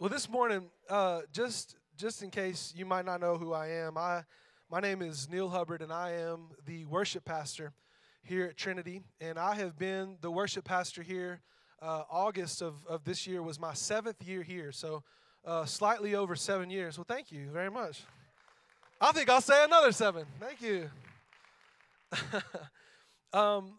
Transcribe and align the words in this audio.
Well, 0.00 0.08
this 0.08 0.30
morning, 0.30 0.70
uh, 0.88 1.20
just 1.30 1.76
just 1.94 2.22
in 2.22 2.30
case 2.30 2.72
you 2.74 2.86
might 2.86 3.04
not 3.04 3.20
know 3.20 3.36
who 3.36 3.52
I 3.52 3.66
am, 3.66 3.98
I 3.98 4.24
my 4.70 4.80
name 4.80 5.02
is 5.02 5.28
Neil 5.28 5.50
Hubbard, 5.50 5.82
and 5.82 5.92
I 5.92 6.12
am 6.12 6.48
the 6.64 6.86
worship 6.86 7.22
pastor 7.26 7.74
here 8.22 8.46
at 8.46 8.56
Trinity. 8.56 9.02
And 9.20 9.38
I 9.38 9.56
have 9.56 9.78
been 9.78 10.16
the 10.22 10.30
worship 10.30 10.64
pastor 10.64 11.02
here. 11.02 11.42
Uh, 11.82 12.04
August 12.10 12.62
of, 12.62 12.76
of 12.86 13.04
this 13.04 13.26
year 13.26 13.42
was 13.42 13.60
my 13.60 13.74
seventh 13.74 14.26
year 14.26 14.42
here, 14.42 14.72
so 14.72 15.02
uh, 15.44 15.66
slightly 15.66 16.14
over 16.14 16.34
seven 16.34 16.70
years. 16.70 16.96
Well, 16.96 17.04
thank 17.06 17.30
you 17.30 17.50
very 17.50 17.70
much. 17.70 18.02
I 19.02 19.12
think 19.12 19.28
I'll 19.28 19.42
say 19.42 19.62
another 19.64 19.92
seven. 19.92 20.24
Thank 20.40 20.62
you. 20.62 20.88
um, 23.38 23.78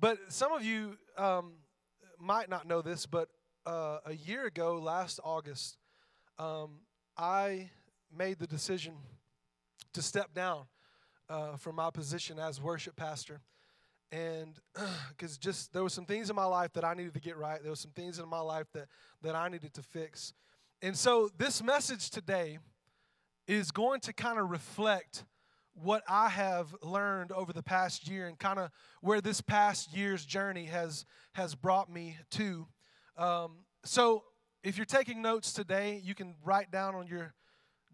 but 0.00 0.18
some 0.26 0.50
of 0.50 0.64
you 0.64 0.98
um, 1.16 1.52
might 2.18 2.48
not 2.48 2.66
know 2.66 2.82
this, 2.82 3.06
but 3.06 3.28
uh, 3.66 3.98
a 4.06 4.14
year 4.14 4.46
ago, 4.46 4.78
last 4.78 5.20
August, 5.24 5.76
um, 6.38 6.80
I 7.16 7.70
made 8.16 8.38
the 8.38 8.46
decision 8.46 8.94
to 9.94 10.02
step 10.02 10.34
down 10.34 10.64
uh, 11.28 11.56
from 11.56 11.76
my 11.76 11.90
position 11.90 12.38
as 12.38 12.60
worship 12.60 12.96
pastor. 12.96 13.40
And 14.10 14.58
because 15.10 15.38
just 15.38 15.72
there 15.72 15.82
were 15.82 15.88
some 15.88 16.04
things 16.04 16.28
in 16.30 16.36
my 16.36 16.44
life 16.44 16.72
that 16.74 16.84
I 16.84 16.94
needed 16.94 17.14
to 17.14 17.20
get 17.20 17.36
right, 17.36 17.62
there 17.62 17.72
were 17.72 17.76
some 17.76 17.92
things 17.92 18.18
in 18.18 18.28
my 18.28 18.40
life 18.40 18.66
that, 18.74 18.88
that 19.22 19.34
I 19.34 19.48
needed 19.48 19.72
to 19.74 19.82
fix. 19.82 20.34
And 20.82 20.96
so 20.96 21.30
this 21.38 21.62
message 21.62 22.10
today 22.10 22.58
is 23.46 23.70
going 23.70 24.00
to 24.00 24.12
kind 24.12 24.38
of 24.38 24.50
reflect 24.50 25.24
what 25.74 26.02
I 26.08 26.28
have 26.28 26.74
learned 26.82 27.32
over 27.32 27.52
the 27.52 27.62
past 27.62 28.08
year 28.08 28.26
and 28.26 28.38
kind 28.38 28.58
of 28.58 28.70
where 29.00 29.20
this 29.20 29.40
past 29.40 29.96
year's 29.96 30.26
journey 30.26 30.66
has 30.66 31.06
has 31.32 31.54
brought 31.54 31.90
me 31.90 32.18
to. 32.32 32.66
Um, 33.16 33.58
so, 33.84 34.24
if 34.62 34.76
you're 34.76 34.86
taking 34.86 35.22
notes 35.22 35.52
today, 35.52 36.00
you 36.02 36.14
can 36.14 36.34
write 36.44 36.70
down 36.70 36.94
on 36.94 37.06
your 37.06 37.34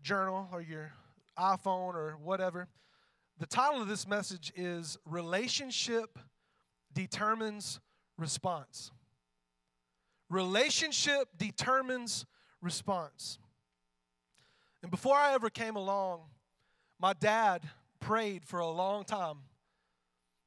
journal 0.03 0.49
or 0.53 0.61
your 0.61 0.93
iPhone 1.39 1.95
or 1.95 2.17
whatever. 2.23 2.69
The 3.39 3.47
title 3.47 3.81
of 3.81 3.89
this 3.89 4.07
message 4.07 4.53
is 4.55 4.99
Relationship 5.05 6.19
Determines 6.93 7.81
Response. 8.17 8.91
Relationship 10.29 11.29
determines 11.39 12.27
response. 12.61 13.39
And 14.83 14.91
before 14.91 15.17
I 15.17 15.33
ever 15.35 15.51
came 15.51 15.77
along, 15.77 16.21
my 17.01 17.13
dad 17.13 17.63
prayed 18.01 18.45
for 18.45 18.59
a 18.59 18.71
long 18.71 19.05
time 19.05 19.39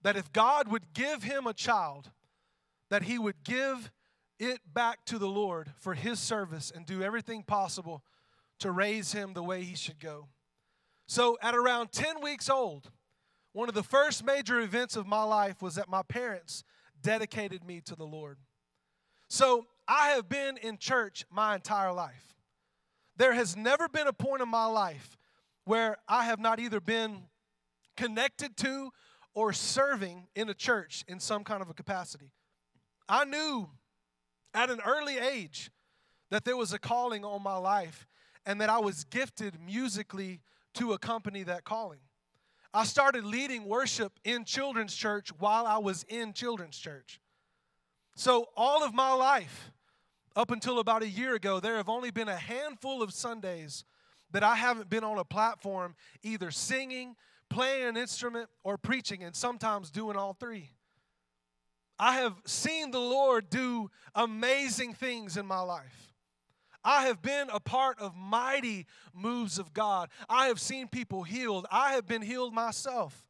that 0.03 0.15
if 0.15 0.31
God 0.31 0.67
would 0.67 0.93
give 0.93 1.23
him 1.23 1.47
a 1.47 1.53
child, 1.53 2.11
that 2.89 3.03
he 3.03 3.17
would 3.17 3.43
give 3.43 3.91
it 4.41 4.59
back 4.73 5.05
to 5.05 5.19
the 5.19 5.27
Lord 5.27 5.71
for 5.77 5.93
his 5.93 6.19
service 6.19 6.71
and 6.75 6.85
do 6.85 7.03
everything 7.03 7.43
possible 7.43 8.03
to 8.59 8.71
raise 8.71 9.13
him 9.13 9.33
the 9.33 9.43
way 9.43 9.61
he 9.61 9.75
should 9.75 9.99
go. 9.99 10.29
So, 11.07 11.37
at 11.41 11.55
around 11.55 11.91
10 11.91 12.21
weeks 12.21 12.49
old, 12.49 12.89
one 13.53 13.69
of 13.69 13.75
the 13.75 13.83
first 13.83 14.25
major 14.25 14.59
events 14.59 14.95
of 14.95 15.05
my 15.05 15.23
life 15.23 15.61
was 15.61 15.75
that 15.75 15.89
my 15.89 16.01
parents 16.01 16.63
dedicated 17.01 17.63
me 17.63 17.81
to 17.81 17.95
the 17.95 18.05
Lord. 18.05 18.37
So, 19.27 19.67
I 19.87 20.09
have 20.09 20.27
been 20.27 20.57
in 20.57 20.77
church 20.77 21.23
my 21.29 21.53
entire 21.53 21.91
life. 21.91 22.35
There 23.17 23.33
has 23.33 23.55
never 23.55 23.87
been 23.87 24.07
a 24.07 24.13
point 24.13 24.41
in 24.41 24.49
my 24.49 24.65
life 24.65 25.17
where 25.65 25.97
I 26.07 26.25
have 26.25 26.39
not 26.39 26.59
either 26.59 26.79
been 26.79 27.23
connected 27.95 28.57
to 28.57 28.91
or 29.35 29.53
serving 29.53 30.27
in 30.35 30.49
a 30.49 30.53
church 30.55 31.03
in 31.07 31.19
some 31.19 31.43
kind 31.43 31.61
of 31.61 31.69
a 31.69 31.73
capacity. 31.73 32.31
I 33.07 33.25
knew 33.25 33.69
at 34.53 34.69
an 34.69 34.79
early 34.85 35.17
age 35.17 35.71
that 36.29 36.45
there 36.45 36.57
was 36.57 36.73
a 36.73 36.79
calling 36.79 37.23
on 37.23 37.43
my 37.43 37.57
life 37.57 38.07
and 38.45 38.59
that 38.61 38.69
I 38.69 38.79
was 38.79 39.03
gifted 39.05 39.59
musically 39.59 40.41
to 40.75 40.93
accompany 40.93 41.43
that 41.43 41.63
calling. 41.63 41.99
I 42.73 42.85
started 42.85 43.25
leading 43.25 43.65
worship 43.65 44.13
in 44.23 44.45
children's 44.45 44.95
church 44.95 45.29
while 45.39 45.65
I 45.67 45.77
was 45.77 46.03
in 46.07 46.33
children's 46.33 46.77
church. 46.77 47.19
So, 48.15 48.47
all 48.55 48.83
of 48.83 48.93
my 48.93 49.13
life, 49.13 49.71
up 50.35 50.51
until 50.51 50.79
about 50.79 51.03
a 51.03 51.07
year 51.07 51.35
ago, 51.35 51.59
there 51.59 51.77
have 51.77 51.89
only 51.89 52.11
been 52.11 52.29
a 52.29 52.37
handful 52.37 53.01
of 53.01 53.13
Sundays 53.13 53.83
that 54.31 54.43
I 54.43 54.55
haven't 54.55 54.89
been 54.89 55.03
on 55.03 55.17
a 55.17 55.25
platform 55.25 55.95
either 56.23 56.51
singing, 56.51 57.15
playing 57.49 57.87
an 57.87 57.97
instrument, 57.97 58.49
or 58.63 58.77
preaching, 58.77 59.23
and 59.23 59.35
sometimes 59.35 59.91
doing 59.91 60.15
all 60.15 60.33
three. 60.33 60.71
I 62.01 62.13
have 62.13 62.33
seen 62.47 62.89
the 62.89 62.99
Lord 62.99 63.51
do 63.51 63.91
amazing 64.15 64.95
things 64.95 65.37
in 65.37 65.45
my 65.45 65.59
life. 65.59 66.15
I 66.83 67.05
have 67.05 67.21
been 67.21 67.47
a 67.53 67.59
part 67.59 67.99
of 67.99 68.15
mighty 68.15 68.87
moves 69.13 69.59
of 69.59 69.71
God. 69.71 70.09
I 70.27 70.47
have 70.47 70.59
seen 70.59 70.87
people 70.87 71.21
healed. 71.21 71.67
I 71.71 71.91
have 71.93 72.07
been 72.07 72.23
healed 72.23 72.55
myself. 72.55 73.23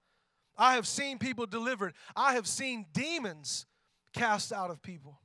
I 0.57 0.75
have 0.75 0.87
seen 0.87 1.17
people 1.17 1.45
delivered. 1.45 1.93
I 2.15 2.35
have 2.35 2.47
seen 2.47 2.85
demons 2.93 3.65
cast 4.13 4.53
out 4.53 4.69
of 4.69 4.81
people. 4.81 5.19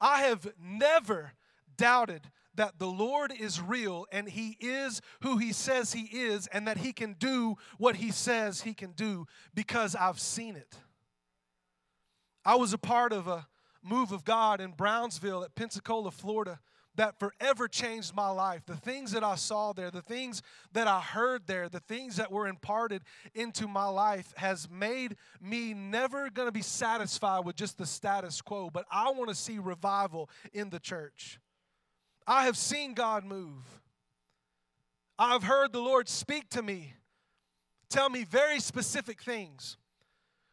I 0.00 0.20
have 0.22 0.52
never 0.56 1.32
doubted 1.76 2.30
that 2.54 2.78
the 2.78 2.86
Lord 2.86 3.32
is 3.32 3.60
real 3.60 4.06
and 4.12 4.28
He 4.28 4.56
is 4.60 5.00
who 5.22 5.38
He 5.38 5.52
says 5.52 5.92
He 5.92 6.02
is 6.02 6.46
and 6.46 6.68
that 6.68 6.78
He 6.78 6.92
can 6.92 7.14
do 7.14 7.56
what 7.76 7.96
He 7.96 8.12
says 8.12 8.60
He 8.60 8.72
can 8.72 8.92
do 8.92 9.26
because 9.52 9.96
I've 9.96 10.20
seen 10.20 10.54
it. 10.54 10.76
I 12.44 12.54
was 12.54 12.72
a 12.72 12.78
part 12.78 13.12
of 13.12 13.28
a 13.28 13.46
move 13.82 14.12
of 14.12 14.24
God 14.24 14.60
in 14.60 14.72
Brownsville 14.72 15.44
at 15.44 15.54
Pensacola, 15.54 16.10
Florida, 16.10 16.60
that 16.96 17.18
forever 17.18 17.68
changed 17.68 18.14
my 18.14 18.30
life. 18.30 18.62
The 18.66 18.76
things 18.76 19.12
that 19.12 19.22
I 19.22 19.36
saw 19.36 19.72
there, 19.72 19.90
the 19.90 20.02
things 20.02 20.42
that 20.72 20.88
I 20.88 21.00
heard 21.00 21.46
there, 21.46 21.68
the 21.68 21.80
things 21.80 22.16
that 22.16 22.32
were 22.32 22.48
imparted 22.48 23.02
into 23.34 23.68
my 23.68 23.86
life 23.86 24.34
has 24.36 24.68
made 24.70 25.16
me 25.40 25.72
never 25.72 26.30
going 26.30 26.48
to 26.48 26.52
be 26.52 26.62
satisfied 26.62 27.44
with 27.44 27.56
just 27.56 27.78
the 27.78 27.86
status 27.86 28.42
quo, 28.42 28.70
but 28.70 28.86
I 28.90 29.10
want 29.12 29.28
to 29.28 29.34
see 29.34 29.58
revival 29.58 30.28
in 30.52 30.70
the 30.70 30.80
church. 30.80 31.38
I 32.26 32.44
have 32.44 32.56
seen 32.56 32.94
God 32.94 33.24
move. 33.24 33.80
I've 35.18 35.42
heard 35.42 35.72
the 35.72 35.80
Lord 35.80 36.08
speak 36.08 36.48
to 36.50 36.62
me, 36.62 36.94
tell 37.88 38.08
me 38.08 38.24
very 38.24 38.58
specific 38.60 39.22
things 39.22 39.76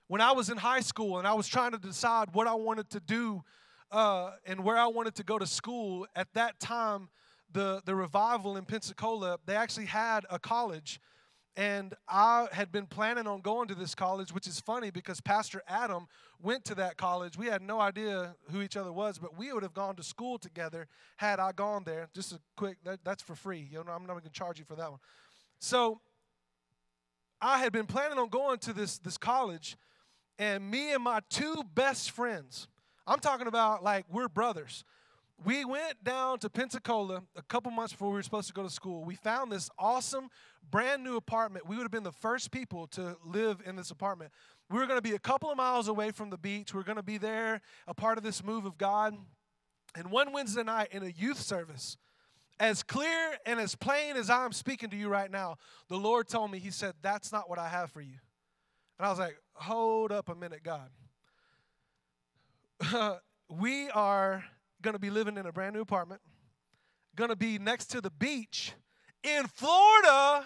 when 0.08 0.22
I 0.22 0.32
was 0.32 0.50
in 0.50 0.58
high 0.58 0.80
school 0.80 1.18
and 1.20 1.28
I 1.28 1.34
was 1.34 1.48
trying 1.48 1.72
to 1.72 1.78
decide 1.78 2.30
what 2.34 2.48
I 2.48 2.54
wanted 2.54 2.90
to 2.92 3.00
do 3.00 3.44
uh, 3.92 4.32
and 4.46 4.64
where 4.64 4.78
I 4.78 4.88
wanted 4.88 5.16
to 5.16 5.24
go 5.24 5.38
to 5.38 5.46
school, 5.46 6.08
at 6.16 6.28
that 6.34 6.60
time, 6.60 7.10
the, 7.52 7.82
the 7.86 7.96
revival 7.96 8.58
in 8.58 8.66
Pensacola, 8.66 9.38
they 9.46 9.56
actually 9.56 9.86
had 9.86 10.26
a 10.30 10.40
college. 10.40 11.00
And 11.56 11.96
I 12.08 12.48
had 12.52 12.72
been 12.72 12.86
planning 12.86 13.26
on 13.26 13.42
going 13.42 13.68
to 13.70 13.76
this 13.76 13.96
college, 13.96 14.32
which 14.32 14.46
is 14.46 14.60
funny 14.60 14.92
because 14.92 15.20
Pastor 15.20 15.64
Adam 15.68 16.08
went 16.40 16.66
to 16.66 16.76
that 16.76 16.98
college. 16.98 17.36
We 17.36 17.48
had 17.48 17.64
no 17.64 17.80
idea 17.80 18.36
who 18.52 18.62
each 18.62 18.78
other 18.78 18.92
was, 18.94 19.18
but 19.18 19.38
we 19.38 19.52
would 19.52 19.64
have 19.64 19.74
gone 19.74 19.96
to 19.96 20.04
school 20.04 20.38
together 20.38 20.88
had 21.16 21.40
I 21.40 21.54
gone 21.54 21.84
there. 21.84 22.10
Just 22.14 22.34
a 22.34 22.40
quick, 22.56 22.78
that, 22.84 23.00
that's 23.04 23.24
for 23.24 23.34
free. 23.34 23.68
You 23.72 23.84
know, 23.84 23.92
I'm 23.92 24.06
not 24.06 24.14
going 24.14 24.22
to 24.22 24.30
charge 24.30 24.60
you 24.60 24.66
for 24.66 24.76
that 24.76 24.92
one. 24.92 25.00
So 25.60 26.00
I 27.42 27.58
had 27.58 27.72
been 27.72 27.88
planning 27.88 28.20
on 28.20 28.30
going 28.30 28.60
to 28.60 28.74
this, 28.74 29.00
this 29.00 29.18
college, 29.18 29.78
and 30.40 30.70
me 30.70 30.94
and 30.94 31.04
my 31.04 31.22
two 31.30 31.64
best 31.74 32.12
friends, 32.12 32.68
I'm 33.06 33.20
talking 33.20 33.48
about 33.48 33.84
like 33.84 34.06
we're 34.10 34.28
brothers. 34.28 34.84
We 35.44 35.66
went 35.66 36.04
down 36.04 36.40
to 36.40 36.50
Pensacola 36.50 37.22
a 37.36 37.42
couple 37.44 37.72
months 37.72 37.94
before 37.94 38.10
we 38.10 38.16
were 38.16 38.24
supposed 38.24 38.48
to 38.48 38.54
go 38.54 38.64
to 38.64 38.70
school. 38.70 39.04
We 39.04 39.16
found 39.16 39.52
this 39.52 39.70
awesome, 39.78 40.30
brand 40.72 41.04
new 41.04 41.16
apartment. 41.16 41.68
We 41.68 41.76
would 41.76 41.84
have 41.84 41.92
been 41.92 42.04
the 42.04 42.12
first 42.12 42.50
people 42.50 42.88
to 42.88 43.18
live 43.24 43.62
in 43.64 43.76
this 43.76 43.92
apartment. 43.92 44.32
We 44.70 44.80
were 44.80 44.88
going 44.88 44.98
to 44.98 45.08
be 45.08 45.14
a 45.14 45.20
couple 45.20 45.52
of 45.52 45.58
miles 45.58 45.88
away 45.88 46.10
from 46.12 46.32
the 46.32 46.38
beach. 46.38 46.74
We 46.74 46.80
are 46.80 46.84
going 46.84 46.98
to 46.98 47.04
be 47.04 47.20
there, 47.20 47.62
a 47.88 47.94
part 47.94 48.18
of 48.18 48.24
this 48.24 48.44
move 48.44 48.66
of 48.66 48.78
God. 48.80 49.16
And 49.96 50.10
one 50.10 50.34
Wednesday 50.34 50.64
night 50.64 50.90
in 50.92 51.04
a 51.04 51.10
youth 51.10 51.40
service, 51.40 51.98
as 52.60 52.82
clear 52.82 53.38
and 53.46 53.60
as 53.60 53.76
plain 53.76 54.16
as 54.16 54.32
I'm 54.32 54.52
speaking 54.52 54.90
to 54.90 54.98
you 54.98 55.08
right 55.08 55.30
now, 55.30 55.58
the 55.88 55.98
Lord 55.98 56.28
told 56.28 56.52
me, 56.52 56.58
He 56.58 56.72
said, 56.72 56.96
That's 57.02 57.32
not 57.32 57.48
what 57.48 57.60
I 57.60 57.70
have 57.70 57.92
for 57.92 58.02
you. 58.02 58.16
And 59.00 59.06
I 59.06 59.10
was 59.10 59.20
like, 59.20 59.38
hold 59.54 60.12
up 60.12 60.30
a 60.30 60.36
minute, 60.36 60.62
God. 60.64 60.90
we 63.50 63.90
are 63.90 64.44
going 64.82 64.94
to 64.94 65.00
be 65.00 65.10
living 65.10 65.38
in 65.38 65.46
a 65.46 65.52
brand 65.52 65.76
new 65.76 65.82
apartment, 65.82 66.22
going 67.16 67.30
to 67.30 67.36
be 67.36 67.60
next 67.60 67.88
to 67.88 68.02
the 68.02 68.10
beach 68.10 68.74
in 69.24 69.46
Florida. 69.48 70.46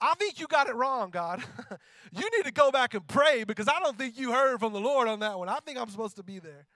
I 0.00 0.14
think 0.16 0.38
you 0.38 0.46
got 0.46 0.68
it 0.68 0.74
wrong, 0.76 1.10
God. 1.10 1.42
you 2.12 2.28
need 2.36 2.44
to 2.44 2.52
go 2.52 2.70
back 2.70 2.94
and 2.94 3.06
pray 3.06 3.44
because 3.44 3.68
I 3.68 3.80
don't 3.80 3.98
think 3.98 4.18
you 4.18 4.32
heard 4.32 4.58
from 4.60 4.72
the 4.72 4.80
Lord 4.80 5.08
on 5.08 5.20
that 5.20 5.38
one. 5.38 5.48
I 5.48 5.58
think 5.64 5.78
I'm 5.78 5.90
supposed 5.90 6.16
to 6.16 6.22
be 6.22 6.38
there. 6.38 6.66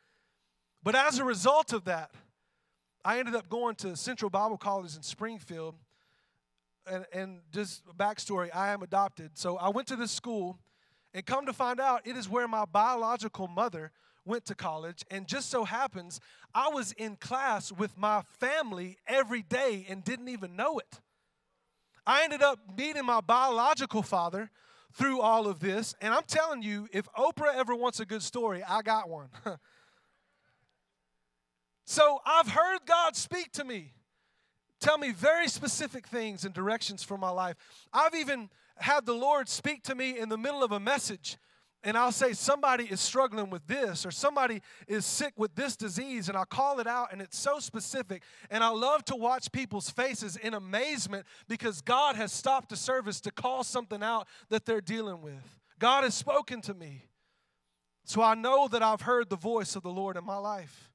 But 0.82 0.96
as 0.96 1.18
a 1.20 1.24
result 1.24 1.72
of 1.72 1.84
that, 1.84 2.10
I 3.04 3.20
ended 3.20 3.36
up 3.36 3.48
going 3.48 3.76
to 3.76 3.96
Central 3.96 4.30
Bible 4.30 4.58
College 4.58 4.96
in 4.96 5.02
Springfield. 5.02 5.76
And, 6.84 7.06
and 7.12 7.40
just 7.52 7.86
backstory, 7.96 8.50
I 8.52 8.70
am 8.70 8.82
adopted. 8.82 9.38
So 9.38 9.56
I 9.56 9.68
went 9.68 9.86
to 9.88 9.96
this 9.96 10.10
school 10.10 10.58
and 11.14 11.26
come 11.26 11.46
to 11.46 11.52
find 11.52 11.80
out, 11.80 12.06
it 12.06 12.16
is 12.16 12.28
where 12.28 12.48
my 12.48 12.64
biological 12.64 13.48
mother 13.48 13.92
went 14.24 14.44
to 14.46 14.54
college, 14.54 15.04
and 15.10 15.26
just 15.26 15.50
so 15.50 15.64
happens 15.64 16.20
I 16.54 16.68
was 16.68 16.92
in 16.92 17.16
class 17.16 17.72
with 17.72 17.98
my 17.98 18.22
family 18.38 18.98
every 19.06 19.42
day 19.42 19.86
and 19.88 20.04
didn't 20.04 20.28
even 20.28 20.54
know 20.54 20.78
it. 20.78 21.00
I 22.06 22.24
ended 22.24 22.42
up 22.42 22.58
meeting 22.76 23.04
my 23.04 23.20
biological 23.20 24.02
father 24.02 24.50
through 24.92 25.20
all 25.20 25.46
of 25.46 25.60
this, 25.60 25.94
and 26.00 26.12
I'm 26.12 26.24
telling 26.26 26.62
you, 26.62 26.88
if 26.92 27.08
Oprah 27.16 27.54
ever 27.54 27.74
wants 27.74 28.00
a 28.00 28.06
good 28.06 28.22
story, 28.22 28.62
I 28.62 28.82
got 28.82 29.08
one. 29.08 29.28
so 31.84 32.20
I've 32.26 32.48
heard 32.48 32.80
God 32.86 33.16
speak 33.16 33.52
to 33.52 33.64
me, 33.64 33.94
tell 34.80 34.98
me 34.98 35.10
very 35.10 35.48
specific 35.48 36.06
things 36.06 36.44
and 36.44 36.52
directions 36.52 37.02
for 37.02 37.16
my 37.16 37.30
life. 37.30 37.56
I've 37.92 38.14
even 38.14 38.50
had 38.76 39.06
the 39.06 39.14
Lord 39.14 39.48
speak 39.48 39.82
to 39.84 39.94
me 39.94 40.18
in 40.18 40.28
the 40.28 40.38
middle 40.38 40.62
of 40.62 40.72
a 40.72 40.80
message 40.80 41.38
and 41.84 41.96
I'll 41.96 42.12
say 42.12 42.32
somebody 42.32 42.84
is 42.84 43.00
struggling 43.00 43.50
with 43.50 43.66
this 43.66 44.06
or 44.06 44.12
somebody 44.12 44.62
is 44.86 45.04
sick 45.04 45.32
with 45.36 45.54
this 45.56 45.76
disease, 45.76 46.28
and 46.28 46.38
I'll 46.38 46.44
call 46.44 46.78
it 46.78 46.86
out, 46.86 47.12
and 47.12 47.20
it's 47.20 47.36
so 47.36 47.58
specific. 47.58 48.22
And 48.50 48.62
I 48.62 48.68
love 48.68 49.04
to 49.06 49.16
watch 49.16 49.50
people's 49.50 49.90
faces 49.90 50.36
in 50.36 50.54
amazement 50.54 51.26
because 51.48 51.80
God 51.80 52.14
has 52.14 52.32
stopped 52.32 52.68
the 52.68 52.76
service 52.76 53.20
to 53.22 53.32
call 53.32 53.64
something 53.64 54.02
out 54.02 54.28
that 54.48 54.64
they're 54.64 54.80
dealing 54.80 55.22
with. 55.22 55.60
God 55.78 56.04
has 56.04 56.14
spoken 56.14 56.60
to 56.62 56.74
me. 56.74 57.06
So 58.04 58.22
I 58.22 58.34
know 58.34 58.68
that 58.68 58.82
I've 58.82 59.02
heard 59.02 59.28
the 59.28 59.36
voice 59.36 59.74
of 59.74 59.82
the 59.82 59.90
Lord 59.90 60.16
in 60.16 60.24
my 60.24 60.36
life. 60.36 60.90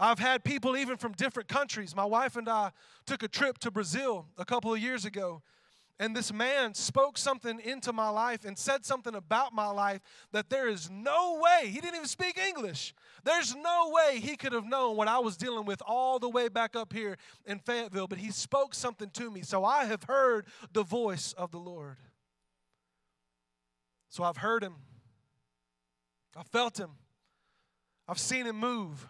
I've 0.00 0.18
had 0.18 0.44
people 0.44 0.76
even 0.76 0.96
from 0.96 1.12
different 1.12 1.48
countries. 1.48 1.96
My 1.96 2.04
wife 2.04 2.36
and 2.36 2.48
I 2.48 2.70
took 3.06 3.22
a 3.22 3.28
trip 3.28 3.58
to 3.58 3.70
Brazil 3.70 4.26
a 4.36 4.44
couple 4.44 4.72
of 4.72 4.78
years 4.78 5.04
ago 5.04 5.42
and 6.00 6.14
this 6.14 6.32
man 6.32 6.74
spoke 6.74 7.18
something 7.18 7.58
into 7.60 7.92
my 7.92 8.08
life 8.08 8.44
and 8.44 8.56
said 8.56 8.84
something 8.84 9.14
about 9.14 9.52
my 9.52 9.68
life 9.68 10.00
that 10.32 10.48
there 10.48 10.68
is 10.68 10.88
no 10.88 11.40
way, 11.42 11.68
he 11.68 11.80
didn't 11.80 11.96
even 11.96 12.06
speak 12.06 12.38
English. 12.38 12.94
There's 13.24 13.56
no 13.56 13.90
way 13.92 14.20
he 14.20 14.36
could 14.36 14.52
have 14.52 14.64
known 14.64 14.96
what 14.96 15.08
I 15.08 15.18
was 15.18 15.36
dealing 15.36 15.64
with 15.64 15.82
all 15.84 16.20
the 16.20 16.28
way 16.28 16.48
back 16.48 16.76
up 16.76 16.92
here 16.92 17.16
in 17.46 17.58
Fayetteville, 17.58 18.06
but 18.06 18.18
he 18.18 18.30
spoke 18.30 18.74
something 18.74 19.10
to 19.10 19.30
me. 19.30 19.42
So 19.42 19.64
I 19.64 19.86
have 19.86 20.04
heard 20.04 20.46
the 20.72 20.84
voice 20.84 21.32
of 21.32 21.50
the 21.50 21.58
Lord. 21.58 21.96
So 24.08 24.22
I've 24.22 24.38
heard 24.38 24.62
him, 24.62 24.76
I 26.36 26.44
felt 26.44 26.78
him, 26.78 26.90
I've 28.06 28.20
seen 28.20 28.46
him 28.46 28.56
move. 28.56 29.08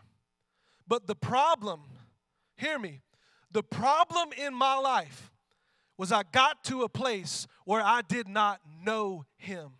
But 0.88 1.06
the 1.06 1.14
problem, 1.14 1.82
hear 2.56 2.78
me, 2.78 3.02
the 3.52 3.62
problem 3.62 4.30
in 4.38 4.54
my 4.54 4.76
life 4.78 5.30
was 5.98 6.12
I 6.12 6.22
got 6.30 6.62
to 6.64 6.84
a 6.84 6.88
place 6.88 7.48
where 7.64 7.82
I 7.82 8.02
did 8.02 8.28
not 8.28 8.60
know 8.84 9.26
him. 9.36 9.72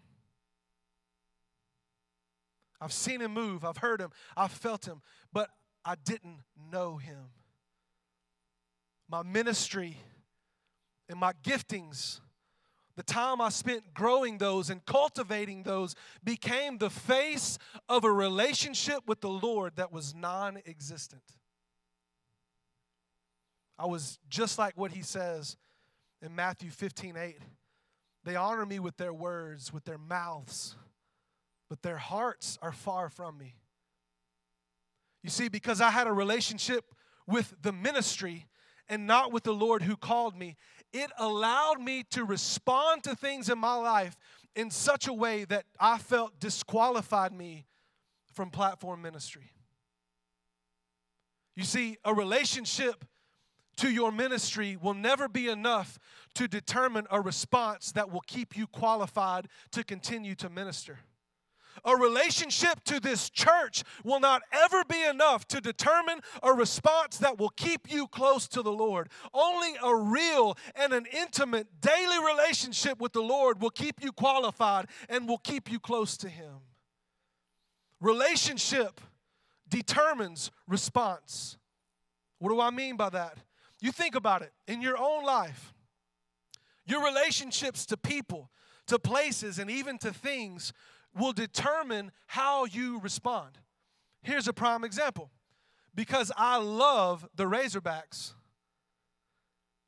I've 2.81 2.93
seen 2.93 3.20
him 3.20 3.32
move, 3.32 3.65
I've 3.65 3.79
heard 3.79 4.00
him, 4.00 4.11
I've 4.37 4.53
felt 4.53 4.87
him, 4.87 5.00
but 5.32 5.49
I 5.85 5.94
didn't 6.05 6.41
know 6.70 6.97
him. 6.97 7.31
My 9.09 9.23
ministry 9.23 9.97
and 11.09 11.19
my 11.19 11.32
giftings, 11.43 12.20
the 12.94 13.03
time 13.03 13.41
I 13.41 13.49
spent 13.49 13.94
growing 13.94 14.38
those 14.38 14.70
and 14.70 14.85
cultivating 14.85 15.62
those, 15.62 15.94
became 16.23 16.79
the 16.79 16.91
face 16.91 17.59
of 17.88 18.05
a 18.05 18.12
relationship 18.12 19.00
with 19.06 19.20
the 19.20 19.31
Lord 19.31 19.76
that 19.76 19.93
was 19.93 20.15
non 20.15 20.59
existent. 20.67 21.23
I 23.79 23.87
was 23.87 24.19
just 24.29 24.59
like 24.59 24.76
what 24.76 24.91
he 24.93 25.03
says 25.03 25.56
in 26.23 26.35
Matthew 26.35 26.70
15 26.70 27.17
8. 27.17 27.38
They 28.25 28.37
honor 28.37 28.67
me 28.67 28.79
with 28.79 28.97
their 28.97 29.12
words, 29.12 29.73
with 29.73 29.85
their 29.85 29.99
mouths, 29.99 30.76
but 31.70 31.82
their 31.82 31.97
hearts 31.97 32.59
are 32.61 32.73
far 32.73 33.09
from 33.09 33.38
me. 33.38 33.55
You 35.23 35.31
see, 35.31 35.49
because 35.49 35.81
I 35.81 35.91
had 35.91 36.06
a 36.06 36.12
relationship 36.12 36.85
with 37.26 37.55
the 37.62 37.73
ministry 37.73 38.47
and 38.88 39.06
not 39.06 39.32
with 39.32 39.44
the 39.44 39.53
Lord 39.53 39.82
who 39.82 39.97
called 39.97 40.37
me, 40.37 40.56
it 40.93 41.11
allowed 41.19 41.81
me 41.81 42.05
to 42.11 42.25
respond 42.25 43.05
to 43.05 43.15
things 43.15 43.49
in 43.49 43.59
my 43.59 43.75
life 43.75 44.17
in 44.56 44.70
such 44.70 45.06
a 45.06 45.12
way 45.12 45.44
that 45.44 45.65
I 45.79 45.99
felt 45.99 46.41
disqualified 46.41 47.32
me 47.32 47.67
from 48.32 48.50
platform 48.50 49.03
ministry. 49.03 49.53
You 51.55 51.65
see, 51.65 51.99
a 52.05 52.15
relationship 52.15 53.05
to 53.79 53.91
your 53.91 54.13
ministry 54.13 54.77
will 54.81 54.95
never 54.95 55.29
be 55.29 55.49
enough 55.49 55.99
to 56.35 56.47
determine 56.47 57.07
a 57.11 57.21
response 57.21 57.93
that 57.93 58.11
will 58.11 58.23
keep 58.27 58.57
you 58.57 58.67
qualified 58.67 59.49
to 59.73 59.83
continue 59.83 60.35
to 60.37 60.49
minister. 60.49 60.99
A 61.85 61.97
relationship 61.97 62.83
to 62.85 62.99
this 62.99 63.31
church 63.31 63.85
will 64.05 64.21
not 64.21 64.43
ever 64.53 64.83
be 64.89 65.03
enough 65.05 65.47
to 65.49 65.61
determine 65.61 66.21
a 66.43 66.53
response 66.53 67.19
that 67.19 67.39
will 67.39 67.51
keep 67.51 67.91
you 67.91 68.09
close 68.09 68.49
to 68.49 68.63
the 68.63 68.73
Lord. 68.73 69.09
Only 69.33 69.75
a 69.83 69.95
real 69.95 70.57
and 70.75 70.93
an 70.93 71.07
intimate 71.13 71.81
daily 71.81 72.19
relationship 72.25 73.01
with 73.01 73.13
the 73.13 73.23
Lord 73.23 73.63
will 73.63 73.71
keep 73.71 74.03
you 74.03 74.13
qualified 74.13 74.87
and 75.09 75.29
will 75.29 75.39
keep 75.39 75.71
you 75.71 75.79
close 75.79 76.17
to 76.19 76.29
Him. 76.29 76.55
Relationship 78.01 79.01
determines 79.69 80.51
response. 80.67 81.59
What 82.39 82.51
do 82.51 82.61
I 82.61 82.71
mean 82.71 82.97
by 82.97 83.11
that? 83.11 83.39
You 83.81 83.93
think 83.93 84.15
about 84.15 84.43
it 84.43 84.53
in 84.67 84.83
your 84.83 84.97
own 84.99 85.25
life, 85.25 85.73
your 86.85 87.05
relationships 87.05 87.87
to 87.87 87.97
people, 87.97 88.51
to 88.87 88.99
places, 88.99 89.59
and 89.59 89.71
even 89.71 89.99
to 89.99 90.13
things 90.13 90.73
will 91.15 91.33
determine 91.33 92.13
how 92.27 92.65
you 92.65 93.01
respond. 93.01 93.59
Here's 94.23 94.49
a 94.49 94.53
prime 94.53 94.85
example. 94.85 95.31
Because 95.95 96.31
I 96.37 96.59
love 96.59 97.27
the 97.35 97.45
Razorbacks, 97.45 98.35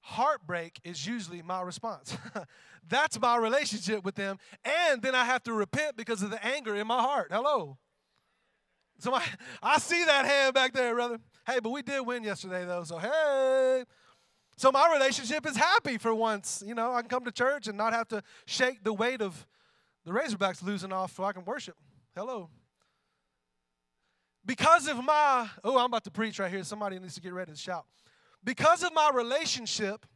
heartbreak 0.00 0.80
is 0.82 1.06
usually 1.06 1.40
my 1.42 1.62
response. 1.62 2.16
That's 2.88 3.20
my 3.20 3.36
relationship 3.36 4.04
with 4.04 4.16
them. 4.16 4.38
And 4.64 5.02
then 5.02 5.14
I 5.14 5.24
have 5.24 5.42
to 5.44 5.52
repent 5.52 5.96
because 5.96 6.22
of 6.22 6.30
the 6.30 6.44
anger 6.44 6.74
in 6.74 6.86
my 6.86 7.00
heart. 7.00 7.28
Hello. 7.30 7.78
So 8.98 9.14
I, 9.14 9.24
I 9.62 9.78
see 9.78 10.04
that 10.04 10.26
hand 10.26 10.54
back 10.54 10.72
there, 10.72 10.94
brother. 10.94 11.18
Hey, 11.50 11.58
but 11.58 11.70
we 11.70 11.82
did 11.82 12.00
win 12.02 12.22
yesterday, 12.22 12.64
though, 12.64 12.84
so 12.84 12.98
hey. 12.98 13.82
So 14.56 14.70
my 14.70 14.88
relationship 14.92 15.44
is 15.46 15.56
happy 15.56 15.98
for 15.98 16.14
once. 16.14 16.62
You 16.64 16.76
know, 16.76 16.92
I 16.92 17.00
can 17.00 17.08
come 17.08 17.24
to 17.24 17.32
church 17.32 17.66
and 17.66 17.76
not 17.76 17.92
have 17.92 18.06
to 18.08 18.22
shake 18.46 18.84
the 18.84 18.92
weight 18.92 19.20
of 19.20 19.46
the 20.04 20.12
Razorbacks 20.12 20.62
losing 20.62 20.92
off 20.92 21.16
so 21.16 21.24
I 21.24 21.32
can 21.32 21.44
worship. 21.44 21.74
Hello. 22.14 22.50
Because 24.46 24.86
of 24.86 25.02
my, 25.02 25.48
oh, 25.64 25.76
I'm 25.76 25.86
about 25.86 26.04
to 26.04 26.10
preach 26.12 26.38
right 26.38 26.50
here. 26.50 26.62
Somebody 26.62 27.00
needs 27.00 27.14
to 27.16 27.20
get 27.20 27.32
ready 27.32 27.50
to 27.50 27.58
shout. 27.58 27.84
Because 28.44 28.84
of 28.84 28.94
my 28.94 29.10
relationship 29.12 30.06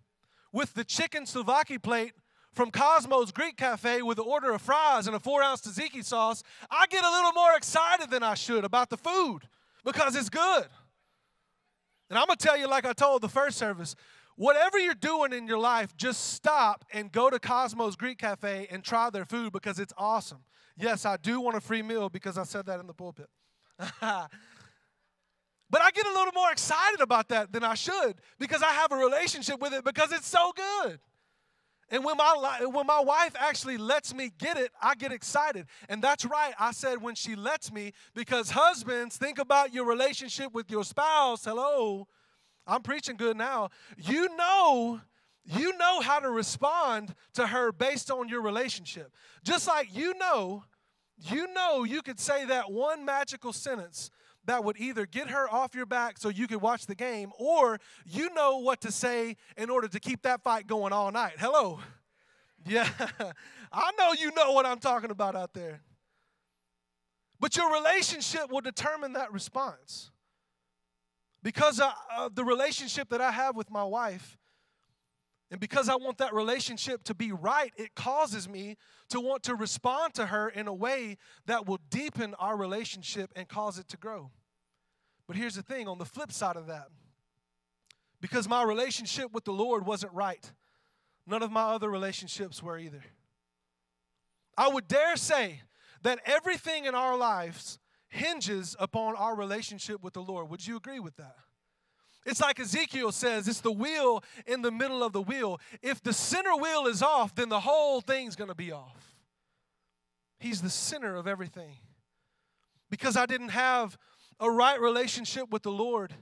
with 0.52 0.75
the 0.75 0.85
chicken 0.85 1.25
souvlaki 1.25 1.82
plate 1.82 2.12
from 2.52 2.70
Cosmo's 2.70 3.32
Greek 3.32 3.56
Cafe 3.56 4.02
with 4.02 4.18
an 4.18 4.25
order 4.28 4.52
of 4.52 4.62
fries 4.62 5.09
and 5.09 5.16
a 5.16 5.20
four 5.20 5.42
ounce 5.42 5.62
tzatziki 5.62 6.04
sauce, 6.04 6.44
I 6.70 6.87
get 6.87 7.02
a 7.02 7.11
little 7.11 7.32
more 7.32 7.56
excited 7.56 8.09
than 8.11 8.23
I 8.23 8.35
should 8.35 8.64
about 8.64 8.88
the 8.88 8.97
food 8.97 9.40
because 9.85 10.14
it's 10.14 10.30
good. 10.30 10.66
And 12.14 12.21
I'm 12.21 12.28
going 12.28 12.37
to 12.37 12.47
tell 12.47 12.56
you, 12.56 12.68
like 12.68 12.87
I 12.87 12.92
told 12.92 13.23
the 13.23 13.28
first 13.28 13.59
service, 13.59 13.97
whatever 14.37 14.78
you're 14.78 14.94
doing 14.94 15.33
in 15.33 15.49
your 15.49 15.59
life, 15.59 15.97
just 15.97 16.33
stop 16.35 16.85
and 16.92 17.11
go 17.11 17.28
to 17.28 17.40
Cosmo's 17.40 17.97
Greek 17.97 18.18
Cafe 18.18 18.68
and 18.71 18.85
try 18.85 19.11
their 19.11 19.25
food 19.25 19.52
because 19.52 19.80
it's 19.80 19.92
awesome. 19.99 20.38
Yes, 20.76 21.04
I 21.04 21.16
do 21.16 21.40
want 21.40 21.56
a 21.56 21.61
free 21.61 21.83
meal 21.83 22.09
because 22.09 22.38
I 22.38 22.44
said 22.44 22.66
that 22.66 22.78
in 22.78 22.87
the 22.87 22.94
pulpit. 22.94 23.26
but 23.78 23.90
I 24.00 25.90
get 25.90 26.06
a 26.06 26.12
little 26.12 26.33
more 26.37 26.52
excited 26.52 27.00
about 27.00 27.30
that 27.30 27.50
than 27.50 27.64
I 27.64 27.75
should 27.75 28.21
because 28.38 28.62
I 28.62 28.71
have 28.71 28.92
a 28.92 28.97
relationship 28.97 29.61
with 29.61 29.73
it 29.73 29.83
because 29.83 30.12
it's 30.12 30.28
so 30.28 30.52
good. 30.54 31.00
And 31.94 32.04
when 32.04 32.16
my, 32.16 32.66
when 32.72 32.88
my 32.88 32.98
wife 32.98 33.36
actually 33.38 33.76
lets 33.76 34.12
me 34.12 34.32
get 34.36 34.56
it, 34.56 34.72
I 34.82 34.96
get 34.96 35.12
excited. 35.12 35.66
And 35.88 36.02
that's 36.02 36.24
right. 36.24 36.52
I 36.58 36.72
said 36.72 37.00
when 37.00 37.14
she 37.14 37.36
lets 37.36 37.72
me, 37.72 37.92
because 38.16 38.50
husbands, 38.50 39.16
think 39.16 39.38
about 39.38 39.72
your 39.72 39.84
relationship 39.84 40.52
with 40.52 40.72
your 40.72 40.82
spouse. 40.82 41.44
Hello. 41.44 42.08
I'm 42.66 42.82
preaching 42.82 43.16
good 43.16 43.36
now. 43.36 43.68
You 43.96 44.28
know, 44.36 45.02
you 45.44 45.78
know 45.78 46.00
how 46.00 46.18
to 46.18 46.30
respond 46.30 47.14
to 47.34 47.46
her 47.46 47.70
based 47.70 48.10
on 48.10 48.28
your 48.28 48.42
relationship. 48.42 49.12
Just 49.44 49.68
like 49.68 49.94
you 49.94 50.14
know, 50.18 50.64
you 51.16 51.46
know 51.54 51.84
you 51.84 52.02
could 52.02 52.18
say 52.18 52.44
that 52.46 52.72
one 52.72 53.04
magical 53.04 53.52
sentence 53.52 54.10
that 54.46 54.64
would 54.64 54.78
either 54.78 55.06
get 55.06 55.30
her 55.30 55.48
off 55.48 55.74
your 55.74 55.86
back 55.86 56.18
so 56.18 56.28
you 56.28 56.46
could 56.46 56.60
watch 56.60 56.86
the 56.86 56.94
game, 56.94 57.32
or 57.38 57.78
you 58.04 58.32
know 58.34 58.58
what 58.58 58.80
to 58.82 58.92
say 58.92 59.36
in 59.56 59.70
order 59.70 59.88
to 59.88 60.00
keep 60.00 60.22
that 60.22 60.42
fight 60.42 60.66
going 60.66 60.92
all 60.92 61.10
night. 61.10 61.34
Hello. 61.38 61.80
Yeah, 62.66 62.88
I 63.72 63.90
know 63.98 64.14
you 64.18 64.30
know 64.34 64.52
what 64.52 64.64
I'm 64.64 64.78
talking 64.78 65.10
about 65.10 65.36
out 65.36 65.52
there. 65.52 65.82
But 67.38 67.58
your 67.58 67.70
relationship 67.70 68.50
will 68.50 68.62
determine 68.62 69.12
that 69.12 69.30
response. 69.34 70.10
Because 71.42 71.78
uh, 71.78 71.92
of 72.16 72.34
the 72.34 72.42
relationship 72.42 73.10
that 73.10 73.20
I 73.20 73.32
have 73.32 73.54
with 73.54 73.70
my 73.70 73.84
wife, 73.84 74.38
And 75.50 75.60
because 75.60 75.88
I 75.88 75.94
want 75.94 76.18
that 76.18 76.34
relationship 76.34 77.04
to 77.04 77.14
be 77.14 77.30
right, 77.30 77.72
it 77.76 77.94
causes 77.94 78.48
me 78.48 78.76
to 79.10 79.20
want 79.20 79.42
to 79.44 79.54
respond 79.54 80.14
to 80.14 80.26
her 80.26 80.48
in 80.48 80.66
a 80.66 80.74
way 80.74 81.16
that 81.46 81.66
will 81.66 81.78
deepen 81.90 82.34
our 82.38 82.56
relationship 82.56 83.30
and 83.36 83.46
cause 83.46 83.78
it 83.78 83.86
to 83.88 83.96
grow. 83.96 84.30
But 85.26 85.36
here's 85.36 85.54
the 85.54 85.62
thing 85.62 85.86
on 85.86 85.98
the 85.98 86.04
flip 86.04 86.32
side 86.32 86.56
of 86.56 86.66
that, 86.66 86.88
because 88.20 88.48
my 88.48 88.62
relationship 88.62 89.32
with 89.32 89.44
the 89.44 89.52
Lord 89.52 89.86
wasn't 89.86 90.12
right, 90.12 90.50
none 91.26 91.42
of 91.42 91.52
my 91.52 91.62
other 91.62 91.90
relationships 91.90 92.62
were 92.62 92.78
either. 92.78 93.04
I 94.56 94.68
would 94.68 94.88
dare 94.88 95.16
say 95.16 95.60
that 96.02 96.20
everything 96.26 96.84
in 96.86 96.94
our 96.94 97.16
lives 97.16 97.78
hinges 98.08 98.76
upon 98.78 99.16
our 99.16 99.34
relationship 99.34 100.02
with 100.02 100.14
the 100.14 100.22
Lord. 100.22 100.48
Would 100.48 100.66
you 100.66 100.76
agree 100.76 101.00
with 101.00 101.16
that? 101.16 101.36
It's 102.25 102.40
like 102.40 102.59
Ezekiel 102.59 103.12
says, 103.12 103.47
it's 103.49 103.61
the 103.61 103.73
wheel 103.73 104.25
in 104.47 104.62
the 104.62 104.71
middle 104.71 105.02
of 105.02 105.12
the 105.12 105.21
wheel. 105.21 105.61
If 105.83 106.02
the 106.02 106.12
center 106.12 106.57
wheel 106.57 106.87
is 106.87 107.02
off, 107.02 107.35
then 107.35 107.50
the 107.50 107.61
whole 107.61 108.00
thing's 108.00 108.35
going 108.35 108.49
to 108.49 108.54
be 108.54 108.73
off. 108.73 109.14
He's 110.40 110.62
the 110.62 110.71
center 110.71 111.16
of 111.16 111.26
everything. 111.26 111.76
Because 112.90 113.16
I 113.16 113.26
didn't 113.26 113.50
have 113.50 113.99
a 114.40 114.50
right 114.50 114.81
relationship 114.81 115.50
with 115.50 115.62
the 115.62 115.71
Lord, 115.71 116.14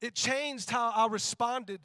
it 0.00 0.14
changed 0.14 0.70
how 0.70 0.92
I 0.94 1.06
responded 1.08 1.80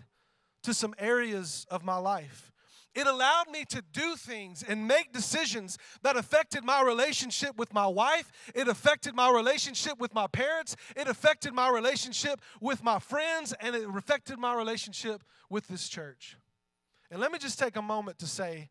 to 0.64 0.74
some 0.74 0.94
areas 0.98 1.66
of 1.70 1.84
my 1.84 1.98
life. 1.98 2.53
It 2.96 3.08
allowed 3.08 3.50
me 3.52 3.66
to 3.70 3.82
do 3.92 4.16
things 4.16 4.64
and 4.64 4.88
make 4.88 5.12
decisions 5.12 5.78
that 6.04 6.16
affected 6.16 6.64
my 6.64 6.84
relationship 6.84 7.58
with 7.58 7.74
my 7.74 7.88
wife. 7.88 8.32
It 8.54 8.68
affected 8.68 9.16
my 9.16 9.32
relationship 9.32 10.00
with 10.00 10.14
my 10.14 10.28
parents. 10.28 10.76
It 10.96 11.08
affected 11.08 11.54
my 11.54 11.70
relationship 11.70 12.40
with 12.62 12.84
my 12.84 13.00
friends. 13.00 13.54
And 13.60 13.76
it 13.76 13.88
affected 13.90 14.38
my 14.38 14.56
relationship 14.56 15.24
with 15.50 15.68
this 15.68 15.90
church. 15.90 16.38
And 17.10 17.20
let 17.20 17.32
me 17.32 17.40
just 17.40 17.58
take 17.58 17.76
a 17.76 17.82
moment 17.82 18.20
to 18.20 18.28
say 18.28 18.70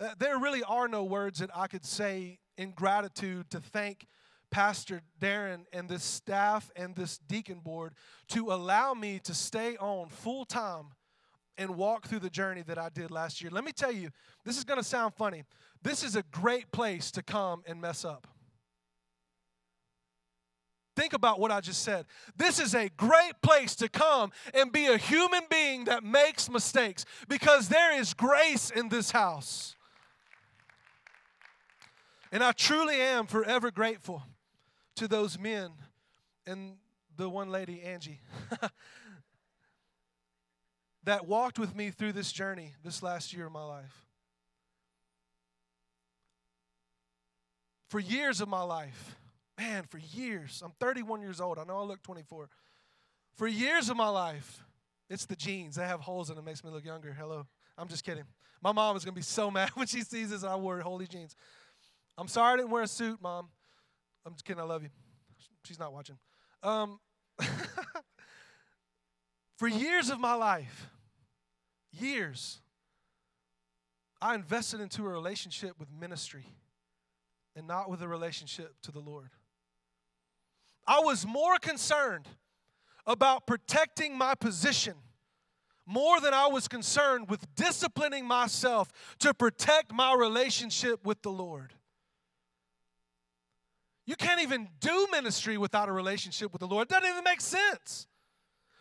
uh, 0.00 0.14
there 0.18 0.38
really 0.38 0.62
are 0.62 0.88
no 0.88 1.04
words 1.04 1.40
that 1.40 1.50
I 1.54 1.66
could 1.66 1.84
say 1.84 2.38
in 2.56 2.70
gratitude 2.70 3.50
to 3.50 3.60
thank 3.60 4.06
Pastor 4.50 5.02
Darren 5.20 5.64
and 5.72 5.88
this 5.88 6.04
staff 6.04 6.70
and 6.74 6.96
this 6.96 7.18
deacon 7.18 7.60
board 7.60 7.94
to 8.28 8.50
allow 8.50 8.94
me 8.94 9.20
to 9.24 9.34
stay 9.34 9.76
on 9.76 10.08
full 10.08 10.44
time 10.44 10.92
and 11.58 11.76
walk 11.76 12.06
through 12.06 12.20
the 12.20 12.30
journey 12.30 12.62
that 12.62 12.78
I 12.78 12.88
did 12.88 13.10
last 13.10 13.42
year. 13.42 13.50
Let 13.50 13.64
me 13.64 13.72
tell 13.72 13.92
you, 13.92 14.10
this 14.44 14.56
is 14.56 14.64
going 14.64 14.78
to 14.78 14.84
sound 14.84 15.14
funny. 15.14 15.44
This 15.82 16.04
is 16.04 16.16
a 16.16 16.22
great 16.30 16.70
place 16.72 17.10
to 17.10 17.22
come 17.22 17.62
and 17.66 17.80
mess 17.80 18.04
up. 18.04 18.26
Think 20.96 21.12
about 21.12 21.38
what 21.38 21.52
I 21.52 21.60
just 21.60 21.82
said. 21.82 22.06
This 22.36 22.58
is 22.58 22.74
a 22.74 22.88
great 22.96 23.34
place 23.42 23.76
to 23.76 23.88
come 23.88 24.32
and 24.54 24.72
be 24.72 24.86
a 24.86 24.96
human 24.96 25.42
being 25.50 25.84
that 25.84 26.02
makes 26.02 26.50
mistakes 26.50 27.04
because 27.28 27.68
there 27.68 27.98
is 27.98 28.14
grace 28.14 28.70
in 28.70 28.88
this 28.88 29.10
house. 29.10 29.76
And 32.32 32.42
I 32.42 32.52
truly 32.52 32.96
am 32.96 33.26
forever 33.26 33.70
grateful 33.70 34.22
to 34.96 35.06
those 35.06 35.38
men 35.38 35.70
and 36.46 36.76
the 37.16 37.28
one 37.28 37.50
lady, 37.50 37.82
Angie. 37.82 38.20
that 41.08 41.26
walked 41.26 41.58
with 41.58 41.74
me 41.74 41.90
through 41.90 42.12
this 42.12 42.30
journey 42.30 42.74
this 42.84 43.02
last 43.02 43.32
year 43.32 43.46
of 43.46 43.52
my 43.52 43.64
life. 43.64 44.04
For 47.88 47.98
years 47.98 48.42
of 48.42 48.48
my 48.48 48.60
life, 48.60 49.16
man, 49.56 49.84
for 49.84 49.96
years, 49.96 50.62
I'm 50.62 50.72
31 50.78 51.22
years 51.22 51.40
old. 51.40 51.58
I 51.58 51.64
know 51.64 51.78
I 51.78 51.82
look 51.84 52.02
24. 52.02 52.50
For 53.36 53.48
years 53.48 53.88
of 53.88 53.96
my 53.96 54.10
life, 54.10 54.62
it's 55.08 55.24
the 55.24 55.34
jeans. 55.34 55.76
They 55.76 55.86
have 55.86 56.00
holes 56.00 56.28
in 56.28 56.36
them, 56.36 56.44
makes 56.44 56.62
me 56.62 56.70
look 56.70 56.84
younger. 56.84 57.14
Hello. 57.18 57.46
I'm 57.78 57.88
just 57.88 58.04
kidding. 58.04 58.24
My 58.62 58.72
mom 58.72 58.94
is 58.94 59.02
going 59.06 59.14
to 59.14 59.18
be 59.18 59.22
so 59.22 59.50
mad 59.50 59.70
when 59.72 59.86
she 59.86 60.02
sees 60.02 60.28
this 60.28 60.44
I 60.44 60.56
wore 60.56 60.78
holy 60.80 61.06
jeans. 61.06 61.34
I'm 62.18 62.28
sorry 62.28 62.52
I 62.52 62.56
didn't 62.58 62.70
wear 62.70 62.82
a 62.82 62.86
suit, 62.86 63.18
mom. 63.22 63.48
I'm 64.26 64.34
just 64.34 64.44
kidding. 64.44 64.60
I 64.60 64.66
love 64.66 64.82
you. 64.82 64.90
She's 65.64 65.78
not 65.78 65.90
watching. 65.90 66.18
Um, 66.62 67.00
for 69.56 69.68
years 69.68 70.10
of 70.10 70.20
my 70.20 70.34
life, 70.34 70.90
years, 71.92 72.60
I 74.20 74.34
invested 74.34 74.80
into 74.80 75.04
a 75.04 75.08
relationship 75.08 75.78
with 75.78 75.88
ministry 75.92 76.46
and 77.54 77.66
not 77.66 77.90
with 77.90 78.02
a 78.02 78.08
relationship 78.08 78.74
to 78.82 78.92
the 78.92 79.00
Lord. 79.00 79.30
I 80.86 81.00
was 81.00 81.26
more 81.26 81.58
concerned 81.58 82.26
about 83.06 83.46
protecting 83.46 84.16
my 84.16 84.34
position 84.34 84.94
more 85.86 86.20
than 86.20 86.34
I 86.34 86.48
was 86.48 86.68
concerned 86.68 87.30
with 87.30 87.46
disciplining 87.54 88.26
myself 88.26 88.92
to 89.20 89.32
protect 89.32 89.92
my 89.92 90.14
relationship 90.14 91.04
with 91.06 91.22
the 91.22 91.30
Lord. 91.30 91.72
You 94.04 94.16
can't 94.16 94.40
even 94.40 94.68
do 94.80 95.06
ministry 95.12 95.56
without 95.58 95.88
a 95.88 95.92
relationship 95.92 96.52
with 96.52 96.60
the 96.60 96.66
Lord. 96.66 96.88
It 96.88 96.90
doesn't 96.90 97.08
even 97.08 97.24
make 97.24 97.40
sense. 97.40 98.07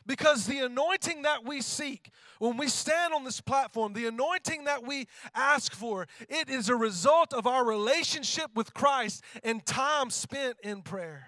Because 0.07 0.45
the 0.45 0.59
anointing 0.59 1.23
that 1.23 1.45
we 1.45 1.61
seek, 1.61 2.11
when 2.39 2.55
we 2.55 2.69
stand 2.69 3.13
on 3.13 3.25
this 3.25 3.41
platform, 3.41 3.91
the 3.91 4.07
anointing 4.07 4.63
that 4.63 4.87
we 4.87 5.05
ask 5.35 5.73
for, 5.73 6.07
it 6.29 6.49
is 6.49 6.69
a 6.69 6.75
result 6.75 7.33
of 7.33 7.45
our 7.45 7.65
relationship 7.65 8.49
with 8.55 8.73
Christ 8.73 9.21
and 9.43 9.65
time 9.65 10.09
spent 10.09 10.55
in 10.63 10.81
prayer. 10.81 11.27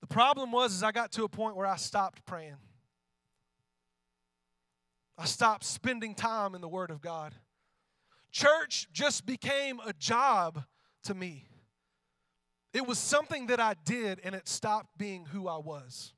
The 0.00 0.08
problem 0.08 0.50
was 0.50 0.74
is 0.74 0.82
I 0.82 0.90
got 0.90 1.12
to 1.12 1.22
a 1.22 1.28
point 1.28 1.56
where 1.56 1.66
I 1.66 1.76
stopped 1.76 2.26
praying. 2.26 2.56
I 5.16 5.26
stopped 5.26 5.64
spending 5.64 6.16
time 6.16 6.56
in 6.56 6.60
the 6.60 6.68
Word 6.68 6.90
of 6.90 7.00
God. 7.00 7.32
Church 8.32 8.88
just 8.92 9.24
became 9.24 9.78
a 9.86 9.92
job 9.92 10.64
to 11.04 11.14
me. 11.14 11.46
It 12.72 12.88
was 12.88 12.98
something 12.98 13.46
that 13.46 13.60
I 13.60 13.76
did 13.84 14.20
and 14.24 14.34
it 14.34 14.48
stopped 14.48 14.98
being 14.98 15.26
who 15.26 15.46
I 15.46 15.58
was. 15.58 16.12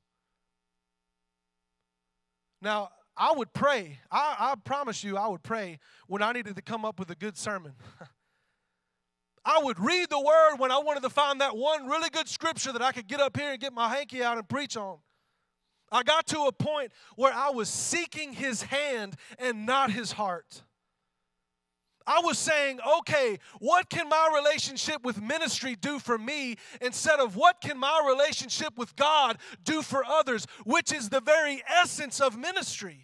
Now, 2.61 2.89
I 3.15 3.33
would 3.33 3.53
pray. 3.53 3.99
I, 4.11 4.35
I 4.39 4.55
promise 4.63 5.03
you, 5.03 5.17
I 5.17 5.27
would 5.27 5.43
pray 5.43 5.79
when 6.07 6.21
I 6.21 6.31
needed 6.31 6.55
to 6.55 6.61
come 6.61 6.85
up 6.85 6.99
with 6.99 7.09
a 7.09 7.15
good 7.15 7.37
sermon. 7.37 7.73
I 9.45 9.59
would 9.63 9.79
read 9.79 10.09
the 10.09 10.19
word 10.19 10.57
when 10.57 10.71
I 10.71 10.77
wanted 10.77 11.03
to 11.03 11.09
find 11.09 11.39
that 11.41 11.55
one 11.55 11.87
really 11.87 12.09
good 12.09 12.27
scripture 12.27 12.73
that 12.73 12.81
I 12.81 12.91
could 12.91 13.07
get 13.07 13.21
up 13.21 13.37
here 13.37 13.51
and 13.51 13.59
get 13.59 13.73
my 13.73 13.87
hanky 13.87 14.21
out 14.21 14.37
and 14.37 14.47
preach 14.47 14.75
on. 14.75 14.97
I 15.89 16.03
got 16.03 16.27
to 16.27 16.41
a 16.41 16.51
point 16.51 16.91
where 17.15 17.31
I 17.33 17.49
was 17.49 17.69
seeking 17.69 18.33
his 18.33 18.63
hand 18.63 19.15
and 19.39 19.65
not 19.65 19.89
his 19.89 20.11
heart. 20.11 20.63
I 22.07 22.21
was 22.21 22.39
saying, 22.39 22.79
okay, 22.99 23.37
what 23.59 23.89
can 23.89 24.07
my 24.07 24.31
relationship 24.33 25.03
with 25.03 25.21
ministry 25.21 25.75
do 25.75 25.99
for 25.99 26.17
me 26.17 26.55
instead 26.79 27.19
of 27.19 27.35
what 27.35 27.59
can 27.59 27.77
my 27.77 28.01
relationship 28.07 28.77
with 28.77 28.95
God 28.95 29.37
do 29.65 29.81
for 29.81 30.05
others, 30.05 30.47
which 30.65 30.93
is 30.93 31.09
the 31.09 31.19
very 31.19 31.61
essence 31.67 32.21
of 32.21 32.37
ministry. 32.37 33.03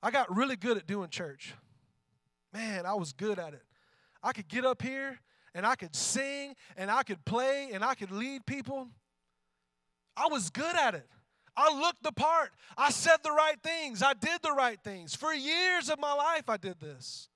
I 0.00 0.12
got 0.12 0.34
really 0.34 0.54
good 0.54 0.76
at 0.76 0.86
doing 0.86 1.10
church. 1.10 1.52
Man, 2.52 2.86
I 2.86 2.94
was 2.94 3.12
good 3.12 3.40
at 3.40 3.52
it. 3.52 3.64
I 4.22 4.32
could 4.32 4.46
get 4.46 4.64
up 4.64 4.82
here 4.82 5.18
and 5.52 5.66
I 5.66 5.74
could 5.74 5.96
sing 5.96 6.54
and 6.76 6.92
I 6.92 7.02
could 7.02 7.24
play 7.24 7.70
and 7.72 7.84
I 7.84 7.96
could 7.96 8.12
lead 8.12 8.46
people. 8.46 8.86
I 10.16 10.28
was 10.28 10.48
good 10.50 10.76
at 10.76 10.94
it. 10.94 11.08
I 11.56 11.74
looked 11.78 12.02
the 12.02 12.12
part. 12.12 12.50
I 12.76 12.90
said 12.90 13.16
the 13.22 13.32
right 13.32 13.60
things. 13.62 14.02
I 14.02 14.12
did 14.12 14.42
the 14.42 14.52
right 14.52 14.78
things. 14.82 15.14
For 15.14 15.32
years 15.32 15.88
of 15.88 15.98
my 15.98 16.12
life, 16.12 16.48
I 16.48 16.56
did 16.56 16.78
this. 16.80 17.28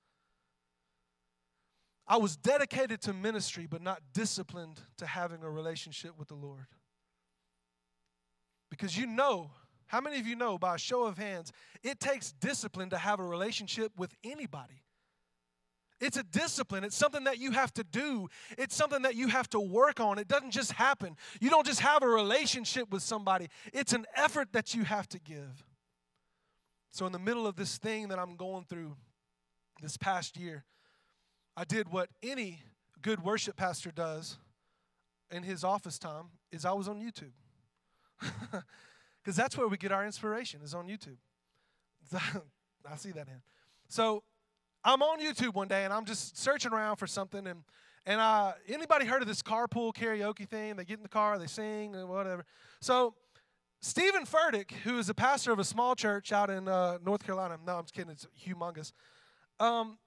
I 2.07 2.17
was 2.17 2.35
dedicated 2.35 3.01
to 3.03 3.13
ministry, 3.13 3.67
but 3.69 3.81
not 3.81 4.01
disciplined 4.13 4.79
to 4.97 5.05
having 5.05 5.43
a 5.43 5.49
relationship 5.49 6.17
with 6.17 6.27
the 6.27 6.35
Lord. 6.35 6.67
Because 8.69 8.97
you 8.97 9.07
know, 9.07 9.51
how 9.87 10.01
many 10.01 10.19
of 10.19 10.27
you 10.27 10.35
know 10.35 10.57
by 10.57 10.75
a 10.75 10.77
show 10.77 11.05
of 11.05 11.17
hands, 11.17 11.51
it 11.83 11.99
takes 11.99 12.31
discipline 12.33 12.89
to 12.89 12.97
have 12.97 13.19
a 13.19 13.23
relationship 13.23 13.91
with 13.97 14.13
anybody? 14.23 14.83
It's 16.01 16.17
a 16.17 16.23
discipline. 16.23 16.83
It's 16.83 16.95
something 16.95 17.23
that 17.25 17.37
you 17.37 17.51
have 17.51 17.73
to 17.75 17.83
do. 17.83 18.27
It's 18.57 18.75
something 18.75 19.03
that 19.03 19.15
you 19.15 19.27
have 19.27 19.49
to 19.51 19.59
work 19.59 19.99
on. 19.99 20.17
It 20.17 20.27
doesn't 20.27 20.51
just 20.51 20.73
happen. 20.73 21.15
You 21.39 21.49
don't 21.49 21.65
just 21.65 21.79
have 21.81 22.03
a 22.03 22.07
relationship 22.07 22.91
with 22.91 23.03
somebody, 23.03 23.47
it's 23.73 23.93
an 23.93 24.05
effort 24.15 24.51
that 24.53 24.73
you 24.73 24.83
have 24.83 25.07
to 25.09 25.19
give. 25.19 25.65
So, 26.89 27.05
in 27.05 27.13
the 27.13 27.19
middle 27.19 27.47
of 27.47 27.55
this 27.55 27.77
thing 27.77 28.09
that 28.09 28.19
I'm 28.19 28.35
going 28.35 28.65
through 28.65 28.97
this 29.81 29.95
past 29.95 30.37
year, 30.37 30.65
I 31.55 31.63
did 31.63 31.89
what 31.89 32.09
any 32.21 32.61
good 33.01 33.23
worship 33.23 33.55
pastor 33.55 33.91
does 33.91 34.37
in 35.31 35.43
his 35.43 35.63
office 35.63 35.97
time 35.97 36.25
is 36.51 36.65
I 36.65 36.73
was 36.73 36.87
on 36.87 36.99
YouTube. 36.99 37.31
Because 39.23 39.35
that's 39.35 39.57
where 39.57 39.67
we 39.67 39.77
get 39.77 39.91
our 39.91 40.05
inspiration 40.05 40.61
is 40.63 40.73
on 40.73 40.87
YouTube. 40.87 41.17
I 42.89 42.95
see 42.97 43.11
that 43.11 43.27
in. 43.27 43.41
So 43.87 44.23
I'm 44.83 45.01
on 45.01 45.19
YouTube 45.19 45.53
one 45.53 45.67
day 45.67 45.85
and 45.85 45.93
I'm 45.93 46.05
just 46.05 46.37
searching 46.37 46.73
around 46.73 46.97
for 46.97 47.07
something 47.07 47.47
and 47.47 47.63
and 48.03 48.19
uh, 48.19 48.53
anybody 48.67 49.05
heard 49.05 49.21
of 49.21 49.27
this 49.27 49.43
carpool 49.43 49.93
karaoke 49.93 50.47
thing? 50.47 50.75
They 50.75 50.85
get 50.85 50.97
in 50.97 51.03
the 51.03 51.09
car, 51.09 51.37
they 51.37 51.45
sing, 51.45 51.95
and 51.95 52.09
whatever. 52.09 52.45
So 52.79 53.13
Stephen 53.79 54.25
Furtick, 54.25 54.71
who 54.83 54.97
is 54.97 55.07
a 55.07 55.13
pastor 55.13 55.51
of 55.51 55.59
a 55.59 55.63
small 55.63 55.93
church 55.93 56.31
out 56.31 56.49
in 56.49 56.67
uh, 56.67 56.97
North 57.05 57.23
Carolina, 57.23 57.59
no, 57.65 57.77
I'm 57.77 57.83
just 57.83 57.93
kidding, 57.93 58.11
it's 58.11 58.27
humongous. 58.43 58.91
Um, 59.59 59.99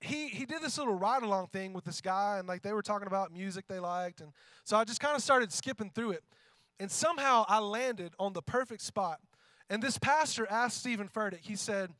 he 0.00 0.28
he 0.28 0.44
did 0.46 0.62
this 0.62 0.78
little 0.78 0.94
ride 0.94 1.22
along 1.22 1.48
thing 1.48 1.72
with 1.72 1.84
this 1.84 2.00
guy, 2.00 2.38
and 2.38 2.46
like 2.46 2.62
they 2.62 2.72
were 2.72 2.82
talking 2.82 3.06
about 3.06 3.32
music 3.32 3.66
they 3.68 3.78
liked, 3.78 4.20
and 4.20 4.32
so 4.64 4.76
I 4.76 4.84
just 4.84 5.00
kind 5.00 5.16
of 5.16 5.22
started 5.22 5.52
skipping 5.52 5.90
through 5.90 6.12
it, 6.12 6.24
and 6.78 6.90
somehow 6.90 7.44
I 7.48 7.58
landed 7.58 8.12
on 8.18 8.32
the 8.32 8.42
perfect 8.42 8.82
spot. 8.82 9.20
And 9.70 9.82
this 9.82 9.98
pastor 9.98 10.46
asked 10.50 10.78
Stephen 10.78 11.08
Furtick, 11.08 11.40
he 11.42 11.56
said, 11.56 11.90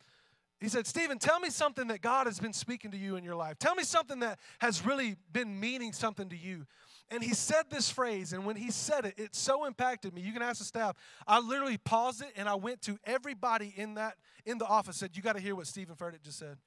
he 0.62 0.68
said, 0.68 0.86
Stephen, 0.86 1.18
tell 1.18 1.40
me 1.40 1.50
something 1.50 1.88
that 1.88 2.02
God 2.02 2.28
has 2.28 2.38
been 2.38 2.52
speaking 2.52 2.92
to 2.92 2.96
you 2.96 3.16
in 3.16 3.24
your 3.24 3.34
life. 3.34 3.58
Tell 3.58 3.74
me 3.74 3.82
something 3.82 4.20
that 4.20 4.38
has 4.60 4.86
really 4.86 5.16
been 5.32 5.58
meaning 5.58 5.92
something 5.92 6.28
to 6.28 6.36
you. 6.36 6.66
And 7.10 7.20
he 7.20 7.34
said 7.34 7.64
this 7.68 7.90
phrase, 7.90 8.32
and 8.32 8.46
when 8.46 8.54
he 8.54 8.70
said 8.70 9.04
it, 9.04 9.14
it 9.16 9.34
so 9.34 9.64
impacted 9.64 10.14
me. 10.14 10.20
You 10.20 10.32
can 10.32 10.40
ask 10.40 10.60
the 10.60 10.64
staff. 10.64 10.96
I 11.26 11.40
literally 11.40 11.78
paused 11.78 12.22
it 12.22 12.28
and 12.36 12.48
I 12.48 12.54
went 12.54 12.80
to 12.82 12.96
everybody 13.04 13.74
in 13.76 13.94
that 13.94 14.14
in 14.46 14.58
the 14.58 14.64
office, 14.64 14.98
said, 14.98 15.16
You 15.16 15.22
got 15.22 15.34
to 15.34 15.42
hear 15.42 15.56
what 15.56 15.66
Stephen 15.66 15.96
Furtick 15.96 16.22
just 16.22 16.38
said. 16.38 16.58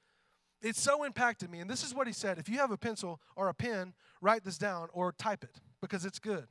It 0.62 0.76
so 0.76 1.06
impacted 1.06 1.50
me. 1.50 1.60
And 1.60 1.70
this 1.70 1.84
is 1.84 1.96
what 1.96 2.06
he 2.06 2.14
said. 2.14 2.38
If 2.38 2.50
you 2.50 2.58
have 2.58 2.72
a 2.72 2.78
pencil 2.78 3.22
or 3.38 3.48
a 3.48 3.54
pen, 3.54 3.94
write 4.20 4.44
this 4.44 4.58
down 4.58 4.90
or 4.92 5.14
type 5.14 5.46
it 5.46 5.62
because 5.80 6.06
it's 6.06 6.20
good. 6.20 6.48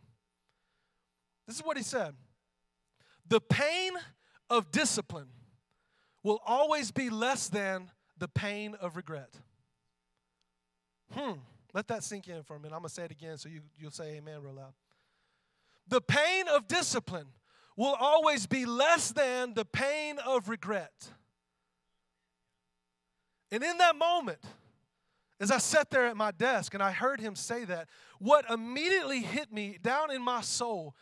This 1.46 1.56
is 1.56 1.62
what 1.62 1.76
he 1.76 1.82
said. 1.82 2.14
The 3.28 3.40
pain 3.40 3.92
of 4.48 4.70
discipline 4.70 5.28
will 6.24 6.40
always 6.44 6.90
be 6.90 7.10
less 7.10 7.48
than 7.48 7.90
the 8.18 8.26
pain 8.26 8.74
of 8.80 8.96
regret. 8.96 9.32
Hmm. 11.12 11.34
Let 11.72 11.86
that 11.88 12.02
sink 12.02 12.26
in 12.28 12.42
for 12.42 12.56
a 12.56 12.58
minute. 12.58 12.74
I'm 12.74 12.80
going 12.80 12.88
to 12.88 12.94
say 12.94 13.04
it 13.04 13.10
again 13.12 13.36
so 13.36 13.48
you, 13.48 13.60
you'll 13.78 13.90
say 13.90 14.16
amen 14.16 14.42
real 14.42 14.54
loud. 14.54 14.72
The 15.86 16.00
pain 16.00 16.46
of 16.48 16.66
discipline 16.66 17.26
will 17.76 17.94
always 18.00 18.46
be 18.46 18.64
less 18.64 19.12
than 19.12 19.54
the 19.54 19.64
pain 19.64 20.18
of 20.24 20.48
regret. 20.48 20.92
And 23.52 23.62
in 23.62 23.78
that 23.78 23.96
moment, 23.96 24.40
as 25.40 25.50
I 25.50 25.58
sat 25.58 25.90
there 25.90 26.06
at 26.06 26.16
my 26.16 26.30
desk 26.30 26.74
and 26.74 26.82
I 26.82 26.92
heard 26.92 27.20
him 27.20 27.34
say 27.34 27.64
that, 27.64 27.88
what 28.18 28.48
immediately 28.48 29.20
hit 29.20 29.52
me 29.52 29.78
down 29.82 30.10
in 30.10 30.22
my 30.22 30.40
soul 30.40 30.94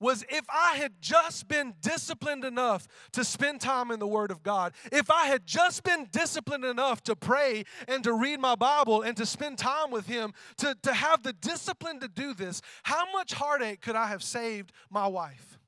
was 0.00 0.24
if 0.28 0.44
I 0.48 0.76
had 0.76 0.92
just 1.00 1.48
been 1.48 1.74
disciplined 1.80 2.44
enough 2.44 2.86
to 3.12 3.24
spend 3.24 3.60
time 3.60 3.90
in 3.90 3.98
the 3.98 4.06
Word 4.06 4.30
of 4.30 4.42
God, 4.42 4.72
if 4.92 5.10
I 5.10 5.26
had 5.26 5.46
just 5.46 5.82
been 5.82 6.08
disciplined 6.10 6.64
enough 6.64 7.02
to 7.04 7.16
pray 7.16 7.64
and 7.88 8.02
to 8.04 8.12
read 8.12 8.40
my 8.40 8.54
Bible 8.54 9.02
and 9.02 9.16
to 9.16 9.26
spend 9.26 9.58
time 9.58 9.90
with 9.90 10.06
Him, 10.06 10.32
to, 10.58 10.76
to 10.82 10.92
have 10.92 11.22
the 11.22 11.32
discipline 11.32 12.00
to 12.00 12.08
do 12.08 12.34
this, 12.34 12.62
how 12.82 13.10
much 13.12 13.32
heartache 13.32 13.80
could 13.80 13.96
I 13.96 14.08
have 14.08 14.22
saved 14.22 14.72
my 14.90 15.06
wife? 15.06 15.58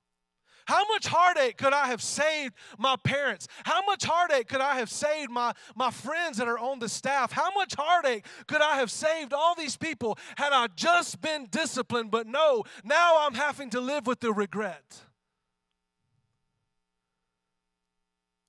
How 0.69 0.85
much 0.87 1.07
heartache 1.07 1.57
could 1.57 1.73
I 1.73 1.87
have 1.87 2.03
saved 2.03 2.55
my 2.77 2.95
parents? 3.03 3.49
How 3.65 3.81
much 3.87 4.05
heartache 4.05 4.49
could 4.49 4.61
I 4.61 4.75
have 4.75 4.91
saved 4.91 5.31
my, 5.31 5.55
my 5.75 5.91
friends 5.91 6.37
that 6.37 6.47
are 6.47 6.59
on 6.59 6.79
the 6.79 6.91
staff? 6.91 7.33
How 7.33 7.51
much 7.53 7.75
heartache 7.75 8.27
could 8.47 8.61
I 8.61 8.77
have 8.77 8.91
saved 8.91 9.33
all 9.33 9.55
these 9.55 9.79
people 9.79 10.19
had 10.37 10.53
I 10.53 10.67
just 10.77 11.23
been 11.23 11.47
disciplined? 11.51 12.11
But 12.11 12.27
no, 12.27 12.65
now 12.85 13.17
I'm 13.21 13.33
having 13.33 13.71
to 13.71 13.81
live 13.81 14.07
with 14.07 14.21
the 14.21 14.31
regret. 14.31 15.01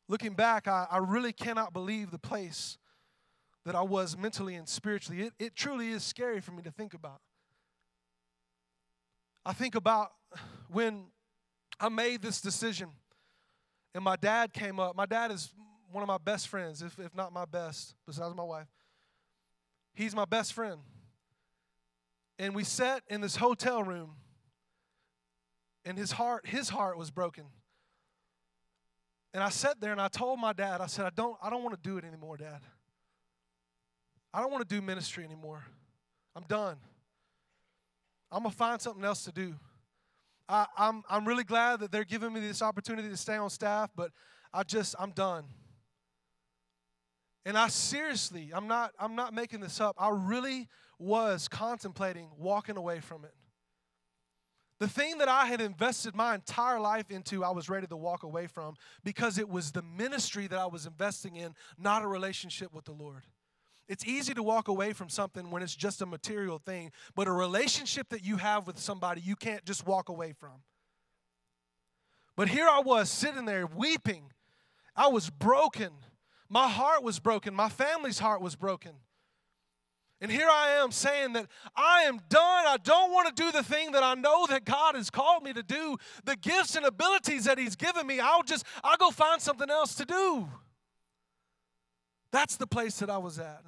Looking 0.09 0.33
back, 0.33 0.67
I, 0.67 0.87
I 0.91 0.97
really 0.97 1.31
cannot 1.31 1.71
believe 1.71 2.11
the 2.11 2.19
place 2.19 2.77
that 3.63 3.75
I 3.75 3.81
was 3.81 4.17
mentally 4.17 4.55
and 4.55 4.67
spiritually. 4.67 5.21
It, 5.21 5.33
it 5.39 5.55
truly 5.55 5.87
is 5.87 6.03
scary 6.03 6.41
for 6.41 6.51
me 6.51 6.63
to 6.63 6.71
think 6.71 6.93
about. 6.93 7.21
I 9.45 9.53
think 9.53 9.75
about 9.75 10.11
when 10.67 11.05
I 11.79 11.89
made 11.89 12.21
this 12.21 12.41
decision. 12.41 12.89
And 13.95 14.03
my 14.03 14.15
dad 14.15 14.53
came 14.53 14.79
up. 14.79 14.95
My 14.95 15.05
dad 15.05 15.31
is 15.31 15.51
one 15.91 16.03
of 16.03 16.07
my 16.07 16.17
best 16.17 16.47
friends, 16.47 16.81
if, 16.81 16.99
if 16.99 17.15
not 17.15 17.33
my 17.33 17.45
best, 17.45 17.95
besides 18.05 18.35
my 18.35 18.43
wife. 18.43 18.67
He's 19.93 20.15
my 20.15 20.25
best 20.25 20.53
friend. 20.53 20.79
And 22.37 22.55
we 22.55 22.63
sat 22.63 23.01
in 23.09 23.21
this 23.21 23.35
hotel 23.35 23.83
room, 23.83 24.11
and 25.83 25.97
his 25.97 26.11
heart, 26.11 26.45
his 26.45 26.69
heart 26.69 26.97
was 26.97 27.09
broken. 27.09 27.45
And 29.33 29.43
I 29.43 29.49
sat 29.49 29.79
there 29.79 29.91
and 29.91 30.01
I 30.01 30.07
told 30.07 30.39
my 30.39 30.53
dad, 30.53 30.81
I 30.81 30.87
said, 30.87 31.05
I 31.05 31.11
don't, 31.11 31.37
I 31.41 31.49
don't 31.49 31.63
want 31.63 31.81
to 31.81 31.89
do 31.89 31.97
it 31.97 32.05
anymore, 32.05 32.37
Dad. 32.37 32.61
I 34.33 34.41
don't 34.41 34.51
want 34.51 34.67
to 34.67 34.75
do 34.75 34.81
ministry 34.81 35.23
anymore. 35.23 35.63
I'm 36.35 36.43
done. 36.43 36.77
I'm 38.31 38.43
going 38.43 38.51
to 38.51 38.57
find 38.57 38.81
something 38.81 39.03
else 39.03 39.23
to 39.25 39.31
do. 39.31 39.55
I, 40.49 40.65
I'm, 40.77 41.03
I'm 41.09 41.27
really 41.27 41.43
glad 41.43 41.79
that 41.81 41.91
they're 41.91 42.03
giving 42.03 42.33
me 42.33 42.39
this 42.39 42.61
opportunity 42.63 43.07
to 43.07 43.17
stay 43.17 43.37
on 43.37 43.51
staff, 43.51 43.91
but 43.95 44.11
I 44.51 44.63
just, 44.63 44.95
I'm 44.99 45.11
done. 45.11 45.45
And 47.45 47.57
I 47.57 47.67
seriously, 47.67 48.51
I'm 48.53 48.67
not, 48.67 48.91
I'm 48.99 49.15
not 49.15 49.33
making 49.33 49.59
this 49.59 49.79
up. 49.79 49.95
I 49.99 50.09
really 50.09 50.67
was 50.97 51.47
contemplating 51.47 52.29
walking 52.37 52.77
away 52.77 52.99
from 52.99 53.23
it. 53.23 53.33
The 54.79 54.87
thing 54.87 55.19
that 55.19 55.27
I 55.27 55.45
had 55.45 55.61
invested 55.61 56.15
my 56.15 56.33
entire 56.35 56.79
life 56.79 57.11
into, 57.11 57.43
I 57.43 57.51
was 57.51 57.69
ready 57.69 57.85
to 57.87 57.97
walk 57.97 58.23
away 58.23 58.47
from 58.47 58.75
because 59.03 59.37
it 59.37 59.49
was 59.49 59.71
the 59.71 59.81
ministry 59.81 60.47
that 60.47 60.57
I 60.57 60.67
was 60.67 60.85
investing 60.85 61.35
in, 61.35 61.53
not 61.77 62.01
a 62.01 62.07
relationship 62.07 62.73
with 62.73 62.85
the 62.85 62.93
Lord. 62.93 63.23
It's 63.89 64.05
easy 64.05 64.35
to 64.35 64.43
walk 64.43 64.67
away 64.67 64.93
from 64.93 65.09
something 65.09 65.49
when 65.49 65.63
it's 65.63 65.75
just 65.75 66.03
a 66.03 66.05
material 66.05 66.59
thing, 66.59 66.91
but 67.15 67.27
a 67.27 67.31
relationship 67.31 68.09
that 68.09 68.23
you 68.23 68.37
have 68.37 68.67
with 68.67 68.77
somebody, 68.77 69.19
you 69.19 69.35
can't 69.35 69.65
just 69.65 69.87
walk 69.87 70.09
away 70.09 70.31
from. 70.31 70.61
But 72.37 72.49
here 72.49 72.67
I 72.69 72.81
was 72.81 73.09
sitting 73.09 73.45
there 73.45 73.65
weeping. 73.65 74.31
I 74.95 75.07
was 75.07 75.31
broken. 75.31 75.89
My 76.47 76.69
heart 76.69 77.03
was 77.03 77.19
broken. 77.19 77.55
My 77.55 77.67
family's 77.67 78.19
heart 78.19 78.41
was 78.41 78.55
broken. 78.55 78.93
And 80.21 80.31
here 80.31 80.47
I 80.47 80.81
am 80.83 80.91
saying 80.91 81.33
that 81.33 81.47
I 81.75 82.03
am 82.03 82.19
done. 82.29 82.65
I 82.67 82.77
don't 82.83 83.11
want 83.11 83.35
to 83.35 83.43
do 83.43 83.51
the 83.51 83.63
thing 83.63 83.93
that 83.93 84.03
I 84.03 84.13
know 84.13 84.45
that 84.47 84.65
God 84.65 84.95
has 84.95 85.09
called 85.09 85.43
me 85.43 85.53
to 85.53 85.63
do. 85.63 85.97
The 86.25 86.35
gifts 86.35 86.75
and 86.75 86.85
abilities 86.85 87.45
that 87.45 87.57
He's 87.57 87.75
given 87.75 88.05
me, 88.05 88.19
I'll 88.19 88.43
just, 88.43 88.65
I'll 88.83 88.97
go 88.97 89.09
find 89.09 89.41
something 89.41 89.69
else 89.69 89.95
to 89.95 90.05
do. 90.05 90.47
That's 92.31 92.57
the 92.57 92.67
place 92.67 92.99
that 92.99 93.09
I 93.09 93.17
was 93.17 93.39
at. 93.39 93.63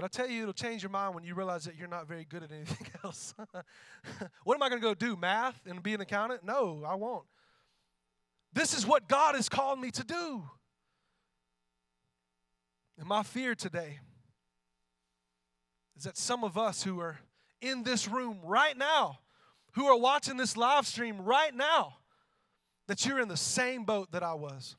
But 0.00 0.06
I 0.06 0.22
tell 0.22 0.30
you, 0.30 0.42
it'll 0.44 0.54
change 0.54 0.82
your 0.82 0.88
mind 0.88 1.14
when 1.14 1.24
you 1.24 1.34
realize 1.34 1.64
that 1.64 1.76
you're 1.76 1.86
not 1.86 2.08
very 2.08 2.24
good 2.24 2.42
at 2.42 2.50
anything 2.50 2.86
else. 3.04 3.34
what 4.44 4.54
am 4.54 4.62
I 4.62 4.70
going 4.70 4.80
to 4.80 4.86
go 4.86 4.94
do? 4.94 5.14
Math 5.14 5.60
and 5.66 5.82
be 5.82 5.92
an 5.92 6.00
accountant? 6.00 6.42
No, 6.42 6.82
I 6.86 6.94
won't. 6.94 7.26
This 8.50 8.72
is 8.72 8.86
what 8.86 9.08
God 9.08 9.34
has 9.34 9.50
called 9.50 9.78
me 9.78 9.90
to 9.90 10.02
do. 10.02 10.44
And 12.98 13.06
my 13.06 13.22
fear 13.22 13.54
today 13.54 13.98
is 15.98 16.04
that 16.04 16.16
some 16.16 16.44
of 16.44 16.56
us 16.56 16.82
who 16.82 16.98
are 17.00 17.18
in 17.60 17.82
this 17.82 18.08
room 18.08 18.38
right 18.42 18.78
now, 18.78 19.18
who 19.72 19.84
are 19.84 19.98
watching 19.98 20.38
this 20.38 20.56
live 20.56 20.86
stream 20.86 21.20
right 21.20 21.54
now, 21.54 21.96
that 22.88 23.04
you're 23.04 23.20
in 23.20 23.28
the 23.28 23.36
same 23.36 23.84
boat 23.84 24.12
that 24.12 24.22
I 24.22 24.32
was. 24.32 24.76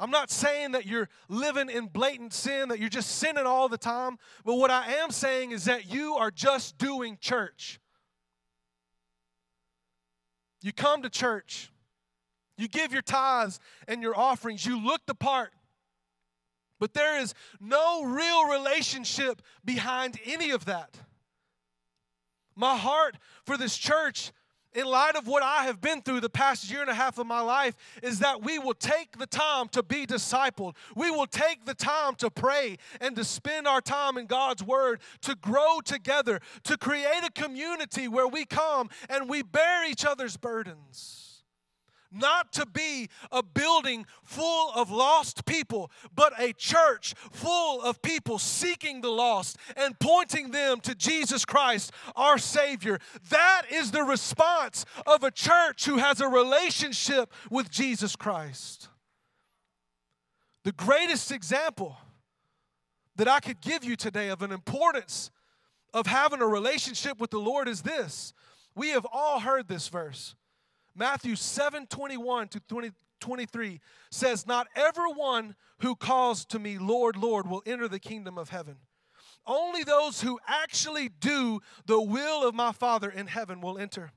I'm 0.00 0.10
not 0.10 0.30
saying 0.30 0.72
that 0.72 0.86
you're 0.86 1.08
living 1.28 1.68
in 1.68 1.86
blatant 1.86 2.32
sin, 2.32 2.68
that 2.68 2.78
you're 2.78 2.88
just 2.88 3.16
sinning 3.16 3.46
all 3.46 3.68
the 3.68 3.78
time, 3.78 4.18
but 4.44 4.54
what 4.54 4.70
I 4.70 4.92
am 4.94 5.10
saying 5.10 5.50
is 5.50 5.64
that 5.64 5.92
you 5.92 6.14
are 6.14 6.30
just 6.30 6.78
doing 6.78 7.18
church. 7.20 7.80
You 10.62 10.72
come 10.72 11.02
to 11.02 11.10
church, 11.10 11.72
you 12.56 12.68
give 12.68 12.92
your 12.92 13.02
tithes 13.02 13.58
and 13.88 14.02
your 14.02 14.16
offerings, 14.16 14.64
you 14.64 14.80
look 14.80 15.02
the 15.06 15.14
part, 15.14 15.52
but 16.78 16.94
there 16.94 17.20
is 17.20 17.34
no 17.60 18.04
real 18.04 18.48
relationship 18.48 19.42
behind 19.64 20.18
any 20.24 20.50
of 20.50 20.64
that. 20.66 20.96
My 22.54 22.76
heart 22.76 23.16
for 23.44 23.56
this 23.56 23.76
church 23.76 24.32
in 24.78 24.86
light 24.86 25.16
of 25.16 25.26
what 25.26 25.42
I 25.42 25.64
have 25.64 25.80
been 25.80 26.02
through 26.02 26.20
the 26.20 26.30
past 26.30 26.70
year 26.70 26.80
and 26.80 26.88
a 26.88 26.94
half 26.94 27.18
of 27.18 27.26
my 27.26 27.40
life, 27.40 27.74
is 28.00 28.20
that 28.20 28.44
we 28.44 28.60
will 28.60 28.74
take 28.74 29.18
the 29.18 29.26
time 29.26 29.68
to 29.70 29.82
be 29.82 30.06
discipled. 30.06 30.76
We 30.94 31.10
will 31.10 31.26
take 31.26 31.64
the 31.64 31.74
time 31.74 32.14
to 32.16 32.30
pray 32.30 32.78
and 33.00 33.16
to 33.16 33.24
spend 33.24 33.66
our 33.66 33.80
time 33.80 34.16
in 34.16 34.26
God's 34.26 34.62
Word, 34.62 35.00
to 35.22 35.34
grow 35.34 35.80
together, 35.84 36.40
to 36.62 36.76
create 36.76 37.24
a 37.24 37.32
community 37.32 38.06
where 38.06 38.28
we 38.28 38.44
come 38.44 38.88
and 39.10 39.28
we 39.28 39.42
bear 39.42 39.88
each 39.88 40.04
other's 40.04 40.36
burdens 40.36 41.27
not 42.10 42.52
to 42.54 42.66
be 42.66 43.08
a 43.30 43.42
building 43.42 44.06
full 44.24 44.72
of 44.74 44.90
lost 44.90 45.44
people, 45.44 45.90
but 46.14 46.32
a 46.38 46.52
church 46.52 47.14
full 47.30 47.82
of 47.82 48.00
people 48.02 48.38
seeking 48.38 49.00
the 49.00 49.10
lost 49.10 49.56
and 49.76 49.98
pointing 49.98 50.50
them 50.50 50.80
to 50.80 50.94
Jesus 50.94 51.44
Christ, 51.44 51.92
our 52.16 52.38
Savior. 52.38 52.98
That 53.30 53.62
is 53.70 53.90
the 53.90 54.04
response 54.04 54.84
of 55.06 55.22
a 55.22 55.30
church 55.30 55.84
who 55.84 55.98
has 55.98 56.20
a 56.20 56.28
relationship 56.28 57.32
with 57.50 57.70
Jesus 57.70 58.16
Christ. 58.16 58.88
The 60.64 60.72
greatest 60.72 61.30
example 61.30 61.96
that 63.16 63.28
I 63.28 63.40
could 63.40 63.60
give 63.60 63.84
you 63.84 63.96
today 63.96 64.28
of 64.28 64.42
an 64.42 64.52
importance 64.52 65.30
of 65.92 66.06
having 66.06 66.40
a 66.40 66.46
relationship 66.46 67.20
with 67.20 67.30
the 67.30 67.38
Lord 67.38 67.68
is 67.68 67.82
this 67.82 68.32
We 68.74 68.90
have 68.90 69.06
all 69.12 69.40
heard 69.40 69.68
this 69.68 69.88
verse. 69.88 70.34
Matthew 70.98 71.36
7 71.36 71.86
21 71.86 72.48
to 72.48 72.60
20, 72.60 72.90
23 73.20 73.80
says, 74.10 74.46
Not 74.46 74.66
everyone 74.74 75.54
who 75.78 75.94
calls 75.94 76.44
to 76.46 76.58
me, 76.58 76.76
Lord, 76.76 77.16
Lord, 77.16 77.48
will 77.48 77.62
enter 77.64 77.86
the 77.86 78.00
kingdom 78.00 78.36
of 78.36 78.48
heaven. 78.48 78.76
Only 79.46 79.84
those 79.84 80.20
who 80.20 80.40
actually 80.46 81.08
do 81.08 81.60
the 81.86 82.00
will 82.00 82.46
of 82.46 82.54
my 82.54 82.72
Father 82.72 83.08
in 83.08 83.28
heaven 83.28 83.60
will 83.60 83.78
enter. 83.78 84.10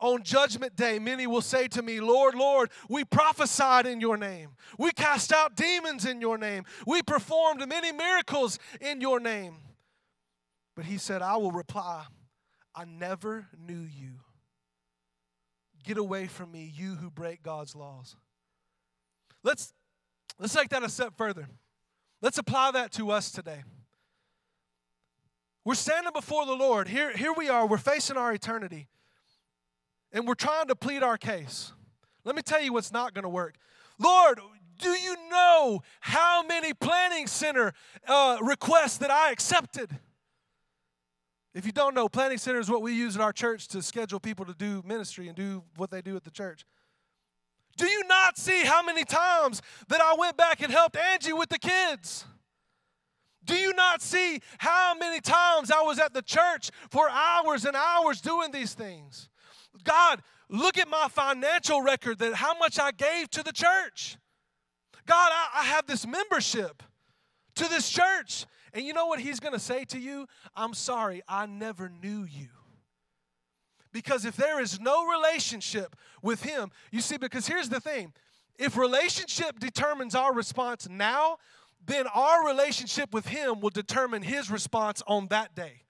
On 0.00 0.22
judgment 0.22 0.74
day, 0.74 0.98
many 0.98 1.26
will 1.26 1.42
say 1.42 1.68
to 1.68 1.82
me, 1.82 2.00
Lord, 2.00 2.34
Lord, 2.34 2.70
we 2.88 3.04
prophesied 3.04 3.86
in 3.86 4.00
your 4.00 4.16
name. 4.16 4.56
We 4.78 4.90
cast 4.90 5.32
out 5.32 5.54
demons 5.54 6.06
in 6.06 6.20
your 6.20 6.38
name. 6.38 6.64
We 6.86 7.02
performed 7.02 7.66
many 7.68 7.92
miracles 7.92 8.58
in 8.80 9.00
your 9.00 9.20
name. 9.20 9.56
But 10.74 10.86
he 10.86 10.98
said, 10.98 11.22
I 11.22 11.36
will 11.36 11.52
reply, 11.52 12.06
I 12.74 12.84
never 12.86 13.46
knew 13.64 13.82
you. 13.82 14.14
Get 15.82 15.98
away 15.98 16.26
from 16.26 16.52
me, 16.52 16.72
you 16.74 16.94
who 16.94 17.10
break 17.10 17.42
God's 17.42 17.74
laws. 17.74 18.16
Let's, 19.42 19.72
let's 20.38 20.54
take 20.54 20.68
that 20.68 20.82
a 20.82 20.88
step 20.88 21.14
further. 21.16 21.48
Let's 22.20 22.38
apply 22.38 22.70
that 22.72 22.92
to 22.92 23.10
us 23.10 23.32
today. 23.32 23.64
We're 25.64 25.74
standing 25.74 26.12
before 26.12 26.46
the 26.46 26.54
Lord. 26.54 26.88
Here, 26.88 27.16
here 27.16 27.32
we 27.32 27.48
are, 27.48 27.66
we're 27.66 27.78
facing 27.78 28.16
our 28.16 28.32
eternity, 28.32 28.88
and 30.12 30.26
we're 30.26 30.34
trying 30.34 30.68
to 30.68 30.76
plead 30.76 31.02
our 31.02 31.16
case. 31.16 31.72
Let 32.24 32.36
me 32.36 32.42
tell 32.42 32.62
you 32.62 32.72
what's 32.72 32.92
not 32.92 33.14
going 33.14 33.24
to 33.24 33.28
work. 33.28 33.54
Lord, 33.98 34.40
do 34.78 34.90
you 34.90 35.16
know 35.30 35.82
how 36.00 36.42
many 36.44 36.72
planning 36.74 37.26
center 37.26 37.72
uh, 38.06 38.38
requests 38.42 38.98
that 38.98 39.10
I 39.10 39.30
accepted? 39.30 39.90
If 41.54 41.66
you 41.66 41.72
don't 41.72 41.94
know, 41.94 42.08
planning 42.08 42.38
center 42.38 42.60
is 42.60 42.70
what 42.70 42.82
we 42.82 42.94
use 42.94 43.14
at 43.16 43.22
our 43.22 43.32
church 43.32 43.68
to 43.68 43.82
schedule 43.82 44.18
people 44.18 44.44
to 44.46 44.54
do 44.54 44.82
ministry 44.86 45.28
and 45.28 45.36
do 45.36 45.62
what 45.76 45.90
they 45.90 46.00
do 46.00 46.16
at 46.16 46.24
the 46.24 46.30
church. 46.30 46.64
Do 47.76 47.86
you 47.86 48.04
not 48.04 48.38
see 48.38 48.64
how 48.64 48.82
many 48.82 49.04
times 49.04 49.60
that 49.88 50.00
I 50.00 50.14
went 50.18 50.36
back 50.36 50.62
and 50.62 50.72
helped 50.72 50.96
Angie 50.96 51.32
with 51.32 51.48
the 51.48 51.58
kids? 51.58 52.24
Do 53.44 53.54
you 53.54 53.74
not 53.74 54.00
see 54.00 54.40
how 54.58 54.94
many 54.94 55.20
times 55.20 55.70
I 55.70 55.82
was 55.82 55.98
at 55.98 56.14
the 56.14 56.22
church 56.22 56.70
for 56.90 57.08
hours 57.10 57.64
and 57.64 57.74
hours 57.74 58.20
doing 58.20 58.52
these 58.52 58.74
things? 58.74 59.28
God, 59.84 60.22
look 60.48 60.78
at 60.78 60.88
my 60.88 61.08
financial 61.10 61.82
record 61.82 62.18
that 62.18 62.34
how 62.34 62.56
much 62.56 62.78
I 62.78 62.92
gave 62.92 63.30
to 63.30 63.42
the 63.42 63.52
church. 63.52 64.16
God, 65.06 65.32
I, 65.32 65.60
I 65.60 65.64
have 65.64 65.86
this 65.86 66.06
membership 66.06 66.82
to 67.56 67.68
this 67.68 67.88
church. 67.88 68.46
And 68.74 68.86
you 68.86 68.92
know 68.92 69.06
what 69.06 69.20
he's 69.20 69.40
going 69.40 69.52
to 69.52 69.60
say 69.60 69.84
to 69.86 69.98
you? 69.98 70.26
I'm 70.56 70.74
sorry, 70.74 71.22
I 71.28 71.46
never 71.46 71.88
knew 71.88 72.24
you. 72.24 72.48
Because 73.92 74.24
if 74.24 74.36
there 74.36 74.60
is 74.60 74.80
no 74.80 75.06
relationship 75.06 75.94
with 76.22 76.42
him, 76.42 76.70
you 76.90 77.02
see, 77.02 77.18
because 77.18 77.46
here's 77.46 77.68
the 77.68 77.80
thing 77.80 78.12
if 78.58 78.76
relationship 78.76 79.58
determines 79.58 80.14
our 80.14 80.32
response 80.32 80.88
now, 80.88 81.36
then 81.84 82.06
our 82.14 82.46
relationship 82.46 83.12
with 83.12 83.26
him 83.26 83.60
will 83.60 83.70
determine 83.70 84.22
his 84.22 84.50
response 84.50 85.02
on 85.06 85.26
that 85.28 85.54
day. 85.54 85.81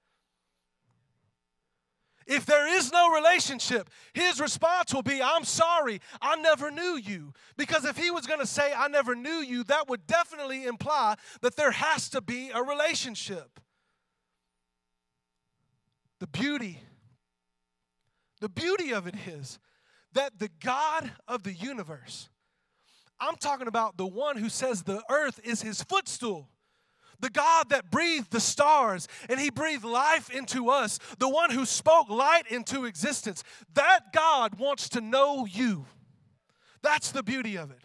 If 2.35 2.47
there 2.47 2.67
is 2.67 2.91
no 2.91 3.11
relationship, 3.11 3.91
his 4.15 4.41
response 4.41 4.95
will 4.95 5.03
be, 5.03 5.21
I'm 5.23 5.45
sorry, 5.45 6.01
I 6.23 6.37
never 6.37 6.71
knew 6.71 6.97
you. 6.97 7.35
Because 7.59 7.85
if 7.85 7.99
he 7.99 8.11
was 8.11 8.27
going 8.27 8.41
to 8.41 8.47
say, 8.47 8.73
I 8.75 8.89
never 8.89 9.15
knew 9.15 9.43
you, 9.43 9.65
that 9.65 9.87
would 9.91 10.07
definitely 10.07 10.65
imply 10.65 11.17
that 11.43 11.57
there 11.57 11.73
has 11.73 12.09
to 12.09 12.23
be 12.23 12.49
a 12.49 12.63
relationship. 12.63 13.61
The 16.21 16.27
beauty, 16.27 16.81
the 18.41 18.49
beauty 18.49 18.95
of 18.95 19.07
it 19.07 19.15
is 19.27 19.59
that 20.15 20.39
the 20.39 20.49
God 20.65 21.13
of 21.29 21.43
the 21.43 21.53
universe, 21.53 22.31
I'm 23.21 23.37
talking 23.37 23.67
about 23.67 23.99
the 23.99 24.07
one 24.07 24.39
who 24.39 24.49
says 24.49 24.85
the 24.85 25.03
earth 25.11 25.39
is 25.45 25.61
his 25.61 25.83
footstool 25.83 26.49
the 27.23 27.31
God 27.31 27.71
that 27.71 27.91
breathed 27.91 28.31
the 28.31 28.41
stars 28.41 29.09
and 29.31 29.41
He 29.41 29.49
breathed 29.49 29.85
life 29.85 30.29
into 30.29 30.69
us, 30.69 30.99
the 31.19 31.29
one 31.29 31.51
who 31.51 31.65
spoke 31.65 32.11
light 32.11 32.47
into 32.51 32.85
existence, 32.85 33.43
that 33.73 34.13
God 34.13 34.59
wants 34.59 34.91
to 34.91 35.01
know 35.01 35.47
you. 35.47 35.87
That's 36.83 37.13
the 37.13 37.23
beauty 37.23 37.57
of 37.57 37.71
it. 37.71 37.79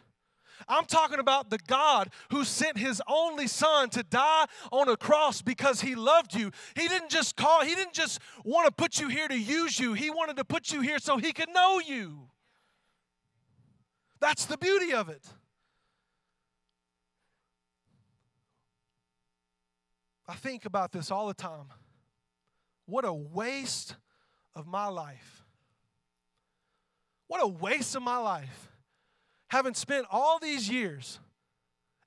I'm 0.67 0.85
talking 0.85 1.19
about 1.19 1.49
the 1.49 1.59
God 1.67 2.09
who 2.29 2.43
sent 2.43 2.77
his 2.77 3.01
only 3.07 3.47
son 3.47 3.89
to 3.91 4.03
die 4.03 4.45
on 4.71 4.89
a 4.89 4.97
cross 4.97 5.41
because 5.41 5.79
he 5.79 5.95
loved 5.95 6.33
you. 6.33 6.51
He 6.75 6.87
didn't 6.87 7.09
just 7.09 7.37
call, 7.37 7.63
he 7.63 7.75
didn't 7.75 7.93
just 7.93 8.19
want 8.43 8.65
to 8.65 8.71
put 8.71 8.99
you 8.99 9.07
here 9.07 9.27
to 9.27 9.39
use 9.39 9.79
you. 9.79 9.93
He 9.93 10.09
wanted 10.09 10.35
to 10.37 10.43
put 10.43 10.71
you 10.71 10.81
here 10.81 10.99
so 10.99 11.17
he 11.17 11.31
could 11.31 11.49
know 11.49 11.79
you. 11.79 12.27
That's 14.19 14.45
the 14.45 14.57
beauty 14.57 14.93
of 14.93 15.09
it. 15.09 15.25
I 20.27 20.35
think 20.35 20.65
about 20.65 20.91
this 20.91 21.09
all 21.09 21.27
the 21.27 21.33
time. 21.33 21.67
What 22.85 23.05
a 23.05 23.13
waste 23.13 23.95
of 24.55 24.67
my 24.67 24.87
life. 24.87 25.43
What 27.27 27.43
a 27.43 27.47
waste 27.47 27.95
of 27.95 28.01
my 28.01 28.17
life. 28.17 28.71
Having 29.49 29.75
spent 29.75 30.05
all 30.11 30.39
these 30.39 30.69
years 30.69 31.19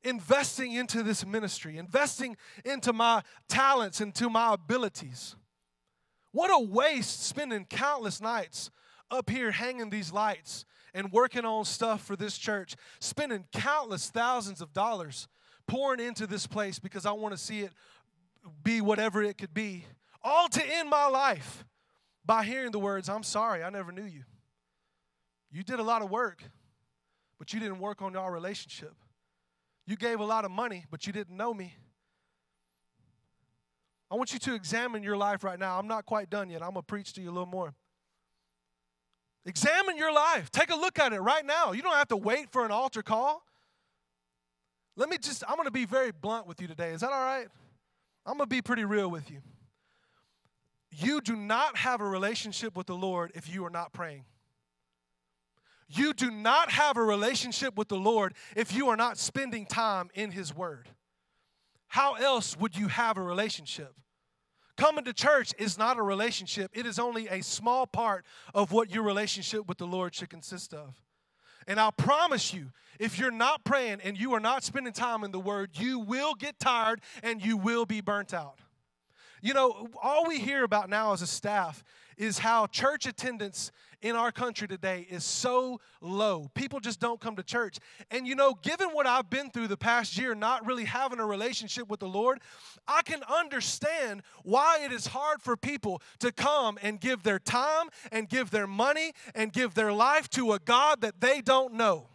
investing 0.02 0.72
into 0.72 1.02
this 1.02 1.24
ministry, 1.26 1.78
investing 1.78 2.36
into 2.64 2.92
my 2.92 3.22
talents, 3.48 4.00
into 4.00 4.30
my 4.30 4.54
abilities. 4.54 5.36
What 6.32 6.50
a 6.50 6.58
waste 6.58 7.24
spending 7.26 7.64
countless 7.66 8.20
nights 8.20 8.70
up 9.10 9.28
here 9.28 9.50
hanging 9.50 9.90
these 9.90 10.12
lights 10.12 10.64
and 10.94 11.12
working 11.12 11.44
on 11.44 11.64
stuff 11.64 12.02
for 12.04 12.16
this 12.16 12.38
church, 12.38 12.76
spending 13.00 13.44
countless 13.52 14.10
thousands 14.10 14.60
of 14.60 14.72
dollars 14.72 15.28
pouring 15.66 16.00
into 16.00 16.26
this 16.26 16.46
place 16.46 16.78
because 16.78 17.06
I 17.06 17.12
want 17.12 17.32
to 17.32 17.38
see 17.38 17.60
it 17.60 17.72
be 18.62 18.80
whatever 18.80 19.22
it 19.22 19.38
could 19.38 19.54
be, 19.54 19.84
all 20.22 20.48
to 20.48 20.64
end 20.64 20.88
my 20.88 21.06
life 21.06 21.64
by 22.24 22.44
hearing 22.44 22.70
the 22.70 22.78
words, 22.78 23.08
I'm 23.08 23.22
sorry, 23.22 23.62
I 23.62 23.70
never 23.70 23.92
knew 23.92 24.04
you. 24.04 24.22
You 25.50 25.62
did 25.62 25.80
a 25.80 25.82
lot 25.82 26.02
of 26.02 26.10
work, 26.10 26.42
but 27.38 27.52
you 27.52 27.60
didn't 27.60 27.80
work 27.80 28.02
on 28.02 28.14
our 28.16 28.32
relationship. 28.32 28.94
You 29.86 29.96
gave 29.96 30.20
a 30.20 30.24
lot 30.24 30.44
of 30.44 30.50
money, 30.50 30.84
but 30.90 31.06
you 31.06 31.12
didn't 31.12 31.36
know 31.36 31.52
me. 31.52 31.74
I 34.10 34.16
want 34.16 34.32
you 34.32 34.38
to 34.40 34.54
examine 34.54 35.02
your 35.02 35.16
life 35.16 35.44
right 35.44 35.58
now. 35.58 35.78
I'm 35.78 35.88
not 35.88 36.04
quite 36.04 36.30
done 36.30 36.50
yet. 36.50 36.62
I'm 36.62 36.72
going 36.72 36.82
to 36.82 36.86
preach 36.86 37.12
to 37.14 37.20
you 37.20 37.30
a 37.30 37.32
little 37.32 37.46
more. 37.46 37.74
Examine 39.46 39.96
your 39.96 40.12
life. 40.12 40.50
Take 40.50 40.70
a 40.70 40.76
look 40.76 40.98
at 40.98 41.12
it 41.12 41.20
right 41.20 41.46
now. 41.46 41.72
You 41.72 41.82
don't 41.82 41.94
have 41.94 42.08
to 42.08 42.16
wait 42.16 42.52
for 42.52 42.64
an 42.64 42.70
altar 42.70 43.02
call. 43.02 43.42
Let 44.96 45.08
me 45.08 45.16
just, 45.16 45.44
I'm 45.48 45.54
going 45.54 45.66
to 45.66 45.72
be 45.72 45.86
very 45.86 46.10
blunt 46.10 46.46
with 46.46 46.60
you 46.60 46.68
today. 46.68 46.90
Is 46.90 47.00
that 47.00 47.10
all 47.10 47.22
right? 47.22 47.48
I'm 48.30 48.36
going 48.36 48.48
to 48.48 48.54
be 48.54 48.62
pretty 48.62 48.84
real 48.84 49.10
with 49.10 49.28
you. 49.28 49.40
You 50.92 51.20
do 51.20 51.34
not 51.34 51.76
have 51.76 52.00
a 52.00 52.04
relationship 52.04 52.76
with 52.76 52.86
the 52.86 52.94
Lord 52.94 53.32
if 53.34 53.52
you 53.52 53.64
are 53.64 53.70
not 53.70 53.92
praying. 53.92 54.24
You 55.88 56.14
do 56.14 56.30
not 56.30 56.70
have 56.70 56.96
a 56.96 57.02
relationship 57.02 57.76
with 57.76 57.88
the 57.88 57.96
Lord 57.96 58.34
if 58.54 58.72
you 58.72 58.88
are 58.88 58.96
not 58.96 59.18
spending 59.18 59.66
time 59.66 60.10
in 60.14 60.30
His 60.30 60.54
Word. 60.54 60.88
How 61.88 62.14
else 62.14 62.56
would 62.56 62.76
you 62.76 62.86
have 62.86 63.16
a 63.16 63.22
relationship? 63.22 63.94
Coming 64.76 65.04
to 65.06 65.12
church 65.12 65.52
is 65.58 65.76
not 65.76 65.98
a 65.98 66.02
relationship, 66.02 66.70
it 66.72 66.86
is 66.86 67.00
only 67.00 67.26
a 67.26 67.42
small 67.42 67.84
part 67.84 68.24
of 68.54 68.70
what 68.70 68.94
your 68.94 69.02
relationship 69.02 69.66
with 69.66 69.78
the 69.78 69.88
Lord 69.88 70.14
should 70.14 70.30
consist 70.30 70.72
of. 70.72 70.94
And 71.70 71.78
I 71.78 71.92
promise 71.92 72.52
you, 72.52 72.72
if 72.98 73.16
you're 73.16 73.30
not 73.30 73.62
praying 73.62 74.00
and 74.02 74.18
you 74.18 74.34
are 74.34 74.40
not 74.40 74.64
spending 74.64 74.92
time 74.92 75.22
in 75.22 75.30
the 75.30 75.38
Word, 75.38 75.70
you 75.74 76.00
will 76.00 76.34
get 76.34 76.58
tired 76.58 77.00
and 77.22 77.40
you 77.40 77.56
will 77.56 77.86
be 77.86 78.00
burnt 78.00 78.34
out. 78.34 78.58
You 79.42 79.54
know, 79.54 79.88
all 80.02 80.26
we 80.26 80.38
hear 80.38 80.64
about 80.64 80.90
now 80.90 81.12
as 81.12 81.22
a 81.22 81.26
staff 81.26 81.82
is 82.18 82.38
how 82.38 82.66
church 82.66 83.06
attendance 83.06 83.72
in 84.02 84.14
our 84.14 84.30
country 84.30 84.68
today 84.68 85.06
is 85.08 85.24
so 85.24 85.80
low. 86.02 86.50
People 86.54 86.80
just 86.80 87.00
don't 87.00 87.20
come 87.20 87.36
to 87.36 87.42
church. 87.42 87.78
And 88.10 88.26
you 88.26 88.34
know, 88.34 88.54
given 88.62 88.88
what 88.88 89.06
I've 89.06 89.30
been 89.30 89.50
through 89.50 89.68
the 89.68 89.76
past 89.76 90.18
year, 90.18 90.34
not 90.34 90.66
really 90.66 90.84
having 90.84 91.18
a 91.18 91.26
relationship 91.26 91.88
with 91.88 92.00
the 92.00 92.08
Lord, 92.08 92.40
I 92.86 93.02
can 93.02 93.22
understand 93.22 94.22
why 94.42 94.80
it 94.84 94.92
is 94.92 95.06
hard 95.06 95.40
for 95.40 95.56
people 95.56 96.02
to 96.18 96.32
come 96.32 96.78
and 96.82 97.00
give 97.00 97.22
their 97.22 97.38
time 97.38 97.88
and 98.12 98.28
give 98.28 98.50
their 98.50 98.66
money 98.66 99.12
and 99.34 99.52
give 99.52 99.74
their 99.74 99.92
life 99.92 100.28
to 100.30 100.52
a 100.52 100.58
God 100.58 101.00
that 101.00 101.20
they 101.20 101.40
don't 101.40 101.74
know. 101.74 102.06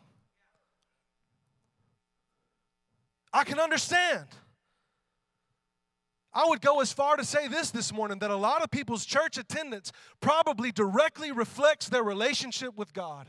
I 3.34 3.44
can 3.44 3.60
understand. 3.60 4.28
I 6.36 6.46
would 6.50 6.60
go 6.60 6.82
as 6.82 6.92
far 6.92 7.16
to 7.16 7.24
say 7.24 7.48
this 7.48 7.72
this 7.72 7.94
morning 7.94 8.20
that 8.20 8.30
a 8.30 8.36
lot 8.36 8.62
of 8.62 8.70
people's 8.70 9.06
church 9.06 9.38
attendance 9.38 9.94
probably 10.20 10.70
directly 10.70 11.32
reflects 11.32 11.88
their 11.88 12.04
relationship 12.04 12.76
with 12.76 12.94
God. 12.94 13.28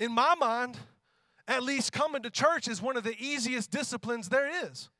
In 0.00 0.10
my 0.10 0.34
mind, 0.34 0.76
at 1.46 1.62
least 1.62 1.92
coming 1.92 2.22
to 2.22 2.30
church 2.30 2.66
is 2.66 2.82
one 2.82 2.96
of 2.96 3.04
the 3.04 3.14
easiest 3.20 3.70
disciplines 3.70 4.28
there 4.28 4.66
is. 4.66 4.90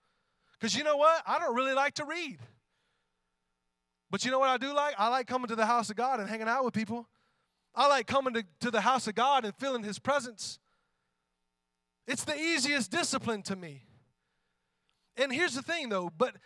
Because 0.53 0.77
you 0.77 0.85
know 0.85 0.97
what? 0.97 1.25
I 1.27 1.41
don't 1.41 1.57
really 1.57 1.75
like 1.75 1.95
to 1.95 2.05
read. 2.05 2.39
But 4.09 4.25
you 4.25 4.31
know 4.31 4.39
what 4.39 4.49
I 4.49 4.59
do 4.59 4.73
like? 4.73 4.95
I 4.99 5.09
like 5.09 5.27
coming 5.27 5.49
to 5.49 5.57
the 5.57 5.67
house 5.67 5.91
of 5.91 5.97
God 5.97 6.21
and 6.21 6.29
hanging 6.29 6.47
out 6.47 6.65
with 6.65 6.73
people. 6.73 7.09
I 7.75 7.89
like 7.89 8.07
coming 8.07 8.35
to, 8.35 8.45
to 8.61 8.71
the 8.71 8.83
house 8.83 9.09
of 9.09 9.17
God 9.17 9.45
and 9.45 9.57
feeling 9.57 9.83
His 9.83 9.99
presence. 9.99 10.61
It's 12.07 12.23
the 12.23 12.37
easiest 12.37 12.93
discipline 12.93 13.43
to 13.43 13.57
me. 13.57 13.83
And 15.17 15.33
here's 15.33 15.55
the 15.55 15.63
thing 15.63 15.89
though, 15.89 16.11
but 16.17 16.37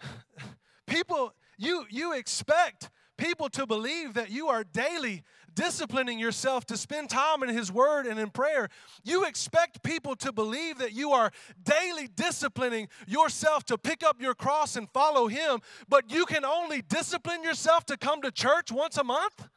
people, 0.86 1.32
you, 1.58 1.84
you 1.90 2.12
expect 2.12 2.90
people 3.16 3.48
to 3.50 3.66
believe 3.66 4.14
that 4.14 4.30
you 4.30 4.48
are 4.48 4.64
daily 4.64 5.22
disciplining 5.54 6.18
yourself 6.18 6.66
to 6.66 6.76
spend 6.76 7.08
time 7.08 7.42
in 7.42 7.48
His 7.48 7.72
Word 7.72 8.06
and 8.06 8.20
in 8.20 8.30
prayer. 8.30 8.68
You 9.02 9.24
expect 9.24 9.82
people 9.82 10.14
to 10.16 10.32
believe 10.32 10.78
that 10.78 10.92
you 10.92 11.12
are 11.12 11.32
daily 11.62 12.08
disciplining 12.14 12.88
yourself 13.06 13.64
to 13.64 13.78
pick 13.78 14.04
up 14.04 14.20
your 14.20 14.34
cross 14.34 14.76
and 14.76 14.88
follow 14.90 15.28
Him, 15.28 15.60
but 15.88 16.12
you 16.12 16.26
can 16.26 16.44
only 16.44 16.82
discipline 16.82 17.42
yourself 17.42 17.86
to 17.86 17.96
come 17.96 18.20
to 18.22 18.30
church 18.30 18.70
once 18.70 18.98
a 18.98 19.04
month? 19.04 19.48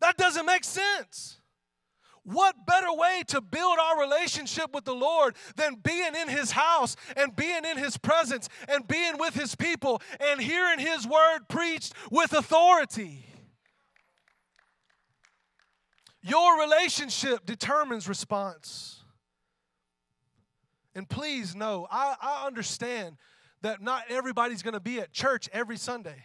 That 0.00 0.16
doesn't 0.16 0.46
make 0.46 0.64
sense. 0.64 1.33
What 2.24 2.66
better 2.66 2.92
way 2.92 3.22
to 3.28 3.40
build 3.42 3.78
our 3.78 4.00
relationship 4.00 4.72
with 4.72 4.84
the 4.84 4.94
Lord 4.94 5.36
than 5.56 5.76
being 5.76 6.14
in 6.14 6.28
His 6.28 6.50
house 6.50 6.96
and 7.16 7.36
being 7.36 7.64
in 7.64 7.76
His 7.76 7.98
presence 7.98 8.48
and 8.66 8.88
being 8.88 9.18
with 9.18 9.34
His 9.34 9.54
people 9.54 10.00
and 10.18 10.40
hearing 10.40 10.78
His 10.78 11.06
word 11.06 11.40
preached 11.48 11.92
with 12.10 12.32
authority? 12.32 13.26
Your 16.22 16.58
relationship 16.58 17.44
determines 17.44 18.08
response. 18.08 19.02
And 20.94 21.06
please 21.06 21.54
know, 21.54 21.86
I, 21.90 22.14
I 22.20 22.46
understand 22.46 23.16
that 23.60 23.82
not 23.82 24.04
everybody's 24.08 24.62
going 24.62 24.74
to 24.74 24.80
be 24.80 25.00
at 25.00 25.12
church 25.12 25.50
every 25.52 25.76
Sunday. 25.76 26.24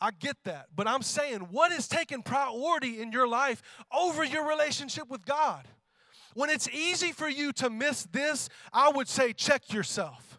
I 0.00 0.10
get 0.12 0.36
that. 0.44 0.66
But 0.74 0.86
I'm 0.86 1.02
saying, 1.02 1.40
what 1.50 1.72
is 1.72 1.88
taking 1.88 2.22
priority 2.22 3.00
in 3.00 3.12
your 3.12 3.26
life 3.26 3.62
over 3.92 4.24
your 4.24 4.46
relationship 4.46 5.08
with 5.08 5.24
God? 5.24 5.66
When 6.34 6.50
it's 6.50 6.68
easy 6.68 7.12
for 7.12 7.28
you 7.28 7.52
to 7.54 7.68
miss 7.70 8.04
this, 8.04 8.48
I 8.72 8.90
would 8.90 9.08
say, 9.08 9.32
check 9.32 9.72
yourself. 9.72 10.38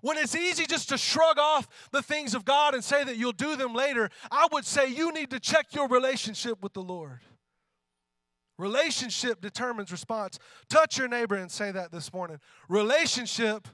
When 0.00 0.16
it's 0.16 0.36
easy 0.36 0.66
just 0.66 0.88
to 0.90 0.98
shrug 0.98 1.38
off 1.38 1.68
the 1.90 2.02
things 2.02 2.34
of 2.34 2.44
God 2.44 2.74
and 2.74 2.84
say 2.84 3.02
that 3.04 3.16
you'll 3.16 3.32
do 3.32 3.56
them 3.56 3.74
later, 3.74 4.08
I 4.30 4.46
would 4.52 4.64
say 4.64 4.88
you 4.88 5.12
need 5.12 5.30
to 5.30 5.40
check 5.40 5.66
your 5.74 5.88
relationship 5.88 6.62
with 6.62 6.72
the 6.74 6.82
Lord. 6.82 7.20
Relationship 8.58 9.40
determines 9.40 9.92
response. 9.92 10.38
Touch 10.70 10.96
your 10.96 11.08
neighbor 11.08 11.34
and 11.34 11.50
say 11.50 11.72
that 11.72 11.92
this 11.92 12.12
morning. 12.12 12.38
Relationship 12.68 13.68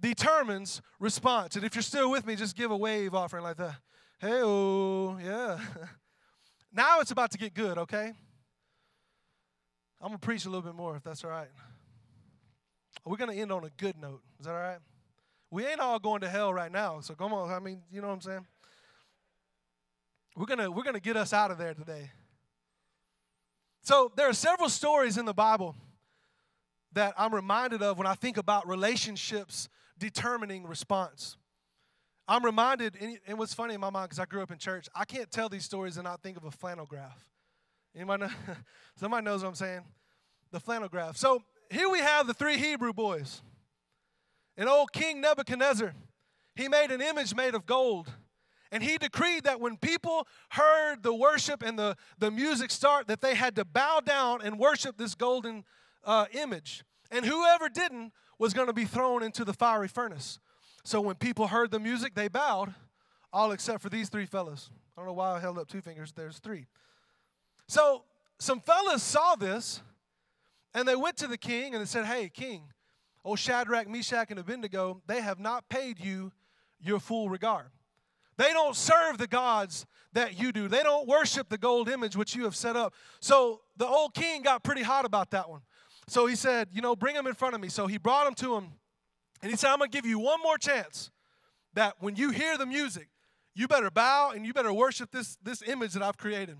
determines 0.00 0.80
response. 1.00 1.56
And 1.56 1.64
if 1.64 1.74
you're 1.74 1.82
still 1.82 2.10
with 2.10 2.24
me, 2.26 2.36
just 2.36 2.56
give 2.56 2.70
a 2.70 2.76
wave 2.76 3.14
offering 3.14 3.42
like 3.42 3.56
that. 3.56 3.76
Hey, 4.20 4.40
oh, 4.42 5.16
yeah. 5.22 5.60
now 6.72 6.98
it's 6.98 7.12
about 7.12 7.30
to 7.30 7.38
get 7.38 7.54
good, 7.54 7.78
okay? 7.78 8.12
I'm 10.00 10.08
to 10.12 10.18
preach 10.18 10.44
a 10.44 10.48
little 10.48 10.62
bit 10.62 10.74
more 10.74 10.96
if 10.96 11.04
that's 11.04 11.22
all 11.22 11.30
right. 11.30 11.48
We're 13.04 13.16
to 13.34 13.40
end 13.40 13.52
on 13.52 13.64
a 13.64 13.70
good 13.70 13.96
note. 13.96 14.20
Is 14.40 14.46
that 14.46 14.52
all 14.52 14.60
right? 14.60 14.78
We 15.52 15.66
ain't 15.66 15.78
all 15.78 16.00
going 16.00 16.20
to 16.22 16.28
hell 16.28 16.52
right 16.52 16.70
now, 16.70 16.98
so 17.00 17.14
come 17.14 17.32
on. 17.32 17.50
I 17.50 17.60
mean, 17.60 17.80
you 17.92 18.00
know 18.00 18.08
what 18.08 18.14
I'm 18.14 18.20
saying? 18.20 18.46
We're 20.36 20.46
to 20.58 20.70
we're 20.70 20.82
to 20.94 21.00
get 21.00 21.16
us 21.16 21.32
out 21.32 21.50
of 21.50 21.58
there 21.58 21.74
today. 21.74 22.10
So, 23.82 24.12
there 24.16 24.28
are 24.28 24.34
several 24.34 24.68
stories 24.68 25.16
in 25.16 25.24
the 25.24 25.32
Bible 25.32 25.74
that 26.92 27.14
I'm 27.16 27.34
reminded 27.34 27.82
of 27.82 27.98
when 27.98 28.06
I 28.06 28.14
think 28.14 28.36
about 28.36 28.68
relationships 28.68 29.68
determining 29.98 30.66
response. 30.66 31.36
I'm 32.28 32.44
reminded, 32.44 32.94
and, 33.26 33.38
what's 33.38 33.54
funny 33.54 33.72
in 33.72 33.80
my 33.80 33.88
mind, 33.88 34.10
because 34.10 34.18
I 34.18 34.26
grew 34.26 34.42
up 34.42 34.50
in 34.50 34.58
church, 34.58 34.86
I 34.94 35.06
can't 35.06 35.30
tell 35.30 35.48
these 35.48 35.64
stories 35.64 35.96
and 35.96 36.04
not 36.04 36.22
think 36.22 36.36
of 36.36 36.44
a 36.44 36.50
flannel 36.50 36.84
graph. 36.84 37.24
Anybody 37.96 38.24
know? 38.24 38.30
Somebody 38.96 39.24
knows 39.24 39.42
what 39.42 39.48
I'm 39.48 39.54
saying? 39.54 39.80
The 40.52 40.60
flannel 40.60 40.88
graph. 40.88 41.16
So 41.16 41.42
here 41.70 41.88
we 41.88 42.00
have 42.00 42.26
the 42.26 42.34
three 42.34 42.58
Hebrew 42.58 42.92
boys. 42.92 43.40
And 44.58 44.68
old 44.68 44.92
King 44.92 45.22
Nebuchadnezzar, 45.22 45.94
he 46.54 46.68
made 46.68 46.90
an 46.90 47.00
image 47.00 47.34
made 47.34 47.54
of 47.54 47.64
gold. 47.64 48.08
And 48.70 48.82
he 48.82 48.98
decreed 48.98 49.44
that 49.44 49.60
when 49.60 49.78
people 49.78 50.26
heard 50.50 51.02
the 51.02 51.14
worship 51.14 51.62
and 51.62 51.78
the, 51.78 51.96
the 52.18 52.30
music 52.30 52.70
start, 52.70 53.06
that 53.06 53.22
they 53.22 53.34
had 53.34 53.56
to 53.56 53.64
bow 53.64 54.00
down 54.04 54.42
and 54.42 54.58
worship 54.58 54.98
this 54.98 55.14
golden 55.14 55.64
uh, 56.04 56.26
image. 56.32 56.84
And 57.10 57.24
whoever 57.24 57.70
didn't 57.70 58.12
was 58.38 58.52
going 58.52 58.66
to 58.66 58.74
be 58.74 58.84
thrown 58.84 59.22
into 59.22 59.44
the 59.44 59.54
fiery 59.54 59.88
furnace. 59.88 60.38
So 60.84 61.00
when 61.00 61.16
people 61.16 61.48
heard 61.48 61.70
the 61.70 61.78
music, 61.78 62.14
they 62.14 62.28
bowed, 62.28 62.74
all 63.32 63.52
except 63.52 63.82
for 63.82 63.88
these 63.88 64.08
three 64.08 64.26
fellas. 64.26 64.70
I 64.96 65.00
don't 65.00 65.06
know 65.06 65.12
why 65.12 65.36
I 65.36 65.40
held 65.40 65.58
up 65.58 65.68
two 65.68 65.80
fingers, 65.80 66.12
there's 66.12 66.38
three. 66.38 66.66
So 67.66 68.04
some 68.38 68.60
fellas 68.60 69.02
saw 69.02 69.34
this, 69.34 69.82
and 70.74 70.88
they 70.88 70.96
went 70.96 71.16
to 71.18 71.26
the 71.26 71.38
king 71.38 71.74
and 71.74 71.82
they 71.82 71.86
said, 71.86 72.06
Hey, 72.06 72.30
king, 72.32 72.62
old 73.24 73.38
Shadrach, 73.38 73.88
Meshach, 73.88 74.30
and 74.30 74.38
Abednego, 74.38 75.02
they 75.06 75.20
have 75.20 75.38
not 75.38 75.68
paid 75.68 76.00
you 76.00 76.32
your 76.80 77.00
full 77.00 77.28
regard. 77.28 77.66
They 78.36 78.52
don't 78.52 78.76
serve 78.76 79.18
the 79.18 79.26
gods 79.26 79.84
that 80.12 80.40
you 80.40 80.52
do. 80.52 80.68
They 80.68 80.82
don't 80.82 81.08
worship 81.08 81.48
the 81.48 81.58
gold 81.58 81.88
image 81.88 82.16
which 82.16 82.36
you 82.36 82.44
have 82.44 82.54
set 82.54 82.76
up. 82.76 82.94
So 83.20 83.60
the 83.76 83.86
old 83.86 84.14
king 84.14 84.42
got 84.42 84.62
pretty 84.62 84.82
hot 84.82 85.04
about 85.04 85.32
that 85.32 85.50
one. 85.50 85.60
So 86.06 86.26
he 86.26 86.36
said, 86.36 86.68
You 86.72 86.80
know, 86.80 86.96
bring 86.96 87.14
him 87.14 87.26
in 87.26 87.34
front 87.34 87.54
of 87.54 87.60
me. 87.60 87.68
So 87.68 87.86
he 87.86 87.98
brought 87.98 88.26
him 88.26 88.34
to 88.34 88.56
him 88.56 88.72
and 89.42 89.50
he 89.50 89.56
said, 89.56 89.70
I'm 89.70 89.78
going 89.78 89.90
to 89.90 89.96
give 89.96 90.06
you 90.06 90.18
one 90.18 90.42
more 90.42 90.58
chance 90.58 91.10
that 91.74 91.94
when 92.00 92.16
you 92.16 92.30
hear 92.30 92.58
the 92.58 92.66
music, 92.66 93.08
you 93.54 93.68
better 93.68 93.90
bow 93.90 94.32
and 94.34 94.46
you 94.46 94.52
better 94.52 94.72
worship 94.72 95.10
this, 95.10 95.36
this 95.42 95.62
image 95.62 95.92
that 95.92 96.02
I've 96.02 96.16
created. 96.16 96.56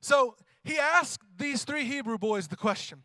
So 0.00 0.36
he 0.62 0.78
asked 0.78 1.20
these 1.36 1.64
three 1.64 1.84
Hebrew 1.84 2.18
boys 2.18 2.48
the 2.48 2.56
question. 2.56 3.02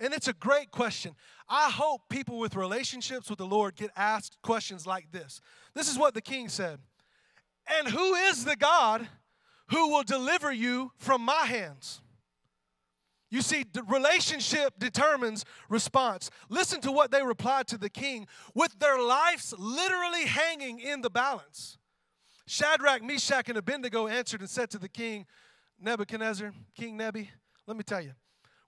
And 0.00 0.14
it's 0.14 0.28
a 0.28 0.32
great 0.32 0.70
question. 0.70 1.14
I 1.48 1.70
hope 1.70 2.02
people 2.08 2.38
with 2.38 2.54
relationships 2.54 3.28
with 3.28 3.38
the 3.38 3.46
Lord 3.46 3.74
get 3.74 3.90
asked 3.96 4.38
questions 4.42 4.86
like 4.86 5.10
this. 5.10 5.40
This 5.74 5.90
is 5.90 5.98
what 5.98 6.14
the 6.14 6.20
king 6.20 6.48
said 6.48 6.78
And 7.78 7.88
who 7.88 8.14
is 8.14 8.44
the 8.44 8.56
God 8.56 9.08
who 9.70 9.88
will 9.88 10.04
deliver 10.04 10.52
you 10.52 10.92
from 10.96 11.22
my 11.22 11.44
hands? 11.46 12.00
You 13.30 13.42
see, 13.42 13.64
the 13.70 13.82
relationship 13.82 14.74
determines 14.78 15.44
response. 15.68 16.30
Listen 16.48 16.80
to 16.80 16.92
what 16.92 17.10
they 17.10 17.22
replied 17.22 17.66
to 17.68 17.78
the 17.78 17.90
king 17.90 18.26
with 18.54 18.78
their 18.78 19.00
lives 19.00 19.54
literally 19.58 20.24
hanging 20.24 20.80
in 20.80 21.02
the 21.02 21.10
balance. 21.10 21.76
Shadrach, 22.46 23.02
Meshach, 23.02 23.48
and 23.48 23.58
Abednego 23.58 24.06
answered 24.06 24.40
and 24.40 24.48
said 24.48 24.70
to 24.70 24.78
the 24.78 24.88
king, 24.88 25.26
Nebuchadnezzar, 25.78 26.52
King 26.74 26.96
Nebi, 26.96 27.30
let 27.66 27.76
me 27.76 27.82
tell 27.82 28.00
you, 28.00 28.12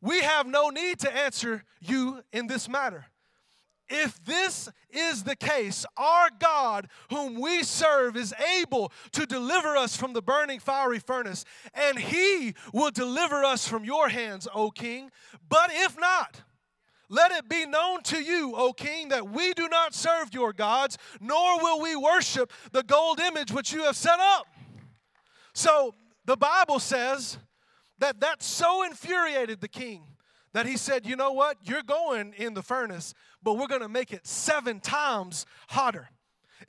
we 0.03 0.20
have 0.20 0.46
no 0.46 0.68
need 0.68 0.99
to 1.01 1.16
answer 1.16 1.64
you 1.81 2.23
in 2.33 2.46
this 2.46 2.68
matter. 2.68 3.07
If 3.90 4.24
this 4.24 4.70
is 4.88 5.24
the 5.24 5.35
case, 5.35 5.85
our 5.96 6.29
God, 6.38 6.88
whom 7.11 7.40
we 7.40 7.64
serve, 7.64 8.16
is 8.16 8.33
able 8.61 8.92
to 9.12 9.26
deliver 9.26 9.76
us 9.76 9.96
from 9.96 10.12
the 10.12 10.22
burning 10.22 10.61
fiery 10.61 11.00
furnace, 11.00 11.44
and 11.74 11.98
he 11.98 12.55
will 12.72 12.92
deliver 12.92 13.44
us 13.44 13.66
from 13.66 13.85
your 13.85 14.09
hands, 14.09 14.46
O 14.55 14.70
king. 14.70 15.11
But 15.48 15.70
if 15.72 15.98
not, 15.98 16.42
let 17.09 17.33
it 17.33 17.48
be 17.48 17.66
known 17.66 18.03
to 18.05 18.22
you, 18.22 18.55
O 18.55 18.72
king, 18.72 19.09
that 19.09 19.29
we 19.29 19.53
do 19.55 19.68
not 19.68 19.92
serve 19.92 20.33
your 20.33 20.53
gods, 20.53 20.96
nor 21.20 21.59
will 21.61 21.81
we 21.83 21.96
worship 21.96 22.53
the 22.70 22.85
gold 22.85 23.18
image 23.18 23.50
which 23.50 23.72
you 23.72 23.83
have 23.83 23.96
set 23.96 24.20
up. 24.20 24.46
So 25.53 25.96
the 26.24 26.37
Bible 26.37 26.79
says 26.79 27.38
that 27.98 28.20
that 28.20 28.42
so 28.44 28.85
infuriated 28.85 29.61
the 29.61 29.68
king 29.68 30.05
that 30.53 30.66
he 30.66 30.76
said, 30.76 31.07
You 31.07 31.16
know 31.16 31.33
what? 31.33 31.57
You're 31.62 31.83
going 31.83 32.35
in 32.37 32.55
the 32.55 32.62
furnace, 32.62 33.14
but 33.42 33.55
we're 33.55 33.66
going 33.66 33.81
to 33.81 33.88
make 33.88 34.12
it 34.12 34.26
seven 34.26 34.81
times 34.81 35.46
hotter. 35.68 36.09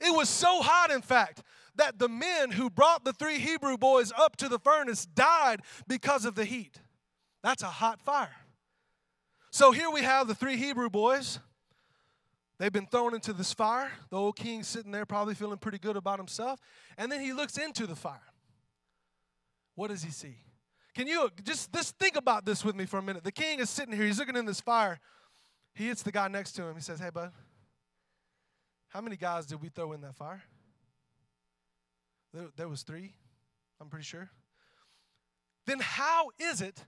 It 0.00 0.14
was 0.14 0.28
so 0.28 0.62
hot, 0.62 0.90
in 0.90 1.02
fact, 1.02 1.42
that 1.76 1.98
the 1.98 2.08
men 2.08 2.50
who 2.50 2.70
brought 2.70 3.04
the 3.04 3.12
three 3.12 3.38
Hebrew 3.38 3.76
boys 3.76 4.12
up 4.16 4.36
to 4.36 4.48
the 4.48 4.58
furnace 4.58 5.06
died 5.06 5.60
because 5.86 6.24
of 6.24 6.34
the 6.34 6.44
heat. 6.44 6.80
That's 7.42 7.62
a 7.62 7.66
hot 7.66 8.00
fire. 8.00 8.34
So 9.50 9.72
here 9.72 9.90
we 9.90 10.02
have 10.02 10.28
the 10.28 10.34
three 10.34 10.56
Hebrew 10.56 10.88
boys. 10.88 11.38
They've 12.58 12.72
been 12.72 12.86
thrown 12.86 13.14
into 13.14 13.32
this 13.32 13.52
fire. 13.52 13.90
The 14.10 14.16
old 14.16 14.36
king 14.36 14.62
sitting 14.62 14.92
there, 14.92 15.04
probably 15.04 15.34
feeling 15.34 15.58
pretty 15.58 15.78
good 15.78 15.96
about 15.96 16.18
himself. 16.18 16.60
And 16.96 17.10
then 17.10 17.20
he 17.20 17.32
looks 17.32 17.58
into 17.58 17.86
the 17.86 17.96
fire. 17.96 18.20
What 19.74 19.88
does 19.88 20.02
he 20.02 20.10
see? 20.10 20.36
Can 20.94 21.06
you 21.06 21.30
just, 21.42 21.72
just 21.72 21.98
think 21.98 22.16
about 22.16 22.44
this 22.44 22.64
with 22.64 22.76
me 22.76 22.84
for 22.84 22.98
a 22.98 23.02
minute? 23.02 23.24
The 23.24 23.32
king 23.32 23.60
is 23.60 23.70
sitting 23.70 23.94
here, 23.94 24.04
he's 24.04 24.18
looking 24.18 24.36
in 24.36 24.44
this 24.44 24.60
fire. 24.60 25.00
He 25.74 25.86
hits 25.86 26.02
the 26.02 26.12
guy 26.12 26.28
next 26.28 26.52
to 26.52 26.64
him. 26.64 26.74
He 26.74 26.82
says, 26.82 27.00
Hey, 27.00 27.10
bud, 27.10 27.32
how 28.88 29.00
many 29.00 29.16
guys 29.16 29.46
did 29.46 29.62
we 29.62 29.68
throw 29.68 29.92
in 29.92 30.02
that 30.02 30.14
fire? 30.14 30.42
There, 32.34 32.48
there 32.56 32.68
was 32.68 32.82
three, 32.82 33.14
I'm 33.80 33.88
pretty 33.88 34.04
sure. 34.04 34.30
Then 35.66 35.80
how 35.80 36.30
is 36.38 36.60
it 36.60 36.84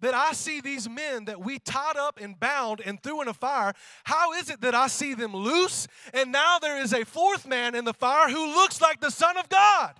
that 0.00 0.14
I 0.14 0.32
see 0.32 0.60
these 0.60 0.88
men 0.88 1.26
that 1.26 1.40
we 1.40 1.58
tied 1.58 1.96
up 1.96 2.18
and 2.20 2.38
bound 2.38 2.80
and 2.84 3.02
threw 3.02 3.22
in 3.22 3.28
a 3.28 3.34
fire, 3.34 3.72
how 4.04 4.32
is 4.32 4.50
it 4.50 4.60
that 4.60 4.74
I 4.74 4.86
see 4.88 5.14
them 5.14 5.34
loose 5.34 5.86
and 6.12 6.32
now 6.32 6.58
there 6.58 6.80
is 6.80 6.92
a 6.92 7.04
fourth 7.04 7.46
man 7.46 7.74
in 7.74 7.84
the 7.84 7.94
fire 7.94 8.28
who 8.28 8.54
looks 8.54 8.80
like 8.80 9.00
the 9.00 9.10
Son 9.10 9.36
of 9.36 9.48
God? 9.48 9.94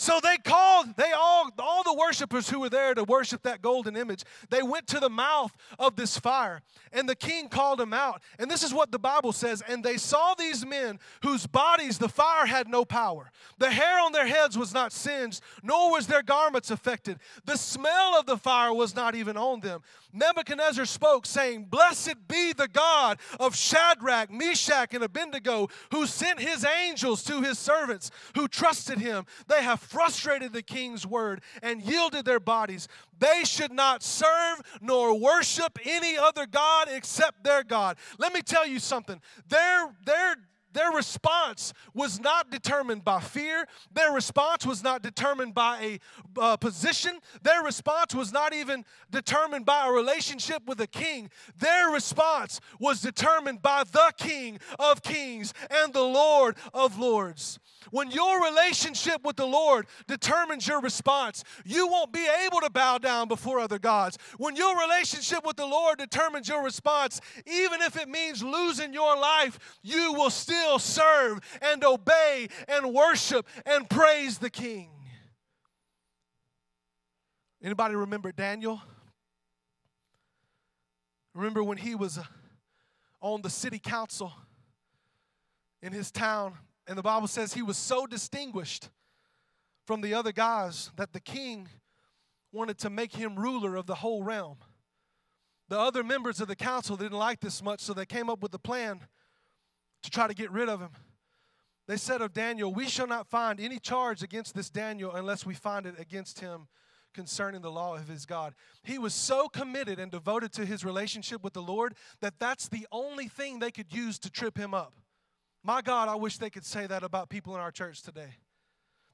So 0.00 0.18
they 0.18 0.38
called, 0.38 0.96
they 0.96 1.12
all, 1.12 1.50
all 1.58 1.82
the 1.82 1.92
worshipers 1.92 2.48
who 2.48 2.60
were 2.60 2.70
there 2.70 2.94
to 2.94 3.04
worship 3.04 3.42
that 3.42 3.60
golden 3.60 3.98
image, 3.98 4.24
they 4.48 4.62
went 4.62 4.86
to 4.86 4.98
the 4.98 5.10
mouth 5.10 5.54
of 5.78 5.94
this 5.94 6.16
fire. 6.18 6.62
And 6.90 7.06
the 7.06 7.14
king 7.14 7.50
called 7.50 7.78
them 7.78 7.92
out. 7.92 8.22
And 8.38 8.50
this 8.50 8.62
is 8.62 8.72
what 8.72 8.92
the 8.92 8.98
Bible 8.98 9.32
says. 9.32 9.62
And 9.68 9.84
they 9.84 9.98
saw 9.98 10.32
these 10.32 10.64
men 10.64 10.98
whose 11.22 11.46
bodies 11.46 11.98
the 11.98 12.08
fire 12.08 12.46
had 12.46 12.66
no 12.66 12.82
power. 12.86 13.30
The 13.58 13.70
hair 13.70 14.00
on 14.00 14.12
their 14.12 14.26
heads 14.26 14.56
was 14.56 14.72
not 14.72 14.90
singed, 14.90 15.42
nor 15.62 15.92
was 15.92 16.06
their 16.06 16.22
garments 16.22 16.70
affected. 16.70 17.18
The 17.44 17.58
smell 17.58 18.18
of 18.18 18.24
the 18.24 18.38
fire 18.38 18.72
was 18.72 18.96
not 18.96 19.14
even 19.14 19.36
on 19.36 19.60
them. 19.60 19.82
Nebuchadnezzar 20.12 20.84
spoke, 20.84 21.26
saying, 21.26 21.66
Blessed 21.66 22.28
be 22.28 22.52
the 22.52 22.68
God 22.68 23.18
of 23.38 23.56
Shadrach, 23.56 24.30
Meshach, 24.30 24.94
and 24.94 25.04
Abednego, 25.04 25.68
who 25.90 26.06
sent 26.06 26.40
his 26.40 26.64
angels 26.64 27.22
to 27.24 27.42
his 27.42 27.58
servants 27.58 28.10
who 28.34 28.48
trusted 28.48 28.98
him. 28.98 29.26
They 29.48 29.62
have 29.62 29.80
frustrated 29.80 30.52
the 30.52 30.62
king's 30.62 31.06
word 31.06 31.42
and 31.62 31.82
yielded 31.82 32.24
their 32.24 32.40
bodies. 32.40 32.88
They 33.18 33.42
should 33.44 33.72
not 33.72 34.02
serve 34.02 34.62
nor 34.80 35.18
worship 35.18 35.78
any 35.84 36.16
other 36.16 36.46
God 36.46 36.88
except 36.90 37.44
their 37.44 37.62
God. 37.62 37.96
Let 38.18 38.32
me 38.32 38.40
tell 38.42 38.66
you 38.66 38.78
something. 38.78 39.20
Their, 39.48 39.94
their 40.04 40.36
their 40.72 40.90
response 40.92 41.72
was 41.94 42.20
not 42.20 42.50
determined 42.50 43.04
by 43.04 43.20
fear. 43.20 43.66
Their 43.92 44.12
response 44.12 44.64
was 44.64 44.82
not 44.82 45.02
determined 45.02 45.54
by 45.54 45.98
a 46.36 46.40
uh, 46.40 46.56
position. 46.56 47.18
Their 47.42 47.62
response 47.62 48.14
was 48.14 48.32
not 48.32 48.54
even 48.54 48.84
determined 49.10 49.66
by 49.66 49.88
a 49.88 49.90
relationship 49.90 50.62
with 50.66 50.80
a 50.80 50.86
king. 50.86 51.30
Their 51.58 51.90
response 51.90 52.60
was 52.78 53.00
determined 53.00 53.62
by 53.62 53.84
the 53.90 54.12
King 54.16 54.58
of 54.78 55.02
Kings 55.02 55.52
and 55.70 55.92
the 55.92 56.02
Lord 56.02 56.56
of 56.72 56.98
Lords. 56.98 57.58
When 57.90 58.10
your 58.10 58.44
relationship 58.44 59.24
with 59.24 59.36
the 59.36 59.46
Lord 59.46 59.86
determines 60.06 60.68
your 60.68 60.80
response, 60.80 61.42
you 61.64 61.88
won't 61.88 62.12
be 62.12 62.28
able 62.46 62.60
to 62.60 62.70
bow 62.70 62.98
down 62.98 63.26
before 63.26 63.58
other 63.58 63.78
gods. 63.78 64.18
When 64.36 64.54
your 64.54 64.78
relationship 64.78 65.44
with 65.44 65.56
the 65.56 65.66
Lord 65.66 65.98
determines 65.98 66.48
your 66.48 66.62
response, 66.62 67.20
even 67.46 67.80
if 67.80 67.96
it 67.96 68.08
means 68.08 68.42
losing 68.42 68.92
your 68.92 69.16
life, 69.16 69.58
you 69.82 70.12
will 70.12 70.30
still 70.30 70.59
serve 70.78 71.40
and 71.62 71.84
obey 71.84 72.48
and 72.68 72.94
worship 72.94 73.46
and 73.66 73.88
praise 73.88 74.38
the 74.38 74.50
King. 74.50 74.90
Anybody 77.62 77.94
remember 77.94 78.32
Daniel? 78.32 78.80
Remember 81.34 81.62
when 81.62 81.78
he 81.78 81.94
was 81.94 82.18
uh, 82.18 82.24
on 83.20 83.42
the 83.42 83.50
city 83.50 83.78
council 83.78 84.32
in 85.82 85.92
his 85.92 86.10
town 86.10 86.54
and 86.86 86.98
the 86.98 87.02
Bible 87.02 87.28
says 87.28 87.54
he 87.54 87.62
was 87.62 87.76
so 87.76 88.06
distinguished 88.06 88.88
from 89.86 90.00
the 90.00 90.14
other 90.14 90.32
guys 90.32 90.90
that 90.96 91.12
the 91.12 91.20
king 91.20 91.68
wanted 92.52 92.78
to 92.78 92.90
make 92.90 93.14
him 93.14 93.36
ruler 93.36 93.76
of 93.76 93.86
the 93.86 93.94
whole 93.96 94.24
realm. 94.24 94.56
The 95.68 95.78
other 95.78 96.02
members 96.02 96.40
of 96.40 96.48
the 96.48 96.56
council 96.56 96.96
didn't 96.96 97.16
like 97.16 97.40
this 97.40 97.62
much, 97.62 97.80
so 97.80 97.94
they 97.94 98.06
came 98.06 98.28
up 98.28 98.42
with 98.42 98.52
a 98.54 98.58
plan 98.58 99.02
to 100.02 100.10
try 100.10 100.26
to 100.26 100.34
get 100.34 100.50
rid 100.50 100.68
of 100.68 100.80
him. 100.80 100.90
They 101.86 101.96
said 101.96 102.22
of 102.22 102.32
Daniel, 102.32 102.72
We 102.72 102.88
shall 102.88 103.06
not 103.06 103.26
find 103.26 103.60
any 103.60 103.78
charge 103.78 104.22
against 104.22 104.54
this 104.54 104.70
Daniel 104.70 105.14
unless 105.14 105.44
we 105.44 105.54
find 105.54 105.86
it 105.86 105.94
against 105.98 106.40
him 106.40 106.68
concerning 107.12 107.62
the 107.62 107.70
law 107.70 107.96
of 107.96 108.08
his 108.08 108.26
God. 108.26 108.54
He 108.82 108.98
was 108.98 109.14
so 109.14 109.48
committed 109.48 109.98
and 109.98 110.10
devoted 110.10 110.52
to 110.52 110.64
his 110.64 110.84
relationship 110.84 111.42
with 111.42 111.52
the 111.52 111.62
Lord 111.62 111.94
that 112.20 112.34
that's 112.38 112.68
the 112.68 112.86
only 112.92 113.26
thing 113.26 113.58
they 113.58 113.72
could 113.72 113.92
use 113.92 114.18
to 114.20 114.30
trip 114.30 114.56
him 114.56 114.74
up. 114.74 114.94
My 115.62 115.82
God, 115.82 116.08
I 116.08 116.14
wish 116.14 116.38
they 116.38 116.50
could 116.50 116.64
say 116.64 116.86
that 116.86 117.02
about 117.02 117.28
people 117.28 117.54
in 117.54 117.60
our 117.60 117.72
church 117.72 118.02
today. 118.02 118.36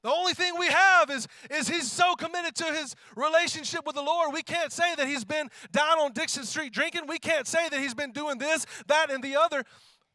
The 0.03 0.11
only 0.11 0.33
thing 0.33 0.53
we 0.57 0.67
have 0.67 1.09
is, 1.09 1.27
is 1.49 1.67
he's 1.67 1.91
so 1.91 2.15
committed 2.15 2.55
to 2.55 2.65
his 2.65 2.95
relationship 3.15 3.85
with 3.85 3.95
the 3.95 4.01
Lord. 4.01 4.31
We 4.33 4.43
can't 4.43 4.71
say 4.71 4.95
that 4.95 5.07
he's 5.07 5.25
been 5.25 5.49
down 5.71 5.99
on 5.99 6.13
Dixon 6.13 6.43
Street 6.43 6.71
drinking. 6.71 7.07
We 7.07 7.17
can't 7.17 7.47
say 7.47 7.67
that 7.67 7.79
he's 7.79 7.95
been 7.95 8.11
doing 8.11 8.37
this, 8.37 8.65
that, 8.87 9.11
and 9.11 9.23
the 9.23 9.35
other. 9.35 9.63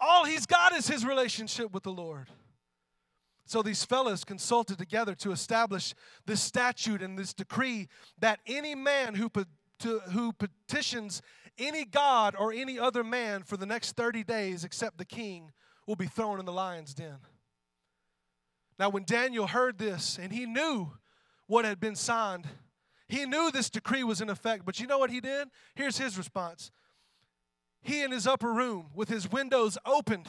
All 0.05 0.25
he's 0.25 0.47
got 0.47 0.73
is 0.73 0.89
his 0.89 1.07
relationship 1.07 1.73
with 1.73 1.85
the 1.85 1.93
Lord. 1.93 2.29
So 3.47 3.63
these 3.63 3.85
fellows 3.85 4.25
consulted 4.25 4.79
together 4.79 5.15
to 5.17 5.31
establish 5.31 5.95
this 6.27 6.41
statute 6.41 7.03
and 7.03 7.17
this 7.17 7.33
decree 7.33 7.89
that 8.19 8.41
any 8.47 8.75
man 8.75 9.15
who, 9.15 9.31
who 10.11 10.33
petitions 10.33 11.23
any 11.57 11.85
god 11.85 12.35
or 12.37 12.53
any 12.53 12.79
other 12.79 13.05
man 13.05 13.45
for 13.45 13.57
the 13.57 13.67
next 13.67 13.95
30 13.95 14.25
days 14.25 14.65
except 14.65 14.99
the 14.99 15.05
king 15.05 15.53
will 15.87 15.97
be 15.97 16.07
thrown 16.07 16.41
in 16.41 16.47
the 16.47 16.53
lion's 16.53 16.95
den. 16.95 17.19
Now, 18.79 18.89
when 18.89 19.05
Daniel 19.05 19.47
heard 19.47 19.79
this 19.79 20.19
and 20.21 20.33
he 20.33 20.47
knew 20.47 20.93
what 21.47 21.65
had 21.65 21.79
been 21.79 21.95
signed, 21.95 22.49
he 23.07 23.27
knew 23.27 23.51
this 23.53 23.71
decree 23.71 24.03
was 24.03 24.21
in 24.21 24.31
effect, 24.31 24.65
but 24.65 24.81
you 24.81 24.87
know 24.87 24.99
what 24.99 25.11
he 25.11 25.21
did? 25.21 25.49
Here's 25.75 25.99
his 25.99 26.19
response. 26.19 26.73
He 27.83 28.03
in 28.03 28.13
his 28.13 28.27
upper 28.27 28.53
room, 28.53 28.87
with 28.95 29.09
his 29.09 29.31
windows 29.31 29.77
opened 29.85 30.29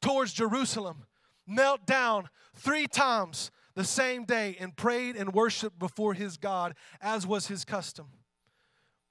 towards 0.00 0.32
Jerusalem, 0.32 1.04
knelt 1.46 1.86
down 1.86 2.28
three 2.54 2.86
times 2.86 3.50
the 3.74 3.84
same 3.84 4.24
day 4.24 4.56
and 4.58 4.74
prayed 4.74 5.16
and 5.16 5.32
worshiped 5.32 5.78
before 5.78 6.14
his 6.14 6.36
God, 6.36 6.74
as 7.00 7.26
was 7.26 7.46
his 7.46 7.64
custom. 7.64 8.06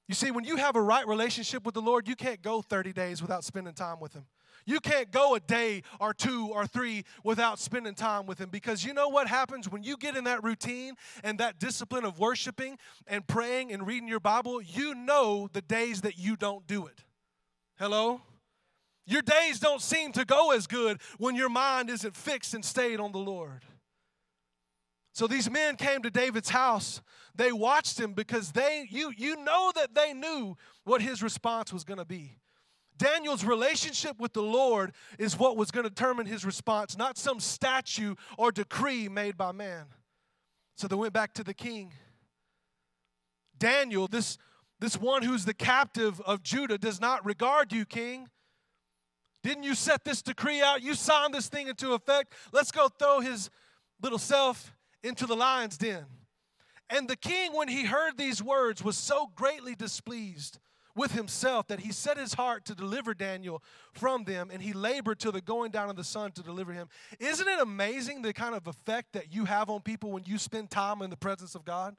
You 0.08 0.16
see, 0.16 0.32
when 0.32 0.44
you 0.44 0.58
have 0.58 0.76
a 0.76 0.82
right 0.82 1.08
relationship 1.08 1.66
with 1.66 1.76
the 1.76 1.82
Lord, 1.82 2.08
you 2.08 2.16
can't 2.16 2.42
go 2.42 2.62
30 2.62 2.94
days 2.94 3.22
without 3.22 3.44
spending 3.44 3.74
time 3.74 4.00
with 4.00 4.14
him. 4.14 4.26
You 4.66 4.80
can't 4.80 5.12
go 5.12 5.36
a 5.36 5.40
day 5.40 5.84
or 6.00 6.14
two 6.14 6.50
or 6.54 6.66
three 6.66 7.04
without 7.24 7.60
spending 7.60 7.96
time 7.96 8.26
with 8.26 8.40
Him 8.40 8.50
because 8.50 8.84
you 8.84 8.94
know 8.94 9.10
what 9.10 9.28
happens 9.28 9.70
when 9.70 9.84
you 9.84 9.98
get 9.98 10.16
in 10.16 10.24
that 10.24 10.44
routine 10.44 10.96
and 11.24 11.40
that 11.40 11.60
discipline 11.60 12.06
of 12.06 12.20
worshiping 12.20 12.78
and 13.08 13.28
praying 13.28 13.74
and 13.74 13.86
reading 13.86 14.08
your 14.08 14.22
Bible? 14.22 14.62
You 14.62 14.96
know 14.96 15.50
the 15.52 15.62
days 15.62 16.02
that 16.02 16.18
you 16.18 16.36
don't 16.36 16.66
do 16.66 16.88
it. 16.88 17.04
Hello? 17.78 18.22
Your 19.06 19.22
days 19.22 19.60
don't 19.60 19.82
seem 19.82 20.12
to 20.14 20.26
go 20.26 20.52
as 20.52 20.68
good 20.68 21.02
when 21.18 21.36
your 21.36 21.50
mind 21.50 21.90
isn't 21.90 22.16
fixed 22.16 22.54
and 22.54 22.64
stayed 22.64 23.00
on 23.00 23.12
the 23.12 23.20
Lord. 23.20 23.66
So 25.14 25.28
these 25.28 25.50
men 25.50 25.76
came 25.76 26.02
to 26.02 26.10
David's 26.10 26.50
house. 26.50 27.02
They 27.36 27.52
watched 27.52 28.00
him 28.00 28.14
because 28.14 28.52
they 28.52 28.88
you 28.90 29.12
you 29.16 29.36
know 29.44 29.72
that 29.76 29.94
they 29.94 30.14
knew 30.14 30.58
what 30.86 31.02
his 31.02 31.22
response 31.22 31.72
was 31.72 31.84
going 31.84 32.00
to 32.00 32.06
be. 32.06 32.38
Daniel's 32.98 33.44
relationship 33.44 34.20
with 34.20 34.34
the 34.34 34.42
Lord 34.42 34.94
is 35.18 35.38
what 35.38 35.58
was 35.58 35.72
going 35.72 35.84
to 35.84 35.90
determine 35.90 36.26
his 36.26 36.46
response, 36.46 36.98
not 36.98 37.18
some 37.18 37.40
statue 37.40 38.16
or 38.38 38.52
decree 38.52 39.10
made 39.10 39.36
by 39.38 39.52
man. 39.52 39.86
So 40.78 40.88
they 40.88 40.96
went 40.96 41.14
back 41.14 41.34
to 41.36 41.44
the 41.44 41.54
king. 41.54 41.92
Daniel, 43.58 44.08
this, 44.08 44.38
this 44.84 45.00
one 45.00 45.24
who's 45.24 45.46
the 45.46 45.54
captive 45.54 46.20
of 46.26 46.44
Judah, 46.44 46.78
does 46.78 47.00
not 47.00 47.26
regard 47.26 47.72
you, 47.72 47.86
king. 47.86 48.28
Didn't 49.42 49.64
you 49.64 49.76
set 49.76 50.04
this 50.04 50.22
decree 50.22 50.62
out? 50.62 50.82
You 50.82 50.94
signed 50.94 51.34
this 51.34 51.48
thing 51.48 51.70
into 51.70 51.94
effect. 51.94 52.34
Let's 52.52 52.70
go 52.70 52.90
throw 52.90 53.22
his 53.22 53.50
little 54.02 54.20
self 54.20 54.76
into 55.02 55.26
the 55.26 55.38
lion's 55.38 55.78
den. 55.78 56.04
And 56.90 57.08
the 57.08 57.16
king, 57.16 57.54
when 57.54 57.70
he 57.70 57.86
heard 57.86 58.18
these 58.18 58.44
words, 58.44 58.84
was 58.84 58.98
so 58.98 59.32
greatly 59.38 59.74
displeased 59.74 60.60
with 60.98 61.14
himself 61.14 61.68
that 61.68 61.80
he 61.80 61.94
set 61.94 62.18
his 62.18 62.34
heart 62.34 62.66
to 62.66 62.76
deliver 62.76 63.14
Daniel 63.14 63.64
from 63.94 64.26
them 64.26 64.50
and 64.52 64.62
he 64.62 64.74
labored 64.74 65.18
till 65.18 65.32
the 65.32 65.40
going 65.40 65.72
down 65.72 65.90
of 65.90 65.96
the 65.96 66.04
sun 66.04 66.34
to 66.34 66.44
deliver 66.44 66.74
him. 66.74 66.90
Isn't 67.22 67.48
it 67.48 67.62
amazing 67.62 68.22
the 68.22 68.34
kind 68.34 68.54
of 68.54 68.68
effect 68.68 69.14
that 69.14 69.34
you 69.34 69.46
have 69.46 69.70
on 69.70 69.80
people 69.80 70.12
when 70.12 70.26
you 70.26 70.38
spend 70.38 70.72
time 70.72 71.02
in 71.02 71.10
the 71.10 71.16
presence 71.16 71.56
of 71.56 71.64
God? 71.64 71.96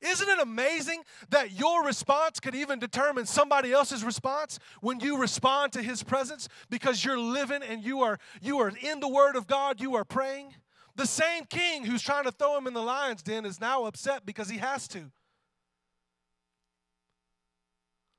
Isn't 0.00 0.28
it 0.28 0.38
amazing 0.38 1.02
that 1.30 1.52
your 1.52 1.84
response 1.84 2.40
could 2.40 2.54
even 2.54 2.78
determine 2.78 3.26
somebody 3.26 3.72
else's 3.72 4.04
response 4.04 4.58
when 4.80 5.00
you 5.00 5.18
respond 5.18 5.72
to 5.72 5.82
his 5.82 6.02
presence 6.02 6.48
because 6.70 7.04
you're 7.04 7.18
living 7.18 7.62
and 7.62 7.82
you 7.84 8.00
are 8.00 8.18
you 8.40 8.58
are 8.58 8.72
in 8.80 9.00
the 9.00 9.08
word 9.08 9.36
of 9.36 9.46
God, 9.46 9.80
you 9.80 9.94
are 9.96 10.04
praying? 10.04 10.54
The 10.96 11.06
same 11.06 11.44
king 11.44 11.84
who's 11.84 12.02
trying 12.02 12.24
to 12.24 12.32
throw 12.32 12.56
him 12.56 12.66
in 12.66 12.72
the 12.72 12.82
lion's 12.82 13.22
den 13.22 13.44
is 13.44 13.60
now 13.60 13.84
upset 13.84 14.24
because 14.24 14.48
he 14.48 14.58
has 14.58 14.88
to. 14.88 15.10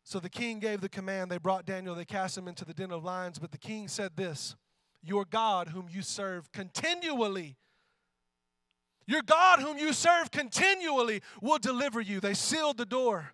So 0.03 0.19
the 0.19 0.29
king 0.29 0.59
gave 0.59 0.79
the 0.79 0.87
command. 0.87 1.29
They 1.29 1.37
brought 1.37 1.65
Daniel, 1.65 1.93
they 1.93 2.05
cast 2.05 2.37
him 2.37 2.47
into 2.47 2.63
the 2.63 2.73
den 2.73 2.91
of 2.91 3.03
lions. 3.03 3.39
But 3.39 3.51
the 3.51 3.57
king 3.57 3.89
said 3.89 4.15
this 4.15 4.55
Your 5.03 5.25
God, 5.25 5.69
whom 5.69 5.87
you 5.91 6.01
serve 6.01 6.51
continually, 6.53 7.57
your 9.07 9.21
God, 9.21 9.59
whom 9.59 9.77
you 9.77 9.93
serve 9.93 10.29
continually, 10.31 11.21
will 11.41 11.57
deliver 11.57 12.01
you. 12.01 12.19
They 12.19 12.33
sealed 12.33 12.77
the 12.77 12.85
door. 12.85 13.31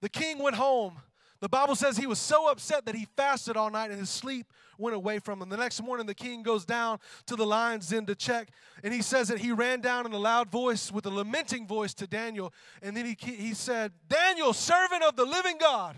The 0.00 0.08
king 0.08 0.38
went 0.38 0.56
home. 0.56 1.00
The 1.40 1.48
Bible 1.48 1.74
says 1.74 1.96
he 1.96 2.06
was 2.06 2.18
so 2.18 2.50
upset 2.50 2.86
that 2.86 2.94
he 2.94 3.06
fasted 3.16 3.56
all 3.56 3.70
night 3.70 3.90
and 3.90 3.98
his 3.98 4.10
sleep 4.10 4.46
went 4.78 4.96
away 4.96 5.18
from 5.18 5.42
him. 5.42 5.48
The 5.48 5.56
next 5.56 5.82
morning, 5.82 6.06
the 6.06 6.14
king 6.14 6.42
goes 6.42 6.64
down 6.64 7.00
to 7.26 7.36
the 7.36 7.44
lion's 7.44 7.88
den 7.88 8.06
to 8.06 8.14
check, 8.14 8.48
and 8.82 8.94
he 8.94 9.02
says 9.02 9.28
that 9.28 9.38
he 9.38 9.52
ran 9.52 9.80
down 9.80 10.06
in 10.06 10.12
a 10.12 10.18
loud 10.18 10.50
voice 10.50 10.90
with 10.90 11.06
a 11.06 11.10
lamenting 11.10 11.66
voice 11.66 11.94
to 11.94 12.06
Daniel. 12.06 12.52
And 12.82 12.96
then 12.96 13.04
he, 13.04 13.16
he 13.30 13.54
said, 13.54 13.92
Daniel, 14.08 14.52
servant 14.52 15.02
of 15.02 15.16
the 15.16 15.24
living 15.24 15.56
God, 15.60 15.96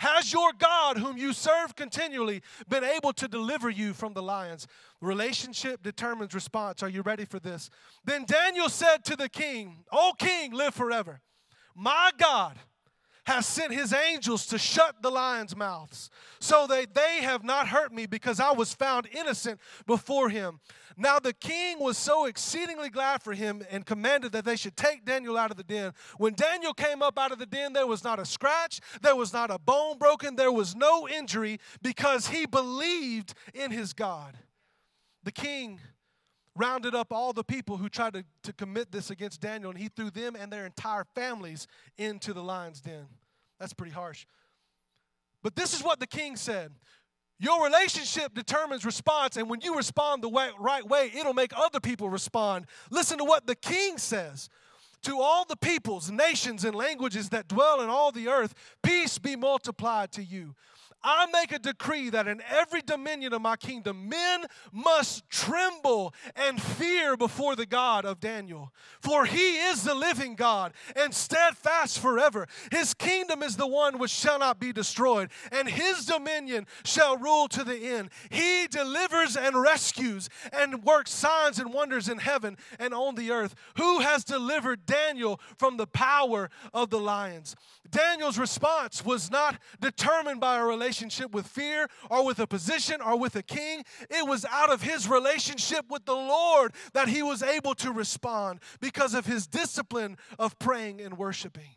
has 0.00 0.32
your 0.32 0.52
God, 0.58 0.96
whom 0.96 1.18
you 1.18 1.34
serve 1.34 1.76
continually, 1.76 2.40
been 2.70 2.84
able 2.84 3.12
to 3.12 3.28
deliver 3.28 3.68
you 3.68 3.92
from 3.92 4.14
the 4.14 4.22
lions? 4.22 4.66
Relationship 5.02 5.82
determines 5.82 6.32
response. 6.32 6.82
Are 6.82 6.88
you 6.88 7.02
ready 7.02 7.26
for 7.26 7.38
this? 7.38 7.68
Then 8.02 8.24
Daniel 8.24 8.70
said 8.70 9.04
to 9.04 9.14
the 9.14 9.28
king, 9.28 9.84
O 9.92 10.12
king, 10.18 10.52
live 10.54 10.74
forever. 10.74 11.20
My 11.76 12.12
God 12.16 12.58
has 13.24 13.46
sent 13.46 13.72
his 13.72 13.92
angels 13.92 14.46
to 14.46 14.58
shut 14.58 15.02
the 15.02 15.10
lions' 15.10 15.56
mouths, 15.56 16.10
so 16.40 16.66
that 16.66 16.94
they 16.94 17.20
have 17.22 17.44
not 17.44 17.68
hurt 17.68 17.92
me 17.92 18.06
because 18.06 18.40
I 18.40 18.52
was 18.52 18.74
found 18.74 19.08
innocent 19.12 19.60
before 19.86 20.28
him. 20.28 20.60
Now 20.96 21.18
the 21.18 21.32
king 21.32 21.78
was 21.78 21.96
so 21.96 22.26
exceedingly 22.26 22.90
glad 22.90 23.22
for 23.22 23.32
him 23.32 23.62
and 23.70 23.86
commanded 23.86 24.32
that 24.32 24.44
they 24.44 24.56
should 24.56 24.76
take 24.76 25.04
Daniel 25.04 25.38
out 25.38 25.50
of 25.50 25.56
the 25.56 25.62
den. 25.62 25.92
When 26.18 26.34
Daniel 26.34 26.74
came 26.74 27.02
up 27.02 27.18
out 27.18 27.32
of 27.32 27.38
the 27.38 27.46
den, 27.46 27.72
there 27.72 27.86
was 27.86 28.04
not 28.04 28.18
a 28.18 28.24
scratch, 28.26 28.80
there 29.00 29.16
was 29.16 29.32
not 29.32 29.50
a 29.50 29.58
bone 29.58 29.98
broken, 29.98 30.36
there 30.36 30.52
was 30.52 30.74
no 30.74 31.08
injury 31.08 31.58
because 31.82 32.28
he 32.28 32.44
believed 32.46 33.34
in 33.54 33.70
his 33.70 33.92
God. 33.92 34.36
The 35.22 35.32
king 35.32 35.80
rounded 36.56 36.94
up 36.94 37.12
all 37.12 37.32
the 37.32 37.44
people 37.44 37.76
who 37.76 37.88
tried 37.88 38.14
to, 38.14 38.24
to 38.42 38.52
commit 38.52 38.90
this 38.92 39.10
against 39.10 39.40
Daniel, 39.40 39.70
and 39.70 39.78
he 39.78 39.88
threw 39.88 40.10
them 40.10 40.36
and 40.36 40.52
their 40.52 40.66
entire 40.66 41.04
families 41.14 41.66
into 41.98 42.32
the 42.32 42.42
lion's 42.42 42.80
den. 42.80 43.06
That's 43.58 43.72
pretty 43.72 43.92
harsh. 43.92 44.26
But 45.42 45.56
this 45.56 45.74
is 45.74 45.82
what 45.82 46.00
the 46.00 46.06
king 46.06 46.36
said 46.36 46.72
Your 47.38 47.64
relationship 47.64 48.34
determines 48.34 48.84
response, 48.84 49.36
and 49.36 49.48
when 49.48 49.60
you 49.60 49.76
respond 49.76 50.22
the 50.22 50.28
way, 50.28 50.50
right 50.58 50.86
way, 50.86 51.10
it'll 51.14 51.34
make 51.34 51.52
other 51.56 51.80
people 51.80 52.10
respond. 52.10 52.66
Listen 52.90 53.18
to 53.18 53.24
what 53.24 53.46
the 53.46 53.56
king 53.56 53.98
says. 53.98 54.48
To 55.04 55.18
all 55.18 55.46
the 55.46 55.56
peoples, 55.56 56.10
nations, 56.10 56.62
and 56.62 56.76
languages 56.76 57.30
that 57.30 57.48
dwell 57.48 57.80
in 57.80 57.88
all 57.88 58.12
the 58.12 58.28
earth, 58.28 58.54
peace 58.82 59.16
be 59.16 59.34
multiplied 59.34 60.12
to 60.12 60.22
you. 60.22 60.54
I 61.02 61.26
make 61.32 61.52
a 61.52 61.58
decree 61.58 62.10
that 62.10 62.28
in 62.28 62.42
every 62.50 62.82
dominion 62.82 63.32
of 63.32 63.40
my 63.40 63.56
kingdom, 63.56 64.08
men 64.08 64.44
must 64.70 65.28
tremble 65.30 66.14
and 66.36 66.60
fear 66.60 67.16
before 67.16 67.56
the 67.56 67.64
God 67.64 68.04
of 68.04 68.20
Daniel. 68.20 68.72
For 69.00 69.24
he 69.24 69.58
is 69.58 69.82
the 69.82 69.94
living 69.94 70.34
God 70.34 70.74
and 70.94 71.14
steadfast 71.14 72.00
forever. 72.00 72.46
His 72.70 72.92
kingdom 72.92 73.42
is 73.42 73.56
the 73.56 73.66
one 73.66 73.98
which 73.98 74.10
shall 74.10 74.38
not 74.38 74.60
be 74.60 74.72
destroyed, 74.72 75.30
and 75.50 75.68
his 75.68 76.04
dominion 76.04 76.66
shall 76.84 77.16
rule 77.16 77.48
to 77.48 77.64
the 77.64 77.76
end. 77.76 78.10
He 78.28 78.66
delivers 78.70 79.36
and 79.36 79.60
rescues 79.60 80.28
and 80.52 80.84
works 80.84 81.12
signs 81.12 81.58
and 81.58 81.72
wonders 81.72 82.08
in 82.08 82.18
heaven 82.18 82.58
and 82.78 82.92
on 82.92 83.14
the 83.14 83.30
earth. 83.30 83.54
Who 83.78 84.00
has 84.00 84.22
delivered 84.22 84.84
Daniel 84.84 85.40
from 85.56 85.78
the 85.78 85.86
power 85.86 86.50
of 86.74 86.90
the 86.90 87.00
lions? 87.00 87.56
Daniel's 87.90 88.38
response 88.38 89.04
was 89.04 89.30
not 89.30 89.58
determined 89.80 90.40
by 90.40 90.58
a 90.58 90.64
relationship 90.64 90.89
with 91.32 91.46
fear 91.46 91.88
or 92.10 92.24
with 92.24 92.38
a 92.38 92.46
position 92.46 93.00
or 93.00 93.18
with 93.18 93.36
a 93.36 93.42
king. 93.42 93.84
It 94.08 94.26
was 94.26 94.44
out 94.44 94.72
of 94.72 94.82
his 94.82 95.08
relationship 95.08 95.86
with 95.88 96.04
the 96.04 96.14
Lord 96.14 96.72
that 96.92 97.08
he 97.08 97.22
was 97.22 97.42
able 97.42 97.74
to 97.76 97.92
respond 97.92 98.60
because 98.80 99.14
of 99.14 99.26
his 99.26 99.46
discipline 99.46 100.16
of 100.38 100.58
praying 100.58 101.00
and 101.00 101.16
worshiping. 101.16 101.76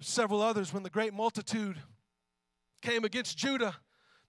Several 0.00 0.42
others, 0.42 0.72
when 0.72 0.82
the 0.82 0.90
great 0.90 1.12
multitude 1.12 1.76
came 2.82 3.04
against 3.04 3.36
Judah, 3.36 3.76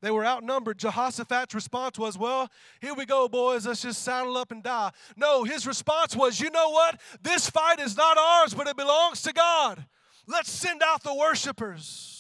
they 0.02 0.12
were 0.12 0.26
outnumbered. 0.26 0.80
Jehoshaphat's 0.80 1.54
response 1.54 2.00
was, 2.00 2.18
Well, 2.18 2.50
here 2.80 2.94
we 2.94 3.06
go, 3.06 3.28
boys. 3.28 3.66
Let's 3.66 3.82
just 3.82 4.02
saddle 4.02 4.38
up 4.38 4.52
and 4.52 4.64
die. 4.64 4.92
No, 5.18 5.44
his 5.44 5.68
response 5.68 6.16
was, 6.16 6.40
You 6.40 6.50
know 6.50 6.70
what? 6.70 7.00
This 7.22 7.50
fight 7.50 7.80
is 7.80 7.98
not 7.98 8.18
ours, 8.18 8.54
but 8.54 8.68
it 8.68 8.78
belongs 8.78 9.22
to 9.24 9.34
God. 9.34 9.86
Let's 10.26 10.50
send 10.50 10.82
out 10.84 11.04
the 11.04 11.14
worshipers. 11.14 12.19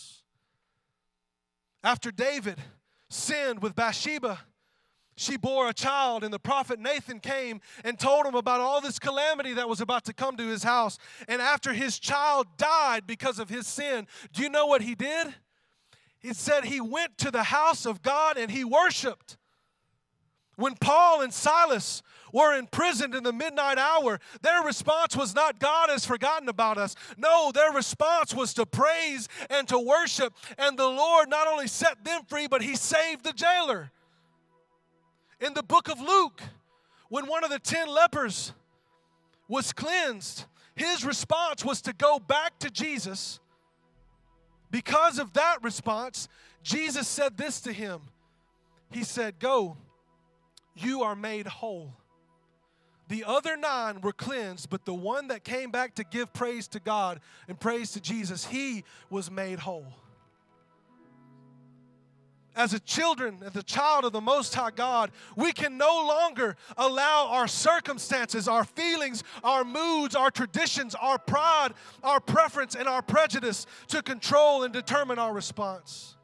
After 1.83 2.11
David 2.11 2.57
sinned 3.09 3.61
with 3.61 3.75
Bathsheba, 3.75 4.39
she 5.15 5.35
bore 5.35 5.67
a 5.67 5.73
child, 5.73 6.23
and 6.23 6.33
the 6.33 6.39
prophet 6.39 6.79
Nathan 6.79 7.19
came 7.19 7.59
and 7.83 7.99
told 7.99 8.25
him 8.25 8.35
about 8.35 8.61
all 8.61 8.79
this 8.79 8.99
calamity 8.99 9.53
that 9.55 9.67
was 9.67 9.81
about 9.81 10.05
to 10.05 10.13
come 10.13 10.37
to 10.37 10.47
his 10.47 10.63
house. 10.63 10.97
And 11.27 11.41
after 11.41 11.73
his 11.73 11.99
child 11.99 12.47
died 12.57 13.05
because 13.05 13.37
of 13.37 13.49
his 13.49 13.67
sin, 13.67 14.07
do 14.31 14.41
you 14.41 14.49
know 14.49 14.65
what 14.65 14.81
he 14.81 14.95
did? 14.95 15.35
He 16.19 16.33
said 16.33 16.63
he 16.63 16.79
went 16.79 17.17
to 17.17 17.31
the 17.31 17.43
house 17.43 17.85
of 17.85 18.01
God 18.01 18.37
and 18.37 18.49
he 18.49 18.63
worshiped. 18.63 19.37
When 20.59 20.75
Paul 20.75 21.21
and 21.21 21.33
Silas 21.33 22.03
were 22.33 22.53
imprisoned 22.53 23.15
in 23.15 23.23
the 23.23 23.31
midnight 23.31 23.77
hour, 23.77 24.19
their 24.41 24.61
response 24.61 25.15
was 25.15 25.33
not, 25.33 25.57
God 25.57 25.89
has 25.89 26.05
forgotten 26.05 26.49
about 26.49 26.77
us. 26.77 26.95
No, 27.17 27.51
their 27.53 27.71
response 27.71 28.33
was 28.33 28.53
to 28.55 28.65
praise 28.65 29.29
and 29.49 29.69
to 29.69 29.79
worship. 29.79 30.33
And 30.57 30.77
the 30.77 30.85
Lord 30.85 31.29
not 31.29 31.47
only 31.47 31.67
set 31.67 32.03
them 32.03 32.23
free, 32.27 32.47
but 32.47 32.61
he 32.61 32.75
saved 32.75 33.23
the 33.23 33.31
jailer. 33.31 33.89
In 35.39 35.53
the 35.53 35.63
book 35.63 35.87
of 35.87 36.01
Luke, 36.01 36.41
when 37.07 37.25
one 37.25 37.45
of 37.45 37.49
the 37.49 37.59
ten 37.59 37.87
lepers 37.87 38.51
was 39.47 39.71
cleansed, 39.71 40.43
his 40.75 41.05
response 41.05 41.63
was 41.63 41.81
to 41.83 41.93
go 41.93 42.19
back 42.19 42.59
to 42.59 42.69
Jesus 42.69 43.39
because 44.71 45.19
of 45.19 45.31
that 45.33 45.63
response, 45.63 46.27
Jesus 46.63 47.07
said 47.07 47.37
this 47.37 47.61
to 47.61 47.71
him. 47.71 48.01
He 48.91 49.05
said, 49.05 49.39
Go, 49.39 49.77
you 50.83 51.03
are 51.03 51.15
made 51.15 51.47
whole. 51.47 51.93
The 53.07 53.23
other 53.25 53.57
nine 53.57 54.01
were 54.01 54.13
cleansed, 54.13 54.69
but 54.69 54.85
the 54.85 54.93
one 54.93 55.29
that 55.29 55.43
came 55.43 55.71
back 55.71 55.95
to 55.95 56.03
give 56.03 56.31
praise 56.31 56.67
to 56.69 56.79
God 56.79 57.19
and 57.47 57.59
praise 57.59 57.91
to 57.93 58.01
Jesus, 58.01 58.45
he 58.45 58.83
was 59.09 59.31
made 59.31 59.59
whole 59.59 59.87
as 62.59 62.73
a 62.73 62.79
children, 62.81 63.39
as 63.45 63.55
a 63.55 63.63
child 63.63 64.03
of 64.03 64.11
the 64.11 64.19
Most 64.19 64.53
High 64.53 64.71
God, 64.71 65.11
we 65.37 65.53
can 65.53 65.77
no 65.77 66.05
longer 66.05 66.57
allow 66.77 67.27
our 67.29 67.47
circumstances, 67.47 68.49
our 68.49 68.65
feelings, 68.65 69.23
our 69.45 69.63
moods, 69.63 70.13
our 70.13 70.29
traditions, 70.29 70.93
our 70.95 71.17
pride, 71.17 71.69
our 72.03 72.19
preference, 72.19 72.75
and 72.75 72.87
our 72.87 73.01
prejudice 73.01 73.65
to 73.87 74.01
control 74.01 74.63
and 74.63 74.73
determine 74.73 75.17
our 75.17 75.33
response. 75.33 76.17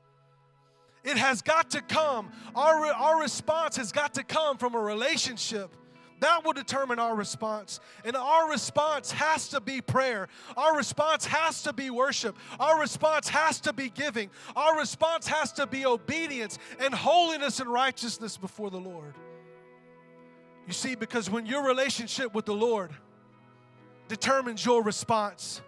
It 1.05 1.17
has 1.17 1.41
got 1.41 1.71
to 1.71 1.81
come, 1.81 2.31
our, 2.55 2.85
our 2.87 3.21
response 3.21 3.77
has 3.77 3.91
got 3.91 4.15
to 4.15 4.23
come 4.23 4.57
from 4.57 4.75
a 4.75 4.79
relationship 4.79 5.75
that 6.21 6.45
will 6.45 6.53
determine 6.53 6.97
our 6.97 7.15
response. 7.15 7.79
And 8.03 8.15
our 8.15 8.49
response 8.49 9.11
has 9.11 9.49
to 9.49 9.61
be 9.61 9.81
prayer. 9.81 10.27
Our 10.55 10.75
response 10.75 11.25
has 11.25 11.61
to 11.63 11.73
be 11.73 11.89
worship. 11.89 12.37
Our 12.59 12.79
response 12.79 13.27
has 13.27 13.59
to 13.61 13.73
be 13.73 13.89
giving. 13.89 14.29
Our 14.55 14.77
response 14.77 15.27
has 15.27 15.51
to 15.53 15.67
be 15.67 15.85
obedience 15.85 16.57
and 16.79 16.93
holiness 16.93 17.59
and 17.59 17.71
righteousness 17.71 18.37
before 18.37 18.71
the 18.71 18.79
Lord. 18.79 19.13
You 20.65 20.73
see, 20.73 20.95
because 20.95 21.29
when 21.29 21.45
your 21.45 21.65
relationship 21.65 22.33
with 22.33 22.45
the 22.45 22.55
Lord 22.55 22.91
determines 24.07 24.65
your 24.65 24.81
response, 24.81 25.61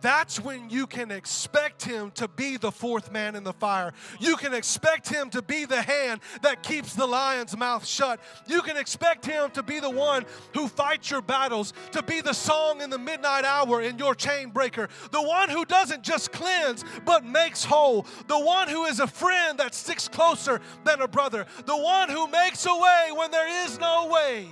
that's 0.00 0.40
when 0.40 0.70
you 0.70 0.86
can 0.86 1.10
expect 1.10 1.84
him 1.84 2.10
to 2.12 2.28
be 2.28 2.56
the 2.56 2.72
fourth 2.72 3.12
man 3.12 3.34
in 3.34 3.44
the 3.44 3.52
fire. 3.52 3.92
You 4.18 4.36
can 4.36 4.54
expect 4.54 5.08
him 5.08 5.30
to 5.30 5.42
be 5.42 5.64
the 5.64 5.82
hand 5.82 6.20
that 6.42 6.62
keeps 6.62 6.94
the 6.94 7.06
lion's 7.06 7.56
mouth 7.56 7.86
shut. 7.86 8.20
You 8.46 8.62
can 8.62 8.76
expect 8.76 9.26
him 9.26 9.50
to 9.52 9.62
be 9.62 9.80
the 9.80 9.90
one 9.90 10.24
who 10.54 10.68
fights 10.68 11.10
your 11.10 11.22
battles, 11.22 11.72
to 11.92 12.02
be 12.02 12.20
the 12.20 12.32
song 12.32 12.80
in 12.80 12.90
the 12.90 12.98
midnight 12.98 13.44
hour 13.44 13.82
in 13.82 13.98
your 13.98 14.14
chain 14.14 14.50
breaker, 14.50 14.88
the 15.10 15.22
one 15.22 15.48
who 15.48 15.64
doesn't 15.64 16.02
just 16.02 16.32
cleanse 16.32 16.84
but 17.04 17.24
makes 17.24 17.64
whole, 17.64 18.06
the 18.26 18.38
one 18.38 18.68
who 18.68 18.84
is 18.84 19.00
a 19.00 19.06
friend 19.06 19.58
that 19.58 19.74
sticks 19.74 20.08
closer 20.08 20.60
than 20.84 21.00
a 21.00 21.08
brother, 21.08 21.46
the 21.66 21.76
one 21.76 22.08
who 22.08 22.26
makes 22.28 22.64
a 22.66 22.74
way 22.74 23.10
when 23.14 23.30
there 23.30 23.64
is 23.64 23.78
no 23.78 24.08
way. 24.08 24.48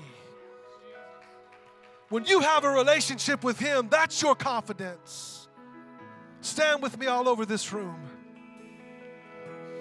When 2.08 2.24
you 2.24 2.40
have 2.40 2.64
a 2.64 2.70
relationship 2.70 3.44
with 3.44 3.58
Him, 3.58 3.88
that's 3.90 4.22
your 4.22 4.34
confidence. 4.34 5.37
Stand 6.40 6.82
with 6.82 6.98
me 6.98 7.06
all 7.06 7.28
over 7.28 7.44
this 7.44 7.72
room. 7.72 7.96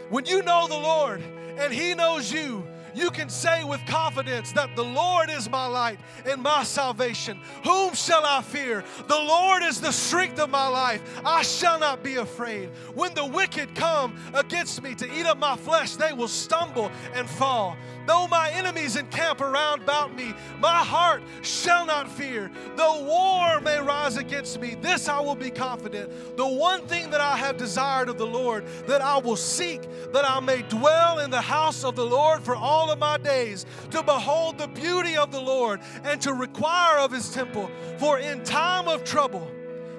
When 0.10 0.26
you 0.26 0.42
know 0.42 0.68
the 0.68 0.76
Lord 0.76 1.22
and 1.22 1.74
He 1.74 1.94
knows 1.94 2.32
you, 2.32 2.66
you 2.98 3.12
can 3.12 3.30
say 3.30 3.64
with 3.64 3.86
confidence 3.86 4.52
that 4.54 4.76
the 4.76 4.84
Lord 4.84 5.30
is 5.30 5.50
my 5.50 5.66
light 5.66 6.00
and 6.26 6.42
my 6.42 6.64
salvation. 6.64 7.40
Whom 7.64 7.94
shall 7.94 8.26
I 8.26 8.42
fear? 8.42 8.84
The 9.08 9.16
Lord 9.16 9.64
is 9.64 9.80
the 9.80 9.92
strength 9.92 10.40
of 10.40 10.50
my 10.50 10.68
life. 10.68 11.02
I 11.24 11.44
shall 11.44 11.80
not 11.80 12.04
be 12.04 12.16
afraid. 12.16 12.70
When 12.96 13.14
the 13.14 13.26
wicked 13.26 13.76
come 13.76 14.16
against 14.34 14.82
me 14.82 14.96
to 14.96 15.06
eat 15.14 15.26
up 15.26 15.38
my 15.38 15.56
flesh, 15.56 15.96
they 15.96 16.14
will 16.14 16.28
stumble 16.28 16.92
and 17.14 17.30
fall. 17.30 17.78
Though 18.08 18.26
my 18.28 18.50
enemies 18.52 18.96
encamp 18.96 19.42
around 19.42 19.82
about 19.82 20.16
me, 20.16 20.34
my 20.60 20.82
heart 20.82 21.22
shall 21.42 21.86
not 21.86 22.10
fear. 22.10 22.50
Though 22.78 23.04
war 23.04 23.60
may 23.60 23.80
rise 23.82 24.16
against 24.16 24.62
me, 24.62 24.76
this 24.76 25.10
I 25.10 25.20
will 25.20 25.36
be 25.36 25.52
confident. 25.52 26.38
The 26.38 26.48
one 26.48 26.88
thing 26.88 27.10
that 27.10 27.20
I 27.20 27.36
have 27.36 27.58
desired 27.58 28.08
of 28.08 28.18
the 28.18 28.26
Lord, 28.26 28.66
that 28.88 29.02
I 29.02 29.18
will 29.18 29.36
seek, 29.36 29.82
that 30.14 30.24
I 30.24 30.40
may 30.40 30.62
dwell 30.62 31.20
in 31.20 31.30
the 31.30 31.42
house 31.42 31.84
of 31.84 31.98
the 31.98 32.06
Lord 32.06 32.42
for 32.44 32.56
all 32.88 32.94
of 32.94 33.00
my 33.00 33.18
days, 33.18 33.66
to 33.92 34.02
behold 34.02 34.58
the 34.58 34.68
beauty 34.68 35.18
of 35.18 35.32
the 35.32 35.42
Lord 35.42 35.82
and 36.04 36.22
to 36.22 36.34
require 36.34 37.00
of 37.00 37.12
his 37.12 37.30
temple. 37.32 37.70
For 37.98 38.18
in 38.20 38.44
time 38.44 38.88
of 38.88 39.04
trouble, 39.04 39.52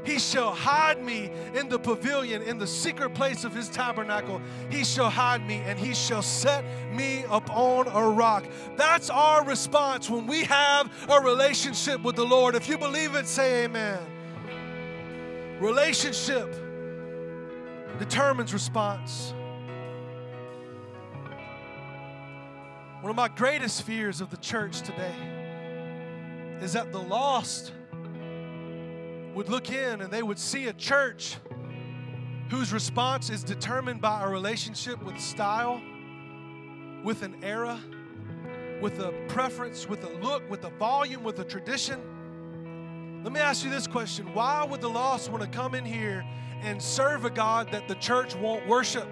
he 0.04 0.18
shall 0.18 0.52
hide 0.52 1.02
me 1.02 1.30
in 1.54 1.68
the 1.68 1.78
pavilion, 1.78 2.40
in 2.42 2.56
the 2.56 2.66
secret 2.66 3.10
place 3.10 3.44
of 3.44 3.54
his 3.54 3.68
tabernacle. 3.68 4.40
He 4.70 4.84
shall 4.84 5.10
hide 5.10 5.46
me, 5.46 5.56
and 5.66 5.78
he 5.78 5.92
shall 5.92 6.22
set 6.22 6.64
me 6.94 7.24
upon 7.28 7.88
a 7.88 8.08
rock. 8.08 8.46
That's 8.76 9.10
our 9.10 9.44
response 9.44 10.08
when 10.08 10.26
we 10.26 10.44
have 10.44 10.90
a 11.10 11.20
relationship 11.20 12.02
with 12.02 12.16
the 12.16 12.24
Lord. 12.24 12.54
If 12.54 12.68
you 12.68 12.78
believe 12.78 13.16
it, 13.16 13.26
say 13.26 13.64
amen. 13.64 13.98
Relationship 15.60 16.54
determines 17.98 18.54
response. 18.54 19.34
One 23.00 23.10
of 23.10 23.16
my 23.16 23.28
greatest 23.28 23.82
fears 23.82 24.20
of 24.20 24.28
the 24.28 24.36
church 24.38 24.80
today 24.80 25.14
is 26.60 26.72
that 26.72 26.90
the 26.90 26.98
lost 26.98 27.70
would 29.36 29.48
look 29.48 29.70
in 29.70 30.00
and 30.00 30.10
they 30.10 30.24
would 30.24 30.38
see 30.38 30.66
a 30.66 30.72
church 30.72 31.36
whose 32.50 32.72
response 32.72 33.30
is 33.30 33.44
determined 33.44 34.00
by 34.00 34.24
a 34.24 34.28
relationship 34.28 35.00
with 35.04 35.16
style, 35.20 35.80
with 37.04 37.22
an 37.22 37.36
era, 37.44 37.78
with 38.80 38.98
a 38.98 39.12
preference, 39.28 39.88
with 39.88 40.02
a 40.02 40.18
look, 40.18 40.50
with 40.50 40.64
a 40.64 40.70
volume, 40.70 41.22
with 41.22 41.38
a 41.38 41.44
tradition. 41.44 42.00
Let 43.22 43.32
me 43.32 43.38
ask 43.38 43.64
you 43.64 43.70
this 43.70 43.86
question 43.86 44.34
Why 44.34 44.64
would 44.64 44.80
the 44.80 44.90
lost 44.90 45.30
want 45.30 45.44
to 45.44 45.48
come 45.48 45.76
in 45.76 45.84
here 45.84 46.24
and 46.62 46.82
serve 46.82 47.24
a 47.24 47.30
God 47.30 47.70
that 47.70 47.86
the 47.86 47.94
church 47.94 48.34
won't 48.34 48.66
worship? 48.66 49.06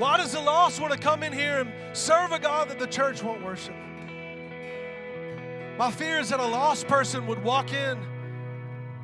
Why 0.00 0.16
does 0.16 0.32
the 0.32 0.40
lost 0.40 0.80
want 0.80 0.94
to 0.94 0.98
come 0.98 1.22
in 1.22 1.30
here 1.30 1.58
and 1.58 1.70
serve 1.92 2.32
a 2.32 2.38
God 2.38 2.70
that 2.70 2.78
the 2.78 2.86
church 2.86 3.22
won't 3.22 3.44
worship? 3.44 3.74
My 5.76 5.90
fear 5.90 6.18
is 6.18 6.30
that 6.30 6.40
a 6.40 6.46
lost 6.46 6.88
person 6.88 7.26
would 7.26 7.44
walk 7.44 7.74
in 7.74 7.98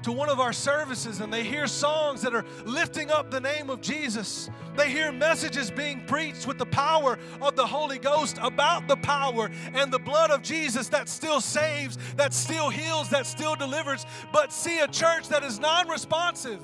to 0.05 0.13
one 0.13 0.31
of 0.31 0.41
our 0.41 0.55
services 0.55 1.21
and 1.21 1.31
they 1.31 1.45
hear 1.45 1.67
songs 1.67 2.23
that 2.23 2.35
are 2.35 2.47
lifting 2.65 3.11
up 3.11 3.31
the 3.31 3.41
name 3.41 3.69
of 3.69 3.83
Jesus. 3.83 4.49
They 4.75 4.91
hear 4.91 5.13
messages 5.13 5.71
being 5.71 6.03
preached 6.07 6.47
with 6.47 6.57
the 6.57 6.65
power 6.65 7.19
of 7.43 7.57
the 7.57 7.67
Holy 7.67 7.99
Ghost 7.99 8.39
about 8.41 8.89
the 8.89 8.97
power 8.97 9.51
and 9.75 9.93
the 9.93 9.99
blood 9.99 10.31
of 10.31 10.41
Jesus 10.41 10.89
that 10.89 11.11
still 11.11 11.43
saves, 11.43 11.99
that 12.17 12.33
still 12.33 12.71
heals, 12.71 13.11
that 13.11 13.27
still 13.27 13.55
delivers, 13.55 14.07
but 14.33 14.51
see 14.51 14.79
a 14.79 14.89
church 14.89 15.29
that 15.29 15.45
is 15.45 15.61
non 15.61 15.91
responsive. 15.91 16.63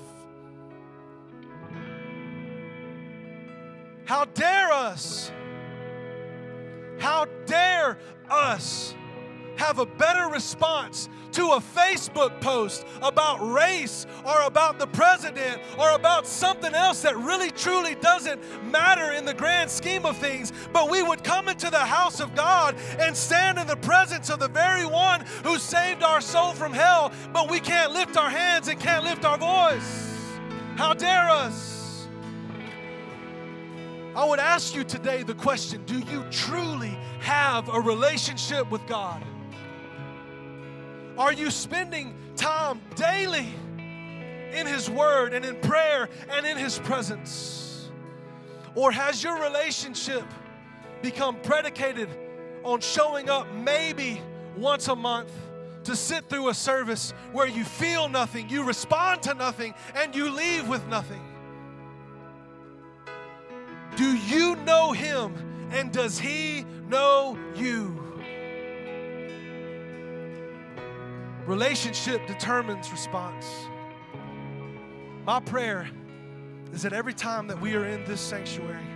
How 4.13 4.27
dare 4.27 4.71
us? 4.71 5.33
How 6.99 7.25
dare 7.47 7.97
us? 8.29 8.95
have 9.57 9.79
a 9.79 9.87
better 9.87 10.29
response 10.29 11.09
to 11.31 11.43
a 11.53 11.61
Facebook 11.61 12.41
post 12.41 12.85
about 13.01 13.39
race 13.39 14.07
or 14.25 14.43
about 14.43 14.79
the 14.79 14.87
president 14.89 15.63
or 15.79 15.93
about 15.93 16.27
something 16.27 16.75
else 16.75 17.01
that 17.03 17.17
really 17.17 17.51
truly 17.51 17.95
doesn't 17.97 18.41
matter 18.71 19.13
in 19.13 19.25
the 19.25 19.33
grand 19.33 19.71
scheme 19.71 20.05
of 20.05 20.17
things, 20.17 20.53
but 20.73 20.91
we 20.91 21.03
would 21.03 21.23
come 21.23 21.49
into 21.49 21.71
the 21.71 21.79
house 21.79 22.19
of 22.19 22.35
God 22.35 22.75
and 22.99 23.17
stand 23.17 23.59
in 23.59 23.67
the 23.67 23.77
presence 23.77 24.31
of 24.31 24.41
the 24.41 24.49
very 24.49 24.85
one 24.85 25.25
who 25.45 25.59
saved 25.59 26.03
our 26.03 26.21
soul 26.21 26.53
from 26.53 26.73
hell, 26.73 27.13
but 27.33 27.51
we 27.51 27.61
can't 27.61 27.93
lift 27.93 28.17
our 28.17 28.31
hands 28.31 28.69
and 28.69 28.81
can't 28.81 29.05
lift 29.05 29.25
our 29.25 29.39
voice. 29.39 30.13
How 30.77 30.93
dare 30.93 31.31
us? 31.31 31.72
I 34.15 34.27
would 34.27 34.41
ask 34.41 34.75
you 34.75 34.85
today 34.85 35.23
the 35.23 35.35
question 35.35 35.85
do 35.87 35.99
you 35.99 36.25
truly 36.31 36.97
have 37.21 37.69
a 37.71 37.81
relationship 37.81 38.71
with 38.71 38.87
God? 38.87 39.25
Are 41.17 41.33
you 41.33 41.51
spending 41.51 42.15
time 42.37 42.81
daily 42.95 43.55
in 44.53 44.67
His 44.67 44.91
Word 44.91 45.33
and 45.33 45.45
in 45.45 45.57
prayer 45.61 46.11
and 46.31 46.45
in 46.45 46.59
His 46.59 46.79
presence? 46.79 47.91
Or 48.75 48.93
has 48.93 49.23
your 49.23 49.41
relationship 49.41 50.25
become 51.01 51.37
predicated 51.43 52.09
on 52.65 52.81
showing 52.81 53.31
up 53.31 53.51
maybe 53.55 54.21
once 54.57 54.89
a 54.89 54.97
month 54.97 55.33
to 55.85 55.97
sit 55.97 56.29
through 56.29 56.49
a 56.49 56.55
service 56.55 57.13
where 57.33 57.49
you 57.49 57.65
feel 57.65 58.09
nothing, 58.09 58.49
you 58.49 58.63
respond 58.63 59.23
to 59.23 59.35
nothing, 59.35 59.75
and 59.95 60.15
you 60.15 60.31
leave 60.31 60.69
with 60.69 60.87
nothing? 60.89 61.32
Do 63.97 64.17
you 64.17 64.57
know 64.57 64.93
Him 64.93 65.35
and 65.71 65.93
does 65.93 66.19
He 66.19 66.65
know 66.89 67.39
you? 67.55 67.99
Relationship 71.47 72.27
determines 72.27 72.91
response. 72.91 73.47
My 75.27 75.41
prayer 75.41 75.89
is 76.73 76.83
that 76.83 76.93
every 76.93 77.15
time 77.15 77.47
that 77.49 77.61
we 77.61 77.75
are 77.75 77.85
in 77.85 78.05
this 78.05 78.21
sanctuary, 78.21 78.87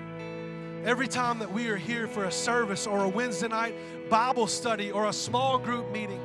every 0.84 1.08
time 1.08 1.38
that 1.40 1.52
we 1.52 1.68
are 1.68 1.76
here 1.76 2.06
for 2.06 2.24
a 2.24 2.32
service 2.32 2.86
or 2.86 3.04
a 3.04 3.08
Wednesday 3.08 3.48
night 3.48 3.74
Bible 4.08 4.46
study 4.46 4.90
or 4.90 5.08
a 5.08 5.12
small 5.12 5.58
group 5.58 5.90
meeting, 5.92 6.20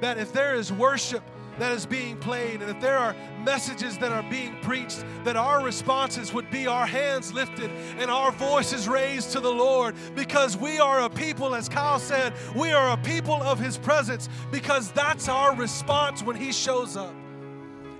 that 0.00 0.18
if 0.18 0.32
there 0.32 0.54
is 0.54 0.72
worship 0.72 1.22
that 1.58 1.72
is 1.72 1.86
being 1.86 2.16
played, 2.16 2.62
and 2.62 2.70
if 2.70 2.80
there 2.80 2.98
are 2.98 3.14
messages 3.44 3.98
that 3.98 4.12
are 4.12 4.28
being 4.30 4.56
preached, 4.62 5.04
that 5.24 5.36
our 5.36 5.62
responses 5.62 6.32
would 6.32 6.50
be 6.50 6.66
our 6.66 6.86
hands 6.86 7.32
lifted 7.32 7.70
and 7.98 8.10
our 8.10 8.32
voices 8.32 8.88
raised 8.88 9.30
to 9.32 9.40
the 9.40 9.52
Lord 9.52 9.94
because 10.14 10.56
we 10.56 10.78
are 10.78 11.02
a 11.02 11.10
people, 11.10 11.54
as 11.54 11.68
Kyle 11.68 11.98
said, 11.98 12.32
we 12.56 12.72
are 12.72 12.92
a 12.92 12.96
people 12.98 13.42
of 13.42 13.58
His 13.58 13.78
presence 13.78 14.28
because 14.50 14.90
that's 14.92 15.28
our 15.28 15.54
response 15.54 16.22
when 16.22 16.36
He 16.36 16.52
shows 16.52 16.96
up. 16.96 17.14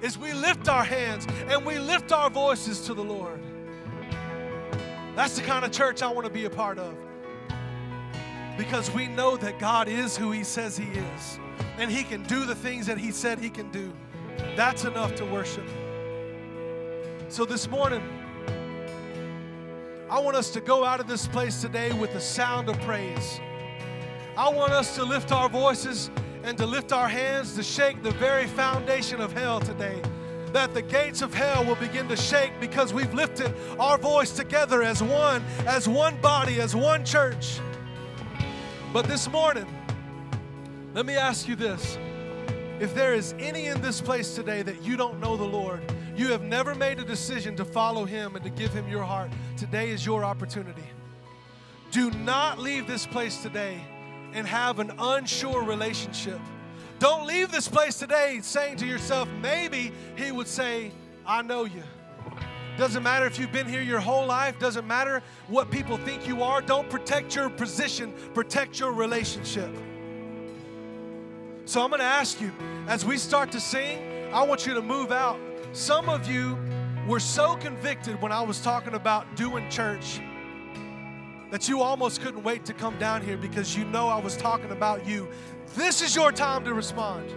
Is 0.02 0.18
we 0.18 0.32
lift 0.32 0.68
our 0.68 0.84
hands 0.84 1.26
and 1.48 1.64
we 1.64 1.78
lift 1.78 2.12
our 2.12 2.28
voices 2.28 2.80
to 2.82 2.94
the 2.94 3.04
Lord. 3.04 3.40
That's 5.14 5.36
the 5.36 5.42
kind 5.42 5.64
of 5.64 5.70
church 5.70 6.02
I 6.02 6.12
want 6.12 6.26
to 6.26 6.32
be 6.32 6.44
a 6.44 6.50
part 6.50 6.78
of 6.78 6.94
because 8.58 8.90
we 8.90 9.08
know 9.08 9.36
that 9.36 9.58
God 9.58 9.88
is 9.88 10.16
who 10.16 10.30
He 10.30 10.44
says 10.44 10.76
He 10.76 10.86
is 10.86 11.38
and 11.78 11.90
He 11.90 12.04
can 12.04 12.22
do 12.24 12.44
the 12.44 12.54
things 12.54 12.86
that 12.86 12.98
He 12.98 13.10
said 13.10 13.38
He 13.38 13.50
can 13.50 13.70
do. 13.70 13.92
That's 14.56 14.84
enough 14.84 15.14
to 15.16 15.24
worship. 15.24 15.68
So 17.28 17.44
this 17.44 17.68
morning, 17.68 18.02
I 20.10 20.20
want 20.20 20.36
us 20.36 20.50
to 20.50 20.60
go 20.60 20.84
out 20.84 21.00
of 21.00 21.08
this 21.08 21.26
place 21.26 21.60
today 21.60 21.92
with 21.92 22.12
the 22.12 22.20
sound 22.20 22.68
of 22.68 22.80
praise. 22.82 23.40
I 24.36 24.48
want 24.48 24.72
us 24.72 24.94
to 24.96 25.04
lift 25.04 25.32
our 25.32 25.48
voices 25.48 26.10
and 26.44 26.58
to 26.58 26.66
lift 26.66 26.92
our 26.92 27.08
hands 27.08 27.54
to 27.56 27.62
shake 27.62 28.02
the 28.02 28.10
very 28.12 28.46
foundation 28.46 29.20
of 29.20 29.32
hell 29.32 29.60
today. 29.60 30.00
That 30.52 30.74
the 30.74 30.82
gates 30.82 31.22
of 31.22 31.34
hell 31.34 31.64
will 31.64 31.74
begin 31.76 32.06
to 32.08 32.16
shake 32.16 32.52
because 32.60 32.94
we've 32.94 33.12
lifted 33.12 33.52
our 33.80 33.98
voice 33.98 34.30
together 34.30 34.82
as 34.82 35.02
one, 35.02 35.42
as 35.66 35.88
one 35.88 36.20
body, 36.20 36.60
as 36.60 36.76
one 36.76 37.04
church. 37.04 37.58
But 38.92 39.06
this 39.06 39.28
morning, 39.28 39.66
let 40.94 41.06
me 41.06 41.14
ask 41.16 41.48
you 41.48 41.56
this. 41.56 41.98
If 42.78 42.94
there 42.94 43.14
is 43.14 43.34
any 43.40 43.66
in 43.66 43.80
this 43.82 44.00
place 44.00 44.36
today 44.36 44.62
that 44.62 44.82
you 44.82 44.96
don't 44.96 45.18
know 45.18 45.36
the 45.36 45.44
Lord, 45.44 45.82
you 46.16 46.28
have 46.28 46.42
never 46.42 46.72
made 46.72 47.00
a 47.00 47.04
decision 47.04 47.56
to 47.56 47.64
follow 47.64 48.04
Him 48.04 48.36
and 48.36 48.44
to 48.44 48.50
give 48.50 48.72
Him 48.72 48.88
your 48.88 49.02
heart, 49.02 49.30
today 49.56 49.90
is 49.90 50.06
your 50.06 50.24
opportunity. 50.24 50.84
Do 51.90 52.12
not 52.12 52.60
leave 52.60 52.86
this 52.86 53.06
place 53.06 53.42
today 53.42 53.80
and 54.32 54.46
have 54.46 54.78
an 54.78 54.92
unsure 54.98 55.64
relationship. 55.64 56.38
Don't 57.00 57.26
leave 57.26 57.50
this 57.50 57.66
place 57.66 57.98
today 57.98 58.38
saying 58.42 58.76
to 58.76 58.86
yourself, 58.86 59.28
maybe 59.42 59.92
He 60.16 60.30
would 60.30 60.48
say, 60.48 60.92
I 61.26 61.42
know 61.42 61.64
you. 61.64 61.82
Doesn't 62.76 63.02
matter 63.02 63.26
if 63.26 63.38
you've 63.38 63.52
been 63.52 63.68
here 63.68 63.82
your 63.82 64.00
whole 64.00 64.26
life, 64.26 64.60
doesn't 64.60 64.86
matter 64.86 65.22
what 65.48 65.72
people 65.72 65.96
think 65.96 66.26
you 66.26 66.42
are. 66.42 66.60
Don't 66.60 66.88
protect 66.88 67.34
your 67.34 67.48
position, 67.50 68.14
protect 68.32 68.78
your 68.78 68.92
relationship. 68.92 69.70
So 71.66 71.82
I'm 71.82 71.88
going 71.88 72.00
to 72.00 72.06
ask 72.06 72.42
you, 72.42 72.52
as 72.88 73.06
we 73.06 73.16
start 73.16 73.50
to 73.52 73.60
sing, 73.60 73.98
I 74.34 74.42
want 74.42 74.66
you 74.66 74.74
to 74.74 74.82
move 74.82 75.10
out. 75.10 75.40
Some 75.72 76.10
of 76.10 76.30
you 76.30 76.58
were 77.08 77.20
so 77.20 77.56
convicted 77.56 78.20
when 78.20 78.32
I 78.32 78.42
was 78.42 78.60
talking 78.60 78.92
about 78.92 79.34
doing 79.34 79.70
church 79.70 80.20
that 81.50 81.66
you 81.66 81.80
almost 81.80 82.20
couldn't 82.20 82.42
wait 82.42 82.66
to 82.66 82.74
come 82.74 82.98
down 82.98 83.22
here 83.22 83.38
because 83.38 83.76
you 83.76 83.84
know 83.86 84.08
I 84.08 84.18
was 84.18 84.36
talking 84.36 84.72
about 84.72 85.06
you. 85.06 85.26
This 85.74 86.02
is 86.02 86.14
your 86.14 86.32
time 86.32 86.64
to 86.64 86.74
respond. 86.74 87.32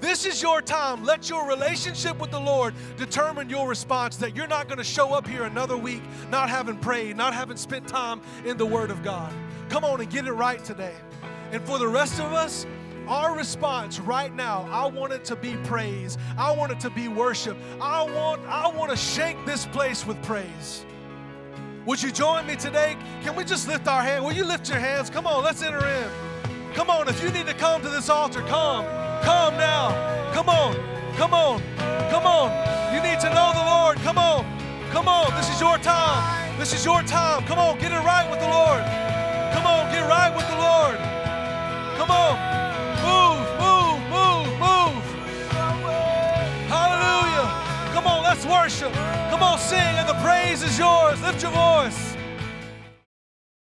This 0.00 0.26
is 0.26 0.42
your 0.42 0.62
time. 0.62 1.04
Let 1.04 1.28
your 1.30 1.46
relationship 1.46 2.18
with 2.18 2.32
the 2.32 2.40
Lord 2.40 2.74
determine 2.96 3.48
your 3.48 3.68
response 3.68 4.16
that 4.16 4.34
you're 4.34 4.48
not 4.48 4.66
going 4.66 4.78
to 4.78 4.84
show 4.84 5.12
up 5.12 5.28
here 5.28 5.44
another 5.44 5.76
week 5.76 6.02
not 6.28 6.48
having 6.48 6.76
prayed, 6.78 7.16
not 7.16 7.34
having 7.34 7.56
spent 7.56 7.86
time 7.86 8.20
in 8.44 8.56
the 8.56 8.66
Word 8.66 8.90
of 8.90 9.04
God. 9.04 9.32
Come 9.68 9.84
on 9.84 10.00
and 10.00 10.10
get 10.10 10.26
it 10.26 10.32
right 10.32 10.64
today. 10.64 10.94
And 11.52 11.62
for 11.62 11.78
the 11.78 11.88
rest 11.88 12.18
of 12.18 12.32
us, 12.32 12.66
our 13.08 13.36
response 13.36 14.00
right 14.00 14.34
now, 14.34 14.68
I 14.70 14.86
want 14.86 15.12
it 15.12 15.24
to 15.26 15.36
be 15.36 15.56
praise. 15.64 16.18
I 16.36 16.52
want 16.52 16.72
it 16.72 16.80
to 16.80 16.90
be 16.90 17.08
worship. 17.08 17.56
I 17.80 18.02
want 18.02 18.40
I 18.46 18.68
want 18.68 18.90
to 18.90 18.96
shake 18.96 19.36
this 19.46 19.66
place 19.66 20.06
with 20.06 20.20
praise. 20.22 20.84
Would 21.86 22.02
you 22.02 22.10
join 22.10 22.46
me 22.46 22.56
today? 22.56 22.96
Can 23.22 23.34
we 23.34 23.44
just 23.44 23.66
lift 23.66 23.88
our 23.88 24.02
hand? 24.02 24.24
Will 24.24 24.32
you 24.32 24.44
lift 24.44 24.68
your 24.68 24.78
hands? 24.78 25.10
Come 25.10 25.26
on, 25.26 25.42
let's 25.42 25.62
enter 25.62 25.84
in. 25.86 26.10
Come 26.74 26.90
on, 26.90 27.08
if 27.08 27.22
you 27.22 27.30
need 27.30 27.46
to 27.46 27.54
come 27.54 27.82
to 27.82 27.88
this 27.88 28.08
altar, 28.08 28.42
come. 28.42 28.84
Come 29.22 29.56
now. 29.56 30.32
Come 30.32 30.48
on. 30.48 30.76
Come 31.16 31.34
on. 31.34 31.60
Come 32.10 32.26
on. 32.26 32.50
You 32.94 33.02
need 33.02 33.20
to 33.20 33.28
know 33.34 33.52
the 33.54 33.64
Lord. 33.64 33.98
Come 33.98 34.18
on. 34.18 34.44
Come 34.90 35.08
on. 35.08 35.34
This 35.36 35.50
is 35.50 35.60
your 35.60 35.78
time. 35.78 36.40
This 36.60 36.74
is 36.74 36.84
your 36.84 37.02
time. 37.04 37.42
Come 37.46 37.58
on, 37.58 37.78
get 37.78 37.90
it 37.90 38.04
right 38.04 38.30
with 38.30 38.38
the 38.38 38.46
Lord. 38.46 38.82
Come 39.54 39.64
on, 39.64 39.90
get 39.90 40.06
right 40.06 40.30
with 40.36 40.46
the 40.46 40.58
Lord. 40.58 40.98
Come 41.96 42.10
on. 42.10 42.59
Move, 43.02 43.40
move, 43.64 44.00
move, 44.10 44.48
move. 44.60 45.04
Hallelujah. 46.68 47.48
Come 47.94 48.06
on, 48.06 48.22
let's 48.22 48.44
worship. 48.46 48.92
Come 49.30 49.42
on, 49.42 49.58
sing, 49.58 49.78
and 49.78 50.08
the 50.08 50.18
praise 50.22 50.62
is 50.62 50.78
yours. 50.78 51.20
Lift 51.22 51.42
your 51.42 51.52
voice. 51.52 52.19